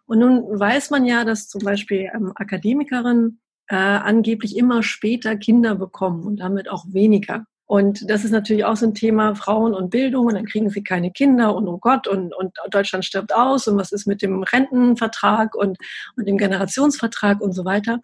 Und 0.06 0.20
nun 0.20 0.44
weiß 0.60 0.92
man 0.92 1.04
ja, 1.06 1.26
dass 1.26 1.48
zum 1.48 1.64
Beispiel 1.64 2.12
ähm, 2.14 2.32
Akademikerinnen 2.36 3.42
äh, 3.70 3.76
angeblich 3.76 4.56
immer 4.56 4.84
später 4.84 5.36
Kinder 5.36 5.74
bekommen 5.74 6.24
und 6.24 6.40
damit 6.40 6.70
auch 6.70 6.86
weniger. 6.88 7.46
Und 7.72 8.08
das 8.08 8.26
ist 8.26 8.32
natürlich 8.32 8.66
auch 8.66 8.76
so 8.76 8.86
ein 8.86 8.94
Thema 8.94 9.34
Frauen 9.34 9.74
und 9.74 9.92
Bildung 9.92 10.26
und 10.28 10.36
dann 10.36 10.46
kriegen 10.46 10.70
sie 10.70 10.84
keine 10.84 11.10
Kinder 11.10 11.56
und 11.56 11.70
oh 11.70 11.78
Gott 11.78 12.06
und, 12.06 12.36
und 12.36 12.52
Deutschland 12.70 13.06
stirbt 13.06 13.34
aus 13.34 13.66
und 13.66 13.78
was 13.78 13.94
ist 13.94 14.06
mit 14.06 14.22
dem 14.22 14.44
Rentenvertrag 14.44 15.56
und, 15.56 15.78
und 16.18 16.28
dem 16.28 16.38
Generationsvertrag 16.38 17.40
und 17.40 17.54
so 17.54 17.64
weiter. 17.64 18.02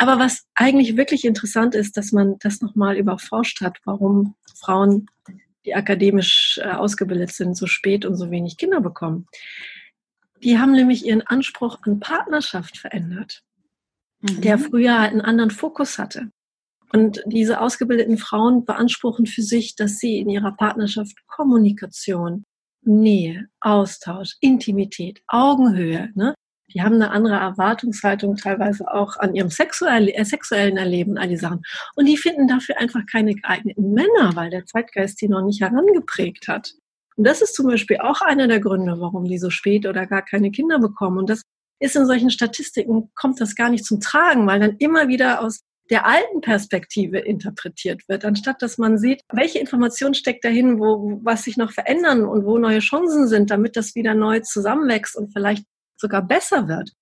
Aber 0.00 0.18
was 0.18 0.46
eigentlich 0.54 0.96
wirklich 0.96 1.26
interessant 1.26 1.74
ist, 1.74 1.98
dass 1.98 2.10
man 2.10 2.36
das 2.38 2.62
nochmal 2.62 2.96
überforscht 2.96 3.60
hat, 3.60 3.76
warum 3.84 4.34
Frauen, 4.56 5.10
die 5.66 5.74
akademisch 5.74 6.58
äh, 6.62 6.70
ausgebildet 6.70 7.32
sind, 7.32 7.54
so 7.54 7.66
spät 7.66 8.06
und 8.06 8.16
so 8.16 8.30
wenig 8.30 8.56
Kinder 8.56 8.80
bekommen. 8.80 9.26
Die 10.42 10.58
haben 10.58 10.72
nämlich 10.72 11.04
ihren 11.04 11.20
Anspruch 11.20 11.80
an 11.82 12.00
Partnerschaft 12.00 12.78
verändert, 12.78 13.42
mhm. 14.22 14.40
der 14.40 14.58
früher 14.58 14.98
halt 14.98 15.10
einen 15.12 15.20
anderen 15.20 15.50
Fokus 15.50 15.98
hatte. 15.98 16.30
Und 16.94 17.22
diese 17.26 17.60
ausgebildeten 17.60 18.16
Frauen 18.16 18.64
beanspruchen 18.64 19.26
für 19.26 19.42
sich, 19.42 19.76
dass 19.76 19.98
sie 19.98 20.18
in 20.18 20.30
ihrer 20.30 20.52
Partnerschaft 20.52 21.18
Kommunikation, 21.26 22.44
Nähe, 22.80 23.48
Austausch, 23.60 24.38
Intimität, 24.40 25.20
Augenhöhe, 25.28 26.08
ne, 26.14 26.34
die 26.72 26.82
haben 26.82 26.96
eine 26.96 27.10
andere 27.10 27.36
Erwartungshaltung 27.36 28.36
teilweise 28.36 28.92
auch 28.92 29.16
an 29.16 29.34
ihrem 29.34 29.50
sexuellen, 29.50 30.08
äh, 30.08 30.24
sexuellen 30.24 30.76
Erleben, 30.76 31.18
all 31.18 31.28
die 31.28 31.36
Sachen. 31.36 31.62
Und 31.96 32.06
die 32.06 32.16
finden 32.16 32.48
dafür 32.48 32.78
einfach 32.78 33.02
keine 33.10 33.34
geeigneten 33.34 33.92
Männer, 33.92 34.34
weil 34.34 34.50
der 34.50 34.66
Zeitgeist 34.66 35.20
die 35.20 35.28
noch 35.28 35.42
nicht 35.42 35.60
herangeprägt 35.60 36.48
hat. 36.48 36.74
Und 37.16 37.26
das 37.26 37.42
ist 37.42 37.54
zum 37.54 37.66
Beispiel 37.66 37.98
auch 37.98 38.20
einer 38.20 38.48
der 38.48 38.60
Gründe, 38.60 39.00
warum 39.00 39.24
die 39.24 39.38
so 39.38 39.50
spät 39.50 39.86
oder 39.86 40.06
gar 40.06 40.22
keine 40.22 40.50
Kinder 40.50 40.78
bekommen. 40.78 41.18
Und 41.18 41.28
das 41.28 41.42
ist 41.80 41.96
in 41.96 42.06
solchen 42.06 42.30
Statistiken, 42.30 43.10
kommt 43.14 43.40
das 43.40 43.54
gar 43.54 43.70
nicht 43.70 43.84
zum 43.84 44.00
Tragen, 44.00 44.46
weil 44.46 44.60
dann 44.60 44.76
immer 44.78 45.08
wieder 45.08 45.42
aus 45.42 45.60
der 45.90 46.06
alten 46.06 46.40
Perspektive 46.40 47.18
interpretiert 47.18 48.08
wird, 48.08 48.24
anstatt 48.24 48.62
dass 48.62 48.78
man 48.78 48.96
sieht, 48.96 49.22
welche 49.32 49.58
Information 49.58 50.14
steckt 50.14 50.44
dahin, 50.44 50.78
wo 50.78 51.20
was 51.24 51.42
sich 51.42 51.56
noch 51.56 51.72
verändern 51.72 52.24
und 52.24 52.44
wo 52.44 52.58
neue 52.58 52.78
Chancen 52.78 53.26
sind, 53.26 53.50
damit 53.50 53.76
das 53.76 53.96
wieder 53.96 54.14
neu 54.14 54.40
zusammenwächst 54.40 55.16
und 55.16 55.32
vielleicht 55.32 55.64
sogar 56.00 56.22
besser 56.22 56.68
wird. 56.68 56.92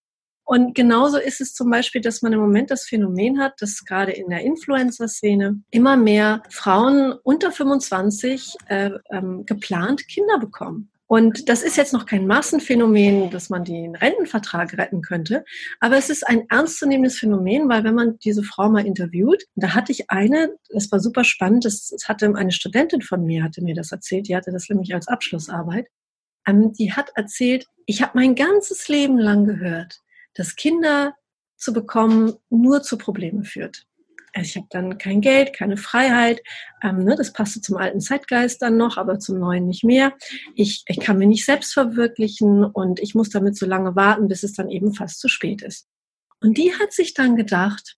Und 0.45 0.75
genauso 0.75 1.19
ist 1.19 1.43
es 1.43 1.53
zum 1.53 1.71
Beispiel, 1.71 2.01
dass 2.01 2.23
man 2.23 2.33
im 2.33 2.41
Moment 2.41 2.71
das 2.71 2.87
Phänomen 2.87 3.39
hat, 3.39 3.61
dass 3.61 3.85
gerade 3.85 4.13
in 4.13 4.31
der 4.31 4.41
Influencer-Szene 4.41 5.61
immer 5.71 5.99
mehr 5.99 6.43
Frauen 6.49 7.13
unter 7.23 7.53
25 7.53 8.55
äh, 8.69 8.91
ähm, 9.11 9.45
geplant 9.45 10.09
Kinder 10.09 10.39
bekommen. 10.39 10.91
Und 11.07 11.49
das 11.49 11.63
ist 11.63 11.79
jetzt 11.79 11.95
noch 11.95 12.05
kein 12.05 12.27
Massenphänomen, 12.27 13.31
dass 13.31 13.49
man 13.49 13.65
den 13.65 13.95
Rentenvertrag 13.95 14.77
retten 14.77 15.01
könnte, 15.01 15.43
aber 15.81 15.97
es 15.97 16.11
ist 16.11 16.27
ein 16.27 16.45
ernstzunehmendes 16.51 17.19
Phänomen, 17.19 17.69
weil 17.69 17.83
wenn 17.83 17.95
man 17.95 18.19
diese 18.19 18.43
Frau 18.43 18.69
mal 18.69 18.87
interviewt, 18.87 19.45
da 19.55 19.75
hatte 19.75 19.91
ich 19.91 20.11
eine, 20.11 20.55
das 20.71 20.93
war 20.93 21.01
super 21.01 21.25
spannend, 21.25 21.65
das, 21.65 21.95
hatte 22.07 22.31
eine 22.35 22.53
Studentin 22.53 23.01
von 23.01 23.25
mir, 23.25 23.43
hatte 23.43 23.63
mir 23.63 23.75
das 23.75 23.91
erzählt, 23.91 24.29
die 24.29 24.37
hatte 24.37 24.53
das 24.53 24.69
nämlich 24.69 24.95
als 24.95 25.09
Abschlussarbeit. 25.09 25.87
Ähm, 26.49 26.73
die 26.73 26.93
hat 26.93 27.11
erzählt, 27.15 27.67
ich 27.87 28.03
habe 28.03 28.13
mein 28.15 28.35
ganzes 28.35 28.89
Leben 28.89 29.19
lang 29.19 29.45
gehört, 29.45 30.01
dass 30.35 30.57
Kinder 30.57 31.15
zu 31.57 31.73
bekommen 31.73 32.35
nur 32.51 32.83
zu 32.83 32.97
Problemen 32.97 33.45
führt. 33.45 33.85
Also 34.35 34.49
ich 34.49 34.57
habe 34.57 34.67
dann 34.71 34.99
kein 34.99 35.21
Geld, 35.21 35.53
keine 35.53 35.77
Freiheit. 35.77 36.41
Ähm, 36.83 36.99
ne, 36.99 37.17
das 37.17 37.33
passte 37.33 37.61
zum 37.61 37.77
alten 37.77 38.01
Zeitgeist 38.01 38.63
dann 38.63 38.77
noch, 38.77 38.97
aber 38.97 39.19
zum 39.19 39.39
neuen 39.39 39.67
nicht 39.67 39.85
mehr. 39.85 40.13
Ich, 40.55 40.85
ich 40.87 41.01
kann 41.01 41.19
mich 41.19 41.29
nicht 41.29 41.45
selbst 41.45 41.73
verwirklichen 41.73 42.65
und 42.65 43.01
ich 43.01 43.15
muss 43.15 43.31
damit 43.31 43.57
so 43.57 43.67
lange 43.67 43.97
warten, 43.97 44.29
bis 44.29 44.43
es 44.43 44.53
dann 44.53 44.71
eben 44.71 44.95
fast 44.95 45.21
zu 45.21 45.29
spät 45.29 45.63
ist. 45.63 45.89
Und 46.41 46.57
die 46.57 46.73
hat 46.75 46.93
sich 46.93 47.15
dann 47.15 47.37
gedacht, 47.37 47.97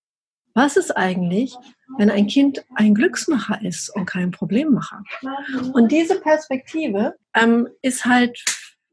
was 0.54 0.76
ist 0.76 0.96
eigentlich, 0.96 1.54
wenn 1.98 2.10
ein 2.10 2.26
Kind 2.26 2.64
ein 2.74 2.94
Glücksmacher 2.94 3.60
ist 3.62 3.94
und 3.94 4.06
kein 4.06 4.30
Problemmacher? 4.30 5.02
Und 5.72 5.92
diese 5.92 6.20
Perspektive 6.20 7.14
ähm, 7.34 7.68
ist 7.82 8.04
halt 8.04 8.42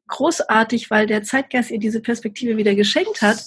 großartig, 0.07 0.89
weil 0.89 1.07
der 1.07 1.23
Zeitgeist 1.23 1.71
ihr 1.71 1.79
diese 1.79 2.01
Perspektive 2.01 2.57
wieder 2.57 2.75
geschenkt 2.75 3.21
hat, 3.21 3.43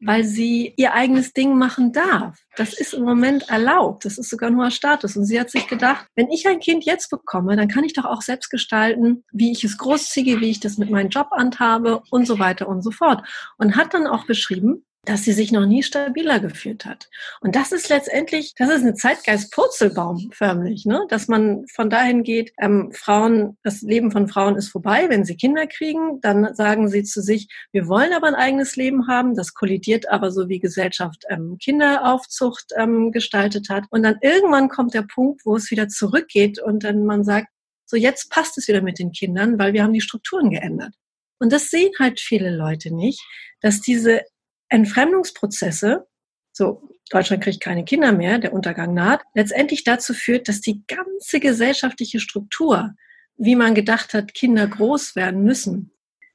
weil 0.00 0.24
sie 0.24 0.74
ihr 0.76 0.94
eigenes 0.94 1.32
Ding 1.32 1.58
machen 1.58 1.92
darf. 1.92 2.38
Das 2.56 2.72
ist 2.72 2.94
im 2.94 3.02
Moment 3.02 3.48
erlaubt. 3.48 4.04
Das 4.04 4.16
ist 4.16 4.30
sogar 4.30 4.50
nur 4.50 4.64
ein 4.64 4.70
Status. 4.70 5.16
Und 5.16 5.24
sie 5.24 5.40
hat 5.40 5.50
sich 5.50 5.66
gedacht, 5.66 6.06
wenn 6.14 6.30
ich 6.30 6.46
ein 6.46 6.60
Kind 6.60 6.84
jetzt 6.84 7.10
bekomme, 7.10 7.56
dann 7.56 7.68
kann 7.68 7.84
ich 7.84 7.94
doch 7.94 8.04
auch 8.04 8.22
selbst 8.22 8.48
gestalten, 8.48 9.24
wie 9.32 9.50
ich 9.50 9.64
es 9.64 9.76
großziehe, 9.76 10.40
wie 10.40 10.50
ich 10.50 10.60
das 10.60 10.78
mit 10.78 10.90
meinem 10.90 11.08
Job 11.08 11.30
handhabe 11.32 12.02
und 12.10 12.26
so 12.26 12.38
weiter 12.38 12.68
und 12.68 12.82
so 12.82 12.90
fort. 12.90 13.26
Und 13.56 13.76
hat 13.76 13.92
dann 13.92 14.06
auch 14.06 14.26
beschrieben, 14.26 14.84
dass 15.04 15.24
sie 15.24 15.32
sich 15.32 15.52
noch 15.52 15.64
nie 15.64 15.82
stabiler 15.82 16.40
gefühlt 16.40 16.84
hat. 16.84 17.08
Und 17.40 17.54
das 17.54 17.72
ist 17.72 17.88
letztendlich, 17.88 18.54
das 18.56 18.68
ist 18.68 18.82
eine 18.82 18.94
Zeitgeist-Purzelbaum 18.94 20.30
förmlich, 20.32 20.84
ne? 20.84 21.06
dass 21.08 21.28
man 21.28 21.64
von 21.72 21.88
dahin 21.88 22.24
geht, 22.24 22.52
ähm, 22.60 22.92
Frauen, 22.92 23.56
das 23.62 23.80
Leben 23.82 24.10
von 24.10 24.28
Frauen 24.28 24.56
ist 24.56 24.68
vorbei, 24.68 25.06
wenn 25.08 25.24
sie 25.24 25.36
Kinder 25.36 25.66
kriegen, 25.66 26.20
dann 26.20 26.54
sagen 26.54 26.88
sie 26.88 27.04
zu 27.04 27.22
sich, 27.22 27.48
wir 27.72 27.86
wollen 27.86 28.12
aber 28.12 28.26
ein 28.26 28.34
eigenes 28.34 28.76
Leben 28.76 29.08
haben, 29.08 29.34
das 29.34 29.54
kollidiert 29.54 30.08
aber 30.10 30.30
so 30.30 30.48
wie 30.48 30.58
Gesellschaft 30.58 31.24
ähm, 31.30 31.56
Kinderaufzucht 31.58 32.72
ähm, 32.76 33.12
gestaltet 33.12 33.70
hat. 33.70 33.84
Und 33.90 34.02
dann 34.02 34.18
irgendwann 34.20 34.68
kommt 34.68 34.94
der 34.94 35.02
Punkt, 35.02 35.46
wo 35.46 35.56
es 35.56 35.70
wieder 35.70 35.88
zurückgeht 35.88 36.60
und 36.60 36.84
dann 36.84 37.04
man 37.04 37.24
sagt, 37.24 37.48
so 37.86 37.96
jetzt 37.96 38.30
passt 38.30 38.58
es 38.58 38.68
wieder 38.68 38.82
mit 38.82 38.98
den 38.98 39.12
Kindern, 39.12 39.58
weil 39.58 39.72
wir 39.72 39.82
haben 39.82 39.94
die 39.94 40.02
Strukturen 40.02 40.50
geändert. 40.50 40.94
Und 41.38 41.52
das 41.52 41.70
sehen 41.70 41.92
halt 41.98 42.20
viele 42.20 42.54
Leute 42.54 42.94
nicht, 42.94 43.22
dass 43.60 43.80
diese 43.80 44.22
Entfremdungsprozesse, 44.68 46.06
so 46.52 46.82
Deutschland 47.10 47.42
kriegt 47.42 47.60
keine 47.60 47.84
Kinder 47.84 48.12
mehr, 48.12 48.38
der 48.38 48.52
Untergang 48.52 48.94
naht, 48.94 49.22
letztendlich 49.34 49.84
dazu 49.84 50.12
führt, 50.12 50.48
dass 50.48 50.60
die 50.60 50.82
ganze 50.86 51.40
gesellschaftliche 51.40 52.20
Struktur, 52.20 52.94
wie 53.36 53.56
man 53.56 53.74
gedacht 53.74 54.14
hat, 54.14 54.34
Kinder 54.34 54.66
groß 54.66 55.16
werden 55.16 55.42
müssen, 55.42 55.92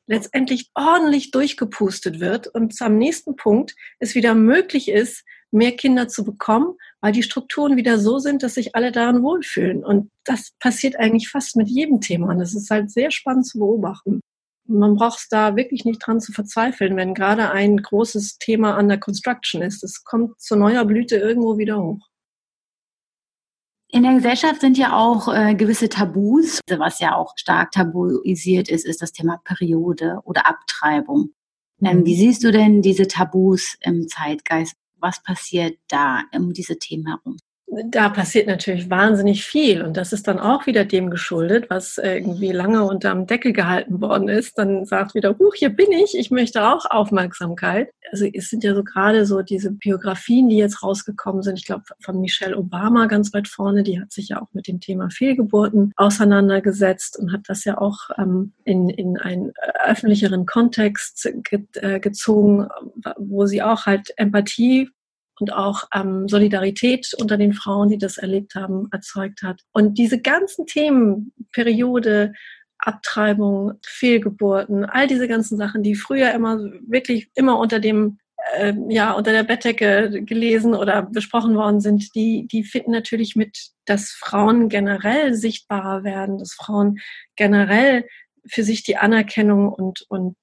letztendlich 0.07 0.71
ordentlich 0.73 1.31
durchgepustet 1.31 2.19
wird 2.19 2.47
und 2.47 2.79
am 2.81 2.97
nächsten 2.97 3.35
Punkt 3.35 3.75
es 3.99 4.15
wieder 4.15 4.33
möglich 4.33 4.89
ist, 4.89 5.23
mehr 5.51 5.75
Kinder 5.75 6.07
zu 6.07 6.23
bekommen, 6.23 6.75
weil 6.99 7.11
die 7.11 7.21
Strukturen 7.21 7.77
wieder 7.77 7.99
so 7.99 8.17
sind, 8.17 8.41
dass 8.41 8.55
sich 8.55 8.75
alle 8.75 8.91
daran 8.91 9.21
wohlfühlen. 9.21 9.85
Und 9.85 10.09
das 10.23 10.51
passiert 10.59 10.95
eigentlich 10.95 11.29
fast 11.29 11.55
mit 11.55 11.67
jedem 11.67 12.01
Thema. 12.01 12.29
Und 12.29 12.39
das 12.39 12.55
ist 12.55 12.71
halt 12.71 12.89
sehr 12.89 13.11
spannend 13.11 13.45
zu 13.45 13.59
beobachten 13.59 14.21
man 14.65 14.95
braucht 14.95 15.27
da 15.31 15.55
wirklich 15.55 15.85
nicht 15.85 16.05
dran 16.05 16.19
zu 16.19 16.31
verzweifeln, 16.31 16.95
wenn 16.95 17.13
gerade 17.13 17.51
ein 17.51 17.77
großes 17.77 18.37
Thema 18.37 18.75
an 18.75 18.87
der 18.87 18.99
Construction 18.99 19.61
ist. 19.61 19.83
Es 19.83 20.03
kommt 20.03 20.39
zu 20.41 20.55
neuer 20.55 20.85
Blüte 20.85 21.17
irgendwo 21.17 21.57
wieder 21.57 21.81
hoch. 21.81 21.99
In 23.89 24.03
der 24.03 24.15
Gesellschaft 24.15 24.61
sind 24.61 24.77
ja 24.77 24.97
auch 24.97 25.31
äh, 25.31 25.53
gewisse 25.53 25.87
Tabus. 25.87 26.59
Also 26.67 26.81
was 26.81 26.99
ja 26.99 27.15
auch 27.15 27.33
stark 27.35 27.71
tabuisiert 27.71 28.67
ist, 28.67 28.85
ist 28.85 29.03
das 29.03 29.11
Thema 29.11 29.39
Periode 29.43 30.19
oder 30.23 30.47
Abtreibung. 30.47 31.33
Ähm, 31.83 31.99
mhm. 31.99 32.05
wie 32.05 32.15
siehst 32.15 32.43
du 32.43 32.51
denn 32.51 32.81
diese 32.81 33.07
Tabus 33.07 33.77
im 33.81 34.07
Zeitgeist? 34.07 34.73
Was 34.99 35.21
passiert 35.21 35.77
da 35.89 36.23
um 36.33 36.53
diese 36.53 36.79
Themen 36.79 37.07
herum? 37.07 37.37
Da 37.67 38.09
passiert 38.09 38.47
natürlich 38.47 38.89
wahnsinnig 38.89 39.45
viel 39.45 39.81
und 39.81 39.97
das 39.97 40.13
ist 40.13 40.27
dann 40.27 40.39
auch 40.39 40.67
wieder 40.67 40.85
dem 40.85 41.09
geschuldet, 41.09 41.69
was 41.69 41.97
irgendwie 41.97 42.51
lange 42.51 42.83
unterm 42.83 43.25
Deckel 43.25 43.53
gehalten 43.53 44.01
worden 44.01 44.29
ist. 44.29 44.57
Dann 44.57 44.85
sagt 44.85 45.15
wieder, 45.15 45.37
huch, 45.39 45.55
hier 45.55 45.69
bin 45.69 45.91
ich, 45.91 46.17
ich 46.17 46.29
möchte 46.29 46.67
auch 46.67 46.85
Aufmerksamkeit. 46.85 47.89
Also 48.11 48.25
es 48.31 48.49
sind 48.49 48.63
ja 48.63 48.75
so 48.75 48.83
gerade 48.83 49.25
so 49.25 49.41
diese 49.41 49.71
Biografien, 49.71 50.49
die 50.49 50.57
jetzt 50.57 50.83
rausgekommen 50.83 51.41
sind. 51.41 51.57
Ich 51.57 51.65
glaube 51.65 51.83
von 51.99 52.19
Michelle 52.19 52.57
Obama 52.57 53.07
ganz 53.07 53.33
weit 53.33 53.47
vorne, 53.47 53.83
die 53.83 53.99
hat 53.99 54.11
sich 54.11 54.29
ja 54.29 54.41
auch 54.41 54.53
mit 54.53 54.67
dem 54.67 54.79
Thema 54.79 55.09
Fehlgeburten 55.09 55.93
auseinandergesetzt 55.95 57.17
und 57.17 57.31
hat 57.31 57.41
das 57.47 57.63
ja 57.63 57.79
auch 57.79 58.09
ähm, 58.17 58.53
in, 58.65 58.89
in 58.89 59.17
einen 59.17 59.53
öffentlicheren 59.83 60.45
Kontext 60.45 61.27
ge 61.43 61.63
äh, 61.75 61.99
gezogen, 61.99 62.67
wo 63.17 63.45
sie 63.45 63.63
auch 63.63 63.85
halt 63.85 64.13
Empathie 64.17 64.89
und 65.43 65.51
auch 65.51 65.83
ähm, 65.93 66.29
Solidarität 66.29 67.13
unter 67.19 67.35
den 67.35 67.51
Frauen, 67.51 67.89
die 67.89 67.97
das 67.97 68.17
erlebt 68.17 68.55
haben, 68.55 68.87
erzeugt 68.91 69.41
hat. 69.41 69.61
Und 69.73 69.97
diese 69.97 70.21
ganzen 70.21 70.65
Themen, 70.65 71.33
Periode, 71.51 72.31
Abtreibung, 72.77 73.73
Fehlgeburten, 73.85 74.85
all 74.85 75.07
diese 75.07 75.27
ganzen 75.27 75.57
Sachen, 75.57 75.83
die 75.83 75.95
früher 75.95 76.31
immer 76.31 76.59
wirklich 76.87 77.29
immer 77.35 77.59
unter 77.59 77.81
dem 77.81 78.19
äh, 78.55 78.73
ja 78.87 79.11
unter 79.11 79.33
der 79.33 79.43
Bettdecke 79.43 80.23
gelesen 80.23 80.75
oder 80.75 81.01
besprochen 81.01 81.55
worden 81.55 81.81
sind, 81.81 82.15
die 82.15 82.47
die 82.49 82.63
finden 82.63 82.91
natürlich 82.91 83.35
mit, 83.35 83.71
dass 83.85 84.11
Frauen 84.11 84.69
generell 84.69 85.33
sichtbarer 85.33 86.05
werden, 86.05 86.37
dass 86.37 86.53
Frauen 86.53 86.99
generell 87.35 88.05
für 88.45 88.63
sich 88.63 88.83
die 88.83 88.95
Anerkennung 88.95 89.67
und 89.67 90.05
und 90.07 90.37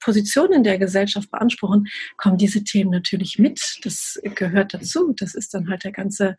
Position 0.00 0.52
in 0.52 0.62
der 0.62 0.78
Gesellschaft 0.78 1.30
beanspruchen, 1.30 1.88
kommen 2.16 2.38
diese 2.38 2.64
Themen 2.64 2.90
natürlich 2.90 3.38
mit. 3.38 3.78
Das 3.82 4.18
gehört 4.34 4.74
dazu. 4.74 5.14
Das 5.16 5.34
ist 5.34 5.54
dann 5.54 5.68
halt 5.68 5.84
der 5.84 5.92
ganze, 5.92 6.36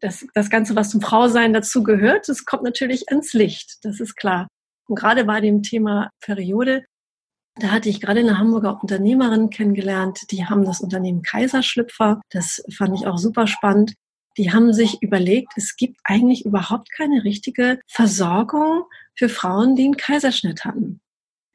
das, 0.00 0.26
das 0.34 0.50
Ganze, 0.50 0.76
was 0.76 0.90
zum 0.90 1.00
Frausein 1.00 1.52
dazu 1.52 1.82
gehört, 1.82 2.28
das 2.28 2.44
kommt 2.44 2.62
natürlich 2.62 3.08
ans 3.08 3.32
Licht. 3.32 3.78
Das 3.82 4.00
ist 4.00 4.16
klar. 4.16 4.48
Und 4.86 4.96
gerade 4.96 5.24
bei 5.24 5.40
dem 5.40 5.62
Thema 5.62 6.10
Periode, 6.20 6.84
da 7.56 7.72
hatte 7.72 7.88
ich 7.88 8.00
gerade 8.00 8.20
eine 8.20 8.38
Hamburger 8.38 8.78
Unternehmerin 8.80 9.50
kennengelernt, 9.50 10.20
die 10.30 10.46
haben 10.46 10.64
das 10.64 10.80
Unternehmen 10.80 11.22
Kaiserschlüpfer. 11.22 12.20
Das 12.30 12.62
fand 12.76 12.98
ich 12.98 13.06
auch 13.06 13.18
super 13.18 13.46
spannend. 13.46 13.94
Die 14.36 14.52
haben 14.52 14.72
sich 14.72 15.02
überlegt, 15.02 15.52
es 15.56 15.74
gibt 15.76 15.98
eigentlich 16.04 16.44
überhaupt 16.44 16.92
keine 16.92 17.24
richtige 17.24 17.80
Versorgung 17.88 18.84
für 19.16 19.28
Frauen, 19.28 19.74
die 19.74 19.84
einen 19.84 19.96
Kaiserschnitt 19.96 20.64
hatten 20.64 21.00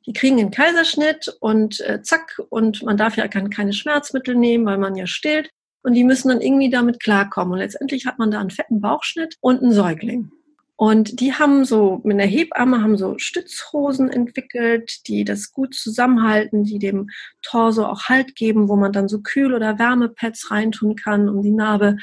die 0.06 0.14
kriegen 0.14 0.40
einen 0.40 0.52
Kaiserschnitt 0.52 1.36
und 1.40 1.80
äh, 1.82 2.02
zack, 2.02 2.42
und 2.50 2.84
man 2.84 2.98
darf 2.98 3.18
ja 3.18 3.28
keine 3.28 3.74
Schmerzmittel 3.74 4.36
nehmen, 4.36 4.66
weil 4.66 4.78
man 4.78 4.96
ja 4.96 5.08
stillt. 5.08 5.50
Und 5.82 5.94
die 5.94 6.04
müssen 6.04 6.30
dann 6.30 6.42
irgendwie 6.42 6.70
damit 6.70 7.02
klarkommen. 7.02 7.54
Und 7.54 7.60
letztendlich 7.60 8.06
hat 8.06 8.18
man 8.18 8.32
da 8.32 8.40
einen 8.40 8.52
fetten 8.52 8.80
Bauchschnitt 8.80 9.36
und 9.42 9.62
einen 9.62 9.74
Säugling. 9.74 10.32
Und 10.76 11.20
die 11.20 11.34
haben 11.34 11.66
so 11.66 12.02
mit 12.04 12.20
einer 12.20 12.30
Hebamme 12.30 12.82
haben 12.82 12.98
so 12.98 13.18
Stützhosen 13.20 14.10
entwickelt, 14.10 15.08
die 15.08 15.24
das 15.24 15.52
gut 15.52 15.76
zusammenhalten, 15.76 16.64
die 16.64 16.80
dem 16.80 17.10
Torso 17.44 17.86
auch 17.86 18.10
Halt 18.10 18.36
geben, 18.36 18.70
wo 18.70 18.76
man 18.76 18.92
dann 18.92 19.08
so 19.08 19.22
Kühl- 19.22 19.54
oder 19.54 19.78
Wärmepads 19.78 20.50
reintun 20.50 20.96
kann, 20.96 21.30
um 21.30 21.44
die 21.44 21.52
Narbe 21.52 21.98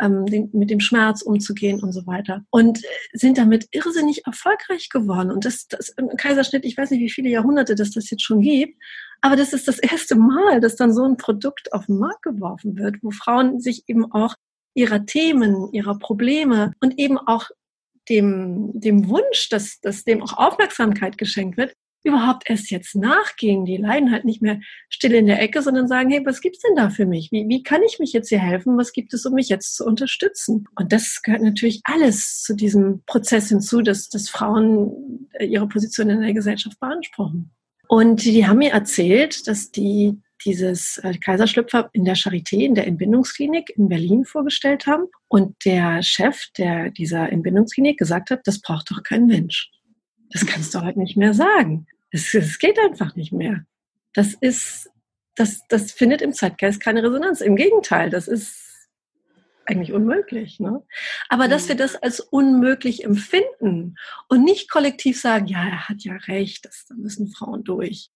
ähm, 0.00 0.26
den, 0.26 0.50
mit 0.52 0.70
dem 0.70 0.80
Schmerz 0.80 1.22
umzugehen 1.22 1.80
und 1.80 1.92
so 1.92 2.06
weiter. 2.06 2.44
Und 2.50 2.82
sind 3.12 3.38
damit 3.38 3.68
irrsinnig 3.70 4.26
erfolgreich 4.26 4.88
geworden. 4.88 5.30
Und 5.30 5.44
das, 5.44 5.68
das 5.68 5.94
Kaiserschnitt, 6.16 6.64
ich 6.64 6.76
weiß 6.76 6.90
nicht, 6.90 7.00
wie 7.00 7.10
viele 7.10 7.28
Jahrhunderte 7.28 7.76
das 7.76 7.92
das 7.92 8.10
jetzt 8.10 8.24
schon 8.24 8.40
gibt, 8.40 8.76
aber 9.20 9.36
das 9.36 9.52
ist 9.52 9.68
das 9.68 9.78
erste 9.78 10.16
Mal, 10.16 10.60
dass 10.60 10.76
dann 10.76 10.92
so 10.92 11.04
ein 11.04 11.16
Produkt 11.16 11.72
auf 11.72 11.86
den 11.86 11.98
Markt 11.98 12.22
geworfen 12.22 12.76
wird, 12.76 12.96
wo 13.02 13.10
Frauen 13.10 13.60
sich 13.60 13.84
eben 13.88 14.10
auch 14.12 14.34
ihrer 14.74 15.06
Themen, 15.06 15.72
ihrer 15.72 15.98
Probleme 15.98 16.72
und 16.80 16.98
eben 16.98 17.18
auch 17.18 17.48
dem, 18.08 18.70
dem 18.74 19.08
Wunsch, 19.08 19.48
dass, 19.50 19.80
dass 19.80 20.04
dem 20.04 20.22
auch 20.22 20.36
Aufmerksamkeit 20.36 21.18
geschenkt 21.18 21.56
wird, 21.56 21.74
überhaupt 22.06 22.48
erst 22.48 22.70
jetzt 22.70 22.94
nachgehen. 22.94 23.64
Die 23.64 23.76
leiden 23.76 24.12
halt 24.12 24.24
nicht 24.24 24.40
mehr 24.40 24.60
still 24.88 25.12
in 25.12 25.26
der 25.26 25.42
Ecke, 25.42 25.60
sondern 25.60 25.88
sagen, 25.88 26.10
hey, 26.10 26.24
was 26.24 26.40
gibt's 26.40 26.60
denn 26.60 26.76
da 26.76 26.88
für 26.88 27.04
mich? 27.04 27.30
Wie, 27.32 27.46
wie 27.48 27.62
kann 27.62 27.82
ich 27.82 27.98
mich 27.98 28.12
jetzt 28.12 28.28
hier 28.28 28.38
helfen? 28.38 28.78
Was 28.78 28.92
gibt 28.92 29.12
es, 29.12 29.26
um 29.26 29.34
mich 29.34 29.48
jetzt 29.48 29.74
zu 29.74 29.84
unterstützen? 29.84 30.66
Und 30.76 30.92
das 30.92 31.20
gehört 31.22 31.42
natürlich 31.42 31.80
alles 31.84 32.42
zu 32.42 32.54
diesem 32.54 33.02
Prozess 33.06 33.48
hinzu, 33.48 33.82
dass, 33.82 34.08
dass 34.08 34.28
Frauen 34.28 35.28
ihre 35.40 35.68
Position 35.68 36.08
in 36.08 36.20
der 36.20 36.32
Gesellschaft 36.32 36.78
beanspruchen. 36.78 37.50
Und 37.88 38.24
die 38.24 38.46
haben 38.46 38.58
mir 38.58 38.72
erzählt, 38.72 39.46
dass 39.46 39.70
die 39.70 40.20
dieses 40.44 40.98
äh, 40.98 41.14
Kaiserschlüpfer 41.18 41.90
in 41.92 42.04
der 42.04 42.16
Charité, 42.16 42.64
in 42.64 42.74
der 42.74 42.86
Entbindungsklinik 42.86 43.70
in 43.76 43.88
Berlin 43.88 44.24
vorgestellt 44.24 44.86
haben. 44.86 45.04
Und 45.28 45.56
der 45.64 46.02
Chef 46.02 46.46
der, 46.58 46.90
dieser 46.90 47.30
Entbindungsklinik 47.30 47.98
gesagt 47.98 48.30
hat, 48.30 48.40
das 48.44 48.60
braucht 48.60 48.90
doch 48.90 49.02
kein 49.02 49.26
Mensch. 49.26 49.70
Das 50.30 50.46
kannst 50.46 50.74
du 50.74 50.82
heute 50.82 50.98
nicht 50.98 51.16
mehr 51.16 51.34
sagen. 51.34 51.86
Es, 52.10 52.34
es 52.34 52.58
geht 52.58 52.78
einfach 52.78 53.16
nicht 53.16 53.32
mehr. 53.32 53.64
Das 54.12 54.34
ist, 54.34 54.90
das, 55.34 55.60
das 55.68 55.92
findet 55.92 56.22
im 56.22 56.32
Zeitgeist 56.32 56.80
keine 56.80 57.02
Resonanz. 57.02 57.40
Im 57.40 57.56
Gegenteil, 57.56 58.10
das 58.10 58.28
ist 58.28 58.66
eigentlich 59.66 59.92
unmöglich. 59.92 60.60
Ne? 60.60 60.82
Aber 61.28 61.48
dass 61.48 61.68
wir 61.68 61.74
mhm. 61.74 61.80
das 61.80 61.96
als 61.96 62.20
unmöglich 62.20 63.04
empfinden 63.04 63.96
und 64.28 64.44
nicht 64.44 64.70
kollektiv 64.70 65.20
sagen, 65.20 65.46
ja, 65.46 65.64
er 65.64 65.88
hat 65.88 66.02
ja 66.02 66.14
recht, 66.14 66.64
das, 66.64 66.86
da 66.88 66.94
müssen 66.94 67.28
Frauen 67.28 67.64
durch. 67.64 68.10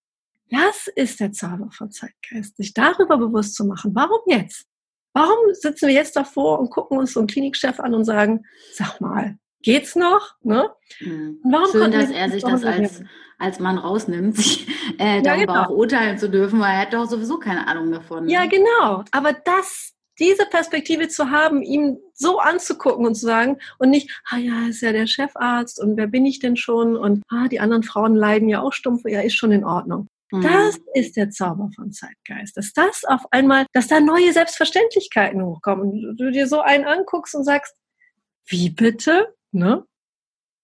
Das 0.51 0.87
ist 0.95 1.21
der 1.21 1.31
Zauber 1.31 1.69
von 1.71 1.91
Zeitgeist, 1.91 2.57
sich 2.57 2.73
darüber 2.73 3.17
bewusst 3.17 3.55
zu 3.55 3.65
machen. 3.65 3.95
Warum 3.95 4.19
jetzt? 4.27 4.65
Warum 5.13 5.53
sitzen 5.53 5.87
wir 5.87 5.95
jetzt 5.95 6.15
davor 6.15 6.59
und 6.59 6.69
gucken 6.69 6.97
uns 6.97 7.13
so 7.13 7.21
einen 7.21 7.27
Klinikchef 7.27 7.79
an 7.79 7.93
und 7.93 8.03
sagen, 8.03 8.43
sag 8.73 8.99
mal, 8.99 9.37
geht's 9.61 9.95
noch? 9.95 10.35
Ne? 10.41 10.69
Mhm. 10.99 11.39
Warum 11.43 11.71
Schön, 11.71 11.91
dass 11.91 12.09
er 12.09 12.29
sich 12.29 12.43
das 12.43 12.65
als, 12.65 13.01
als 13.37 13.59
Mann 13.59 13.77
rausnimmt, 13.77 14.35
sich 14.35 14.67
äh, 14.97 15.21
darüber 15.21 15.29
ja, 15.29 15.45
genau. 15.45 15.63
auch 15.63 15.69
urteilen 15.69 16.17
zu 16.17 16.29
dürfen, 16.29 16.59
weil 16.59 16.73
er 16.73 16.81
hat 16.81 16.93
doch 16.93 17.09
sowieso 17.09 17.39
keine 17.39 17.67
Ahnung 17.67 17.91
davon. 17.91 18.25
Ne? 18.25 18.33
Ja, 18.33 18.45
genau. 18.45 19.05
Aber 19.11 19.31
das, 19.31 19.93
diese 20.19 20.45
Perspektive 20.45 21.07
zu 21.07 21.29
haben, 21.29 21.61
ihm 21.61 21.97
so 22.13 22.39
anzugucken 22.39 23.05
und 23.05 23.15
zu 23.15 23.25
sagen 23.25 23.57
und 23.79 23.89
nicht, 23.89 24.21
ah 24.29 24.37
ja, 24.37 24.67
ist 24.67 24.81
ja 24.81 24.91
der 24.91 25.07
Chefarzt 25.07 25.81
und 25.81 25.95
wer 25.95 26.07
bin 26.07 26.25
ich 26.25 26.39
denn 26.39 26.57
schon 26.57 26.97
und 26.97 27.23
ah, 27.29 27.47
die 27.47 27.61
anderen 27.61 27.83
Frauen 27.83 28.15
leiden 28.15 28.49
ja 28.49 28.61
auch 28.61 28.73
stumpf, 28.73 29.03
ja, 29.05 29.21
ist 29.21 29.35
schon 29.35 29.53
in 29.53 29.63
Ordnung. 29.63 30.07
Das 30.31 30.77
mhm. 30.77 30.83
ist 30.93 31.17
der 31.17 31.29
Zauber 31.29 31.69
von 31.75 31.91
Zeitgeist. 31.91 32.55
Dass 32.55 32.71
das 32.73 33.03
auf 33.05 33.25
einmal, 33.31 33.65
dass 33.73 33.87
da 33.87 33.99
neue 33.99 34.31
Selbstverständlichkeiten 34.31 35.43
hochkommen. 35.43 36.07
Und 36.07 36.17
du 36.17 36.31
dir 36.31 36.47
so 36.47 36.61
einen 36.61 36.85
anguckst 36.85 37.35
und 37.35 37.43
sagst, 37.43 37.75
wie 38.45 38.69
bitte? 38.69 39.35
Ne? 39.51 39.85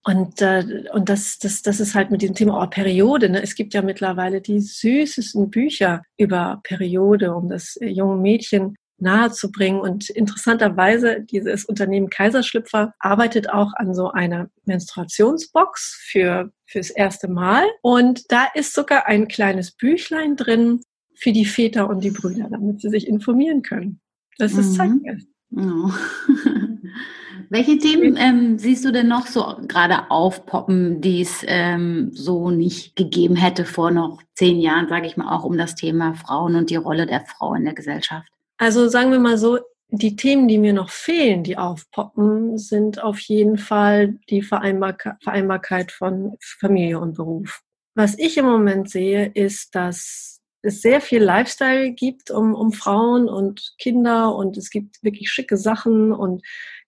Und, 0.06 0.42
äh, 0.42 0.86
und 0.94 1.10
das, 1.10 1.38
das, 1.38 1.62
das 1.64 1.82
ist 1.82 1.94
halt 1.94 2.12
mit 2.12 2.22
diesem 2.22 2.36
Thema 2.36 2.64
oh, 2.64 2.68
Periode. 2.68 3.30
Ne? 3.30 3.44
Es 3.44 3.56
gibt 3.56 3.74
ja 3.74 3.82
mittlerweile 3.82 4.40
die 4.40 4.62
süßesten 4.62 5.50
Bücher 5.50 6.02
über 6.18 6.62
Periode, 6.64 7.36
um 7.36 7.50
das 7.50 7.76
äh, 7.76 7.88
junge 7.88 8.16
Mädchen 8.16 8.76
nahezubringen. 9.00 9.80
Und 9.80 10.10
interessanterweise, 10.10 11.22
dieses 11.22 11.66
Unternehmen 11.66 12.10
Kaiserschlüpfer 12.10 12.94
arbeitet 13.00 13.50
auch 13.50 13.74
an 13.76 13.94
so 13.94 14.12
einer 14.12 14.50
Menstruationsbox 14.66 16.00
für 16.10 16.52
fürs 16.66 16.90
erste 16.90 17.28
Mal. 17.28 17.66
Und 17.82 18.32
da 18.32 18.46
ist 18.54 18.74
sogar 18.74 19.08
ein 19.08 19.28
kleines 19.28 19.72
Büchlein 19.72 20.36
drin 20.36 20.82
für 21.16 21.32
die 21.32 21.46
Väter 21.46 21.90
und 21.90 22.04
die 22.04 22.12
Brüder, 22.12 22.48
damit 22.50 22.82
sie 22.82 22.90
sich 22.90 23.08
informieren 23.08 23.62
können. 23.62 24.00
Das 24.38 24.54
ist 24.54 24.72
mhm. 24.72 24.76
Zeitgeist. 24.76 25.28
Oh. 25.56 25.92
Welche 27.50 27.78
Themen 27.78 28.18
ähm, 28.18 28.58
siehst 28.58 28.84
du 28.84 28.92
denn 28.92 29.08
noch 29.08 29.28
so 29.28 29.56
gerade 29.68 30.12
aufpoppen, 30.12 31.00
die 31.00 31.22
es 31.22 31.46
ähm, 31.48 32.12
so 32.14 32.52
nicht 32.52 32.98
gegeben 32.98 33.38
hätte 33.38 33.64
vor 33.64 33.90
noch 33.90 34.22
zehn 34.34 34.60
Jahren, 34.60 34.90
sage 34.90 35.08
ich 35.08 35.16
mal, 35.16 35.34
auch 35.34 35.46
um 35.46 35.58
das 35.58 35.76
Thema 35.76 36.14
Frauen 36.14 36.56
und 36.56 36.70
die 36.70 36.76
Rolle 36.76 37.06
der 37.06 37.26
Frau 37.26 37.54
in 37.54 37.64
der 37.64 37.74
Gesellschaft? 37.74 38.28
Also 38.58 38.88
sagen 38.90 39.12
wir 39.12 39.20
mal 39.20 39.38
so, 39.38 39.60
die 39.90 40.16
Themen, 40.16 40.48
die 40.48 40.58
mir 40.58 40.74
noch 40.74 40.90
fehlen, 40.90 41.44
die 41.44 41.58
aufpoppen, 41.58 42.58
sind 42.58 43.02
auf 43.02 43.20
jeden 43.20 43.58
Fall 43.58 44.20
die 44.30 44.42
Vereinbarkeit, 44.42 45.16
Vereinbarkeit 45.24 45.92
von 45.92 46.36
Familie 46.42 47.00
und 47.00 47.16
Beruf. 47.16 47.62
Was 47.96 48.18
ich 48.18 48.38
im 48.38 48.46
Moment 48.46 48.90
sehe, 48.90 49.28
ist, 49.28 49.76
dass 49.76 50.42
es 50.62 50.82
sehr 50.82 51.02
viel 51.02 51.24
Lifestyle 51.24 51.92
gibt 51.94 52.32
um, 52.32 52.54
um 52.54 52.74
Frauen 52.74 53.30
und 53.30 53.76
Kinder 53.80 54.36
und 54.36 54.58
es 54.58 54.70
gibt 54.70 55.02
wirklich 55.04 55.30
schicke 55.30 55.56
Sachen 55.56 56.12
und 56.12 56.44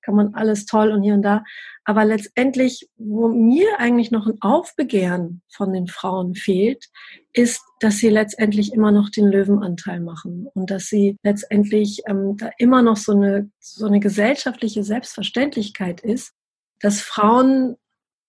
kann 0.10 0.16
man 0.16 0.34
alles 0.34 0.66
toll 0.66 0.92
und 0.92 1.04
hier 1.04 1.14
und 1.14 1.22
da. 1.22 1.44
Aber 1.84 2.04
letztendlich, 2.04 2.90
wo 2.98 3.28
mir 3.28 3.80
eigentlich 3.80 4.10
noch 4.10 4.26
ein 4.26 4.42
Aufbegehren 4.42 5.44
von 5.54 5.72
den 5.72 5.86
Frauen 5.86 6.34
fehlt, 6.34 6.86
ist, 7.32 7.62
dass 7.80 7.98
sie 7.98 8.10
letztendlich 8.10 8.74
immer 8.74 8.92
noch 8.92 9.10
den 9.10 9.28
Löwenanteil 9.28 10.00
machen 10.00 10.48
und 10.56 10.72
dass 10.72 10.88
sie 10.88 11.18
letztendlich 11.22 12.02
ähm, 12.08 12.38
da 12.38 12.50
immer 12.58 12.82
noch 12.82 12.98
so 12.98 13.12
eine, 13.12 13.52
so 13.60 13.86
eine 13.86 14.00
gesellschaftliche 14.00 14.84
Selbstverständlichkeit 14.84 16.02
ist, 16.02 16.34
dass 16.80 17.02
Frauen 17.02 17.76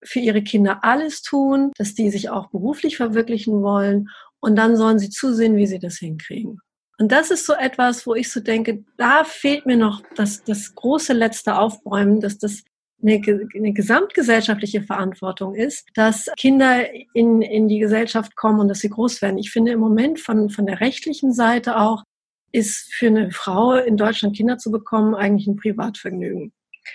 für 0.05 0.20
ihre 0.20 0.43
Kinder 0.43 0.85
alles 0.85 1.22
tun, 1.22 1.72
dass 1.78 1.95
die 1.95 2.11
sich 2.11 2.28
auch 2.28 2.51
beruflich 2.51 2.99
verwirklichen 2.99 3.62
wollen 3.62 4.11
und 4.41 4.57
dann 4.57 4.76
sollen 4.76 4.99
sie 4.99 5.09
zusehen, 5.09 5.57
wie 5.57 5.66
sie 5.66 5.78
das 5.78 5.97
hinkriegen. 5.97 6.61
Und 7.01 7.11
das 7.11 7.30
ist 7.30 7.46
so 7.46 7.55
etwas, 7.55 8.07
wo 8.07 8.14
ich 8.14 8.30
so 8.30 8.40
denke, 8.40 8.84
da 8.98 9.24
fehlt 9.24 9.64
mir 9.64 9.78
noch 9.78 10.03
das, 10.16 10.44
das 10.44 10.74
große 10.74 11.14
letzte 11.14 11.57
Aufbäumen, 11.57 12.20
dass 12.20 12.36
das 12.36 12.62
eine, 13.03 13.22
eine 13.55 13.72
gesamtgesellschaftliche 13.72 14.82
Verantwortung 14.82 15.55
ist, 15.55 15.88
dass 15.94 16.28
Kinder 16.36 16.84
in, 17.14 17.40
in 17.40 17.68
die 17.68 17.78
Gesellschaft 17.78 18.36
kommen 18.36 18.61
und 18.61 18.68
dass 18.68 18.80
sie 18.80 18.90
groß 18.90 19.22
werden. 19.22 19.38
Ich 19.38 19.51
finde 19.51 19.72
im 19.72 19.80
Moment 19.80 20.20
von, 20.20 20.51
von 20.51 20.66
der 20.66 20.80
rechtlichen 20.80 21.32
Seite 21.32 21.78
auch, 21.80 22.05
ist 22.53 22.92
für 22.92 23.07
eine 23.07 23.30
Frau 23.30 23.76
in 23.76 23.96
Deutschland 23.96 24.36
Kinder 24.36 24.59
zu 24.59 24.70
bekommen 24.70 25.14
eigentlich 25.14 25.46
ein 25.46 25.57
Privatvergnügen. 25.57 26.53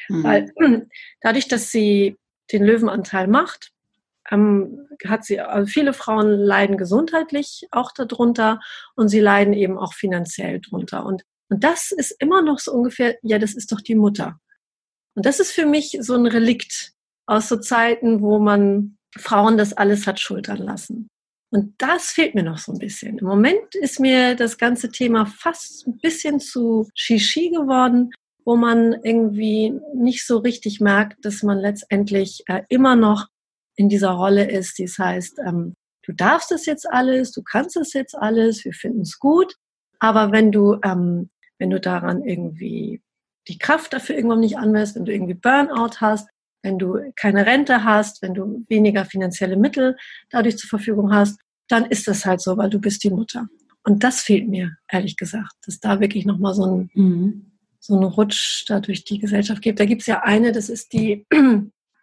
Mhm. 0.09 0.23
Weil 0.23 0.53
dadurch, 1.21 1.47
dass 1.47 1.71
sie 1.71 2.15
den 2.51 2.63
Löwenanteil 2.63 3.27
macht, 3.27 3.71
ähm, 4.31 4.87
hat 5.05 5.23
sie, 5.25 5.39
also 5.39 5.67
viele 5.67 5.93
Frauen 5.93 6.29
leiden 6.29 6.77
gesundheitlich 6.77 7.67
auch 7.71 7.91
darunter 7.91 8.59
und 8.95 9.09
sie 9.09 9.19
leiden 9.19 9.53
eben 9.53 9.77
auch 9.77 9.93
finanziell 9.93 10.59
drunter. 10.59 11.05
Und, 11.05 11.23
und 11.49 11.63
das 11.63 11.91
ist 11.91 12.15
immer 12.19 12.41
noch 12.41 12.59
so 12.59 12.71
ungefähr, 12.71 13.17
ja, 13.21 13.39
das 13.39 13.53
ist 13.53 13.71
doch 13.71 13.81
die 13.81 13.95
Mutter. 13.95 14.39
Und 15.15 15.25
das 15.25 15.39
ist 15.39 15.51
für 15.51 15.65
mich 15.65 15.97
so 16.01 16.15
ein 16.15 16.25
Relikt 16.25 16.93
aus 17.25 17.49
so 17.49 17.57
Zeiten, 17.57 18.21
wo 18.21 18.39
man 18.39 18.97
Frauen 19.17 19.57
das 19.57 19.73
alles 19.73 20.07
hat 20.07 20.19
schultern 20.19 20.57
lassen. 20.57 21.07
Und 21.51 21.75
das 21.77 22.11
fehlt 22.11 22.35
mir 22.35 22.43
noch 22.43 22.57
so 22.57 22.73
ein 22.73 22.79
bisschen. 22.79 23.17
Im 23.17 23.27
Moment 23.27 23.75
ist 23.75 23.99
mir 23.99 24.35
das 24.35 24.57
ganze 24.57 24.89
Thema 24.89 25.25
fast 25.25 25.87
ein 25.87 25.97
bisschen 25.99 26.39
zu 26.39 26.89
Shishi 26.93 27.49
geworden, 27.49 28.11
wo 28.43 28.57
man 28.57 28.93
irgendwie 29.03 29.73
nicht 29.93 30.25
so 30.25 30.39
richtig 30.39 30.81
merkt, 30.81 31.23
dass 31.23 31.43
man 31.43 31.59
letztendlich 31.59 32.43
äh, 32.47 32.63
immer 32.67 32.95
noch 32.95 33.27
in 33.75 33.89
dieser 33.89 34.11
Rolle 34.11 34.49
ist, 34.49 34.77
die 34.77 34.83
es 34.83 34.97
heißt, 34.97 35.39
ähm, 35.45 35.75
du 36.03 36.13
darfst 36.13 36.51
es 36.51 36.65
jetzt 36.65 36.89
alles, 36.89 37.31
du 37.31 37.43
kannst 37.43 37.77
es 37.77 37.93
jetzt 37.93 38.15
alles, 38.15 38.63
wir 38.63 38.73
finden 38.73 39.01
es 39.01 39.19
gut, 39.19 39.55
aber 39.99 40.31
wenn 40.31 40.51
du, 40.51 40.77
ähm, 40.83 41.29
wenn 41.57 41.69
du 41.69 41.79
daran 41.79 42.23
irgendwie 42.23 43.01
die 43.47 43.57
Kraft 43.57 43.93
dafür 43.93 44.15
irgendwann 44.15 44.39
nicht 44.39 44.57
anwendest, 44.57 44.95
wenn 44.95 45.05
du 45.05 45.13
irgendwie 45.13 45.33
Burnout 45.35 45.99
hast, 45.99 46.29
wenn 46.63 46.79
du 46.79 46.99
keine 47.15 47.45
Rente 47.45 47.83
hast, 47.83 48.21
wenn 48.21 48.33
du 48.33 48.65
weniger 48.69 49.05
finanzielle 49.05 49.55
Mittel 49.55 49.97
dadurch 50.31 50.57
zur 50.57 50.69
Verfügung 50.69 51.13
hast, 51.13 51.39
dann 51.67 51.85
ist 51.85 52.07
das 52.07 52.25
halt 52.25 52.41
so, 52.41 52.57
weil 52.57 52.69
du 52.69 52.79
bist 52.79 53.03
die 53.03 53.11
Mutter. 53.11 53.47
Und 53.83 54.03
das 54.03 54.21
fehlt 54.21 54.47
mir, 54.47 54.75
ehrlich 54.91 55.15
gesagt, 55.15 55.53
dass 55.65 55.79
da 55.79 55.99
wirklich 55.99 56.25
nochmal 56.25 56.55
so 56.55 56.65
ein, 56.65 56.89
mhm. 56.95 57.51
so 57.79 57.95
ein 57.95 58.03
Rutsch 58.03 58.65
da 58.67 58.79
durch 58.79 59.05
die 59.05 59.19
Gesellschaft 59.19 59.61
gibt. 59.61 59.79
Da 59.79 59.85
gibt 59.85 60.01
es 60.01 60.07
ja 60.07 60.23
eine, 60.23 60.51
das 60.51 60.69
ist 60.69 60.93
die, 60.93 61.25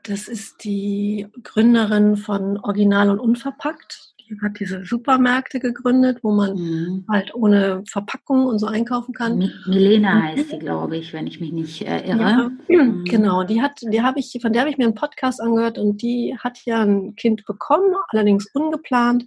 das 0.04 0.28
ist 0.28 0.64
die 0.64 1.28
Gründerin 1.42 2.16
von 2.16 2.58
Original 2.58 3.10
und 3.10 3.20
Unverpackt 3.20 4.12
die 4.32 4.40
hat 4.40 4.58
diese 4.60 4.84
Supermärkte 4.84 5.60
gegründet, 5.60 6.18
wo 6.22 6.32
man 6.32 6.54
mhm. 6.54 7.04
halt 7.08 7.34
ohne 7.34 7.82
Verpackung 7.88 8.46
und 8.46 8.58
so 8.58 8.66
einkaufen 8.66 9.14
kann. 9.14 9.50
Milena 9.66 10.22
heißt 10.22 10.50
sie, 10.50 10.58
glaube 10.58 10.96
ich, 10.96 11.12
wenn 11.12 11.26
ich 11.26 11.40
mich 11.40 11.52
nicht 11.52 11.82
äh, 11.82 12.06
irre. 12.06 12.52
Ja, 12.68 12.82
mhm. 12.82 13.04
Genau, 13.12 13.44
die 13.44 13.60
hat, 13.60 13.80
die 13.82 14.02
habe 14.02 14.20
ich, 14.20 14.38
von 14.40 14.52
der 14.52 14.62
habe 14.62 14.70
ich 14.70 14.78
mir 14.78 14.84
einen 14.84 14.94
Podcast 14.94 15.40
angehört 15.40 15.78
und 15.78 16.02
die 16.02 16.36
hat 16.38 16.58
ja 16.64 16.82
ein 16.82 17.14
Kind 17.16 17.44
bekommen, 17.44 17.94
allerdings 18.08 18.48
ungeplant. 18.54 19.26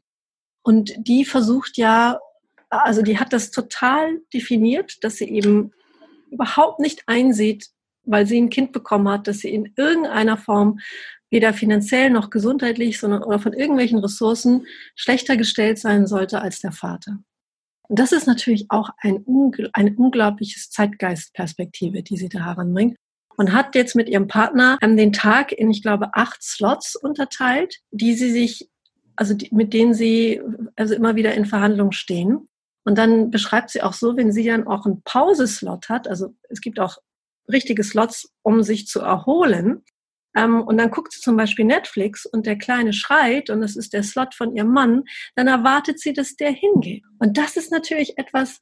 Und 0.64 0.94
die 0.98 1.26
versucht 1.26 1.78
ja, 1.78 2.20
also 2.70 3.02
die 3.02 3.20
hat 3.20 3.34
das 3.34 3.52
total 3.52 4.20
definiert, 4.34 5.04
dass 5.04 5.18
sie 5.18 5.30
eben 5.30 5.72
überhaupt 6.32 6.80
nicht 6.80 7.04
einsieht, 7.06 7.68
weil 8.06 8.26
sie 8.28 8.40
ein 8.40 8.50
Kind 8.50 8.72
bekommen 8.72 9.10
hat, 9.10 9.28
dass 9.28 9.40
sie 9.40 9.54
in 9.54 9.74
irgendeiner 9.76 10.38
Form 10.38 10.80
weder 11.30 11.54
finanziell 11.54 12.10
noch 12.10 12.30
gesundheitlich, 12.30 13.00
sondern 13.00 13.24
oder 13.24 13.40
von 13.40 13.54
irgendwelchen 13.54 14.00
Ressourcen 14.00 14.66
schlechter 14.96 15.38
gestellt 15.38 15.80
sein 15.80 16.08
sollte 16.08 16.42
als 16.42 16.62
der 16.62 16.72
Vater. 16.72 17.18
Und 17.88 18.00
das 18.00 18.12
ist 18.12 18.28
natürlich 18.28 18.66
auch 18.70 18.90
ein, 19.00 19.26
eine 19.74 19.94
unglaubliches 19.96 20.70
Zeitgeistperspektive, 20.70 22.04
die 22.04 22.18
sie 22.18 22.30
da 22.30 22.46
heranbringt. 22.46 22.96
Und 23.38 23.52
hat 23.52 23.76
jetzt 23.76 23.96
mit 23.96 24.08
ihrem 24.08 24.28
Partner 24.28 24.78
den 24.82 25.12
Tag 25.12 25.52
in, 25.52 25.70
ich 25.70 25.82
glaube, 25.82 26.14
acht 26.14 26.42
Slots 26.42 26.96
unterteilt, 26.96 27.80
die 27.92 28.14
sie 28.14 28.32
sich, 28.32 28.70
also 29.18 29.34
die, 29.34 29.50
mit 29.54 29.74
denen 29.74 29.94
sie 29.94 30.42
also 30.78 30.96
immer 30.96 31.16
wieder 31.16 31.34
in 31.34 31.46
Verhandlungen 31.46 31.92
stehen. 31.92 32.48
Und 32.86 32.98
dann 32.98 33.32
beschreibt 33.32 33.72
sie 33.72 33.82
auch 33.82 33.94
so, 33.94 34.16
wenn 34.16 34.32
sie 34.32 34.46
dann 34.46 34.68
auch 34.68 34.86
einen 34.86 35.02
Pauseslot 35.02 35.90
hat, 35.90 36.08
also 36.08 36.34
es 36.50 36.62
gibt 36.62 36.80
auch 36.80 36.98
richtige 37.52 37.84
Slots, 37.84 38.30
um 38.42 38.64
sich 38.64 38.88
zu 38.88 39.02
erholen, 39.02 39.84
ähm, 40.36 40.62
und 40.62 40.78
dann 40.78 40.92
guckt 40.92 41.14
sie 41.14 41.22
zum 41.22 41.38
Beispiel 41.38 41.66
Netflix 41.66 42.26
und 42.26 42.46
der 42.46 42.58
Kleine 42.58 42.94
schreit 42.94 43.50
und 43.50 43.62
das 43.62 43.76
ist 43.76 43.94
der 43.94 44.04
Slot 44.04 44.36
von 44.36 44.56
ihrem 44.56 44.72
Mann, 44.72 45.04
dann 45.36 45.48
erwartet 45.48 46.00
sie, 46.00 46.14
dass 46.14 46.36
der 46.36 46.52
hingeht. 46.52 47.04
Und 47.20 47.38
das 47.38 47.56
ist 47.56 47.72
natürlich 47.72 48.18
etwas, 48.18 48.62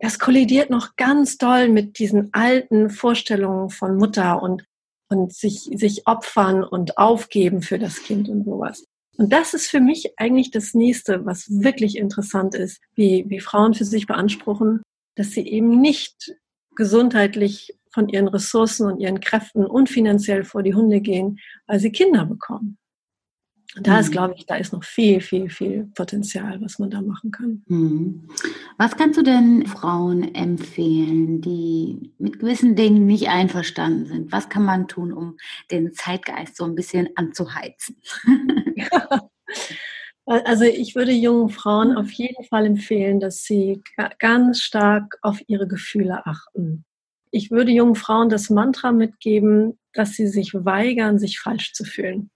das 0.00 0.18
kollidiert 0.18 0.68
noch 0.68 0.96
ganz 0.96 1.38
doll 1.38 1.68
mit 1.68 1.98
diesen 1.98 2.30
alten 2.32 2.90
Vorstellungen 2.90 3.70
von 3.70 3.96
Mutter 3.96 4.42
und, 4.42 4.64
und 5.08 5.32
sich, 5.32 5.70
sich 5.74 6.06
opfern 6.06 6.64
und 6.64 6.98
aufgeben 6.98 7.62
für 7.62 7.78
das 7.78 8.02
Kind 8.02 8.28
und 8.28 8.44
sowas. 8.44 8.84
Und 9.16 9.32
das 9.32 9.54
ist 9.54 9.68
für 9.68 9.80
mich 9.80 10.14
eigentlich 10.16 10.50
das 10.50 10.74
nächste, 10.74 11.24
was 11.24 11.46
wirklich 11.48 11.96
interessant 11.96 12.54
ist, 12.56 12.80
wie, 12.94 13.24
wie 13.28 13.40
Frauen 13.40 13.74
für 13.74 13.84
sich 13.84 14.06
beanspruchen, 14.06 14.82
dass 15.14 15.32
sie 15.32 15.46
eben 15.46 15.80
nicht 15.80 16.34
gesundheitlich 16.74 17.76
von 17.92 18.08
ihren 18.08 18.28
Ressourcen 18.28 18.90
und 18.90 19.00
ihren 19.00 19.20
Kräften 19.20 19.64
und 19.64 19.88
finanziell 19.88 20.44
vor 20.44 20.62
die 20.62 20.74
Hunde 20.74 21.00
gehen, 21.00 21.38
weil 21.66 21.78
sie 21.78 21.92
Kinder 21.92 22.24
bekommen. 22.24 22.78
Da 23.80 23.98
ist, 23.98 24.08
mhm. 24.08 24.12
glaube 24.12 24.34
ich, 24.36 24.44
da 24.44 24.56
ist 24.56 24.74
noch 24.74 24.84
viel, 24.84 25.22
viel, 25.22 25.48
viel 25.48 25.90
Potenzial, 25.94 26.60
was 26.60 26.78
man 26.78 26.90
da 26.90 27.00
machen 27.00 27.30
kann. 27.30 27.62
Mhm. 27.68 28.28
Was 28.76 28.96
kannst 28.96 29.18
du 29.18 29.22
denn 29.22 29.66
Frauen 29.66 30.34
empfehlen, 30.34 31.40
die 31.40 32.12
mit 32.18 32.38
gewissen 32.38 32.76
Dingen 32.76 33.06
nicht 33.06 33.28
einverstanden 33.28 34.06
sind? 34.06 34.32
Was 34.32 34.50
kann 34.50 34.64
man 34.64 34.88
tun, 34.88 35.12
um 35.12 35.38
den 35.70 35.94
Zeitgeist 35.94 36.56
so 36.56 36.64
ein 36.64 36.74
bisschen 36.74 37.08
anzuheizen? 37.16 37.96
Ja. 38.76 39.28
Also 40.24 40.62
ich 40.62 40.94
würde 40.94 41.10
jungen 41.10 41.48
Frauen 41.48 41.96
auf 41.96 42.10
jeden 42.12 42.44
Fall 42.44 42.64
empfehlen, 42.64 43.18
dass 43.18 43.42
sie 43.42 43.82
ganz 44.20 44.60
stark 44.60 45.18
auf 45.20 45.40
ihre 45.48 45.66
Gefühle 45.66 46.24
achten 46.24 46.84
ich 47.32 47.50
würde 47.50 47.72
jungen 47.72 47.96
Frauen 47.96 48.28
das 48.28 48.50
Mantra 48.50 48.92
mitgeben, 48.92 49.78
dass 49.92 50.12
sie 50.14 50.28
sich 50.28 50.54
weigern, 50.54 51.18
sich 51.18 51.40
falsch 51.40 51.72
zu 51.72 51.84
fühlen. 51.84 52.30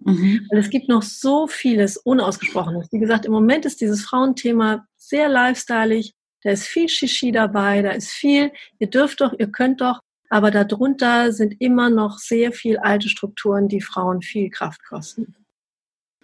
Mhm. 0.00 0.46
Weil 0.50 0.58
es 0.58 0.70
gibt 0.70 0.88
noch 0.88 1.02
so 1.02 1.46
vieles 1.46 1.96
Unausgesprochenes. 1.96 2.88
Wie 2.90 2.98
gesagt, 2.98 3.24
im 3.24 3.32
Moment 3.32 3.64
ist 3.64 3.80
dieses 3.80 4.02
Frauenthema 4.02 4.86
sehr 4.96 5.28
lifestyleig. 5.28 6.12
Da 6.42 6.50
ist 6.50 6.66
viel 6.66 6.88
Shishi 6.88 7.32
dabei, 7.32 7.82
da 7.82 7.90
ist 7.90 8.10
viel, 8.10 8.50
ihr 8.78 8.88
dürft 8.88 9.20
doch, 9.20 9.34
ihr 9.38 9.48
könnt 9.48 9.82
doch, 9.82 10.00
aber 10.30 10.50
darunter 10.50 11.32
sind 11.32 11.60
immer 11.60 11.90
noch 11.90 12.18
sehr 12.18 12.52
viel 12.52 12.78
alte 12.78 13.08
Strukturen, 13.08 13.68
die 13.68 13.82
Frauen 13.82 14.22
viel 14.22 14.48
Kraft 14.48 14.82
kosten. 14.84 15.34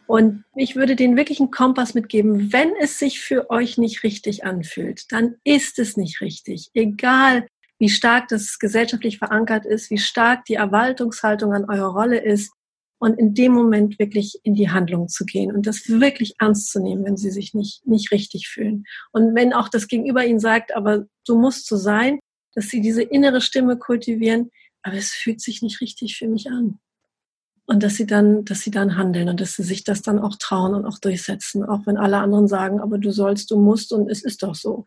Und 0.06 0.44
ich 0.54 0.76
würde 0.76 0.96
den 0.96 1.16
wirklichen 1.16 1.50
Kompass 1.50 1.94
mitgeben, 1.94 2.52
wenn 2.52 2.70
es 2.80 2.98
sich 2.98 3.20
für 3.20 3.50
euch 3.50 3.76
nicht 3.76 4.04
richtig 4.04 4.44
anfühlt, 4.44 5.10
dann 5.10 5.34
ist 5.44 5.78
es 5.78 5.96
nicht 5.96 6.20
richtig. 6.20 6.70
Egal, 6.74 7.46
wie 7.78 7.88
stark 7.88 8.28
das 8.28 8.58
gesellschaftlich 8.58 9.18
verankert 9.18 9.66
ist, 9.66 9.90
wie 9.90 9.98
stark 9.98 10.44
die 10.46 10.54
Erwartungshaltung 10.54 11.52
an 11.52 11.68
eure 11.68 11.88
Rolle 11.88 12.22
ist 12.22 12.52
und 12.98 13.18
in 13.18 13.34
dem 13.34 13.52
Moment 13.52 13.98
wirklich 13.98 14.40
in 14.42 14.54
die 14.54 14.70
Handlung 14.70 15.08
zu 15.08 15.24
gehen 15.24 15.54
und 15.54 15.66
das 15.66 15.88
wirklich 15.88 16.34
ernst 16.38 16.70
zu 16.70 16.80
nehmen, 16.80 17.04
wenn 17.04 17.16
sie 17.16 17.30
sich 17.30 17.52
nicht, 17.52 17.86
nicht 17.86 18.10
richtig 18.10 18.48
fühlen. 18.48 18.84
Und 19.12 19.34
wenn 19.34 19.52
auch 19.52 19.68
das 19.68 19.88
Gegenüber 19.88 20.24
ihnen 20.24 20.40
sagt, 20.40 20.74
aber 20.74 21.04
du 21.26 21.38
musst 21.38 21.66
so 21.66 21.76
sein, 21.76 22.18
dass 22.54 22.68
sie 22.68 22.80
diese 22.80 23.02
innere 23.02 23.42
Stimme 23.42 23.76
kultivieren, 23.76 24.50
aber 24.82 24.96
es 24.96 25.10
fühlt 25.10 25.40
sich 25.40 25.60
nicht 25.60 25.80
richtig 25.80 26.16
für 26.16 26.28
mich 26.28 26.48
an. 26.48 26.78
Und 27.66 27.82
dass 27.82 27.96
sie 27.96 28.06
dann, 28.06 28.44
dass 28.44 28.60
sie 28.60 28.70
dann 28.70 28.96
handeln 28.96 29.28
und 29.28 29.40
dass 29.40 29.56
sie 29.56 29.64
sich 29.64 29.82
das 29.84 30.00
dann 30.00 30.20
auch 30.20 30.36
trauen 30.36 30.74
und 30.74 30.86
auch 30.86 30.98
durchsetzen, 30.98 31.64
auch 31.64 31.84
wenn 31.84 31.96
alle 31.96 32.18
anderen 32.18 32.46
sagen, 32.46 32.80
aber 32.80 32.96
du 32.96 33.10
sollst, 33.10 33.50
du 33.50 33.58
musst 33.58 33.92
und 33.92 34.08
es 34.08 34.22
ist 34.22 34.42
doch 34.42 34.54
so. 34.54 34.86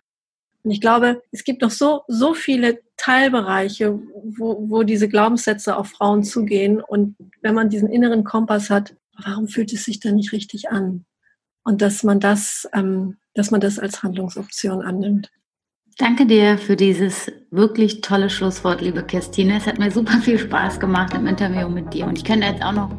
Und 0.63 0.71
ich 0.71 0.81
glaube, 0.81 1.21
es 1.31 1.43
gibt 1.43 1.61
noch 1.61 1.71
so, 1.71 2.01
so 2.07 2.33
viele 2.33 2.79
Teilbereiche, 2.97 3.99
wo, 4.23 4.69
wo 4.69 4.83
diese 4.83 5.07
Glaubenssätze 5.07 5.75
auf 5.77 5.89
Frauen 5.89 6.23
zugehen. 6.23 6.81
Und 6.81 7.15
wenn 7.41 7.55
man 7.55 7.69
diesen 7.69 7.89
inneren 7.89 8.23
Kompass 8.23 8.69
hat, 8.69 8.95
warum 9.23 9.47
fühlt 9.47 9.71
es 9.73 9.85
sich 9.85 9.99
dann 9.99 10.15
nicht 10.15 10.31
richtig 10.31 10.69
an? 10.69 11.05
Und 11.63 11.81
dass 11.81 12.03
man 12.03 12.19
das, 12.19 12.67
ähm, 12.73 13.17
dass 13.33 13.51
man 13.51 13.61
das 13.61 13.79
als 13.79 14.03
Handlungsoption 14.03 14.81
annimmt. 14.81 15.31
Danke 15.97 16.25
dir 16.25 16.57
für 16.57 16.77
dieses 16.77 17.31
wirklich 17.51 18.01
tolle 18.01 18.29
Schlusswort, 18.29 18.81
liebe 18.81 19.03
Christine. 19.03 19.57
Es 19.57 19.67
hat 19.67 19.79
mir 19.79 19.91
super 19.91 20.19
viel 20.21 20.39
Spaß 20.39 20.79
gemacht 20.79 21.13
im 21.13 21.27
Interview 21.27 21.67
mit 21.67 21.93
dir. 21.93 22.05
Und 22.05 22.17
ich 22.17 22.23
könnte 22.23 22.47
jetzt 22.47 22.63
auch 22.63 22.71
noch 22.71 22.89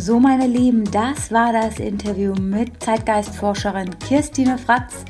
So, 0.00 0.18
meine 0.18 0.46
Lieben, 0.46 0.90
das 0.90 1.30
war 1.30 1.52
das 1.52 1.78
Interview 1.78 2.32
mit 2.32 2.82
Zeitgeistforscherin 2.82 3.98
Kirstine 3.98 4.56
Fratz. 4.56 5.04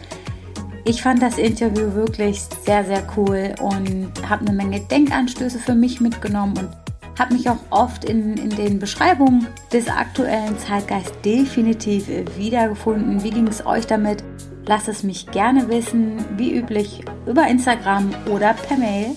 Ich 0.84 1.00
fand 1.00 1.22
das 1.22 1.38
Interview 1.38 1.94
wirklich 1.94 2.40
sehr, 2.64 2.84
sehr 2.84 3.04
cool 3.16 3.54
und 3.60 4.10
habe 4.28 4.44
eine 4.44 4.52
Menge 4.52 4.80
Denkanstöße 4.80 5.60
für 5.60 5.76
mich 5.76 6.00
mitgenommen 6.00 6.58
und 6.58 7.20
habe 7.20 7.34
mich 7.34 7.48
auch 7.48 7.60
oft 7.70 8.04
in, 8.04 8.36
in 8.36 8.50
den 8.50 8.80
Beschreibungen 8.80 9.46
des 9.72 9.86
aktuellen 9.86 10.58
Zeitgeist 10.58 11.14
definitiv 11.24 12.08
wiedergefunden. 12.36 13.22
Wie 13.22 13.30
ging 13.30 13.46
es 13.46 13.64
euch 13.64 13.86
damit? 13.86 14.24
Lasst 14.66 14.88
es 14.88 15.04
mich 15.04 15.30
gerne 15.30 15.68
wissen, 15.68 16.16
wie 16.36 16.56
üblich 16.56 17.04
über 17.28 17.46
Instagram 17.46 18.10
oder 18.28 18.54
per 18.54 18.76
Mail. 18.76 19.14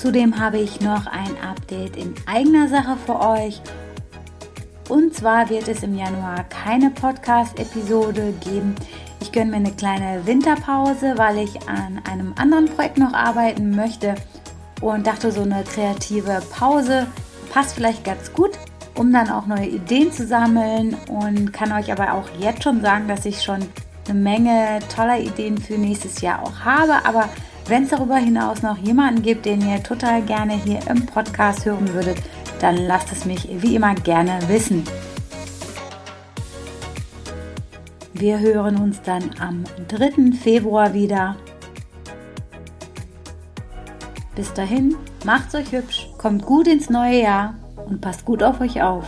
Zudem 0.00 0.40
habe 0.40 0.58
ich 0.58 0.80
noch 0.80 1.06
ein 1.08 1.36
Update 1.46 1.94
in 1.98 2.14
eigener 2.24 2.68
Sache 2.68 2.96
für 3.04 3.20
euch. 3.20 3.60
Und 4.88 5.12
zwar 5.14 5.50
wird 5.50 5.68
es 5.68 5.82
im 5.82 5.94
Januar 5.94 6.44
keine 6.44 6.88
Podcast-Episode 6.88 8.32
geben. 8.42 8.76
Ich 9.20 9.30
gönne 9.30 9.50
mir 9.50 9.56
eine 9.58 9.72
kleine 9.72 10.24
Winterpause, 10.24 11.18
weil 11.18 11.40
ich 11.40 11.68
an 11.68 12.00
einem 12.10 12.32
anderen 12.38 12.64
Projekt 12.64 12.96
noch 12.96 13.12
arbeiten 13.12 13.76
möchte 13.76 14.14
und 14.80 15.06
dachte, 15.06 15.30
so 15.30 15.42
eine 15.42 15.64
kreative 15.64 16.40
Pause 16.50 17.06
passt 17.52 17.74
vielleicht 17.74 18.02
ganz 18.02 18.32
gut, 18.32 18.52
um 18.94 19.12
dann 19.12 19.28
auch 19.28 19.46
neue 19.46 19.66
Ideen 19.66 20.10
zu 20.10 20.26
sammeln 20.26 20.96
und 21.08 21.52
kann 21.52 21.72
euch 21.72 21.92
aber 21.92 22.14
auch 22.14 22.30
jetzt 22.38 22.62
schon 22.62 22.80
sagen, 22.80 23.06
dass 23.06 23.26
ich 23.26 23.42
schon 23.42 23.68
eine 24.08 24.18
Menge 24.18 24.78
toller 24.96 25.20
Ideen 25.20 25.58
für 25.58 25.74
nächstes 25.74 26.22
Jahr 26.22 26.42
auch 26.42 26.60
habe. 26.60 27.04
Aber 27.04 27.28
wenn 27.70 27.84
es 27.84 27.90
darüber 27.90 28.16
hinaus 28.16 28.62
noch 28.62 28.76
jemanden 28.78 29.22
gibt, 29.22 29.46
den 29.46 29.66
ihr 29.66 29.80
total 29.82 30.22
gerne 30.22 30.54
hier 30.54 30.80
im 30.88 31.06
Podcast 31.06 31.64
hören 31.64 31.94
würdet, 31.94 32.18
dann 32.60 32.76
lasst 32.76 33.12
es 33.12 33.24
mich 33.24 33.48
wie 33.62 33.76
immer 33.76 33.94
gerne 33.94 34.40
wissen. 34.48 34.82
Wir 38.12 38.40
hören 38.40 38.76
uns 38.76 39.00
dann 39.02 39.30
am 39.38 39.62
3. 39.88 40.32
Februar 40.32 40.92
wieder. 40.92 41.36
Bis 44.34 44.52
dahin, 44.52 44.96
macht's 45.24 45.54
euch 45.54 45.70
hübsch, 45.70 46.08
kommt 46.18 46.44
gut 46.44 46.66
ins 46.66 46.90
neue 46.90 47.22
Jahr 47.22 47.54
und 47.86 48.00
passt 48.00 48.24
gut 48.24 48.42
auf 48.42 48.60
euch 48.60 48.82
auf. 48.82 49.06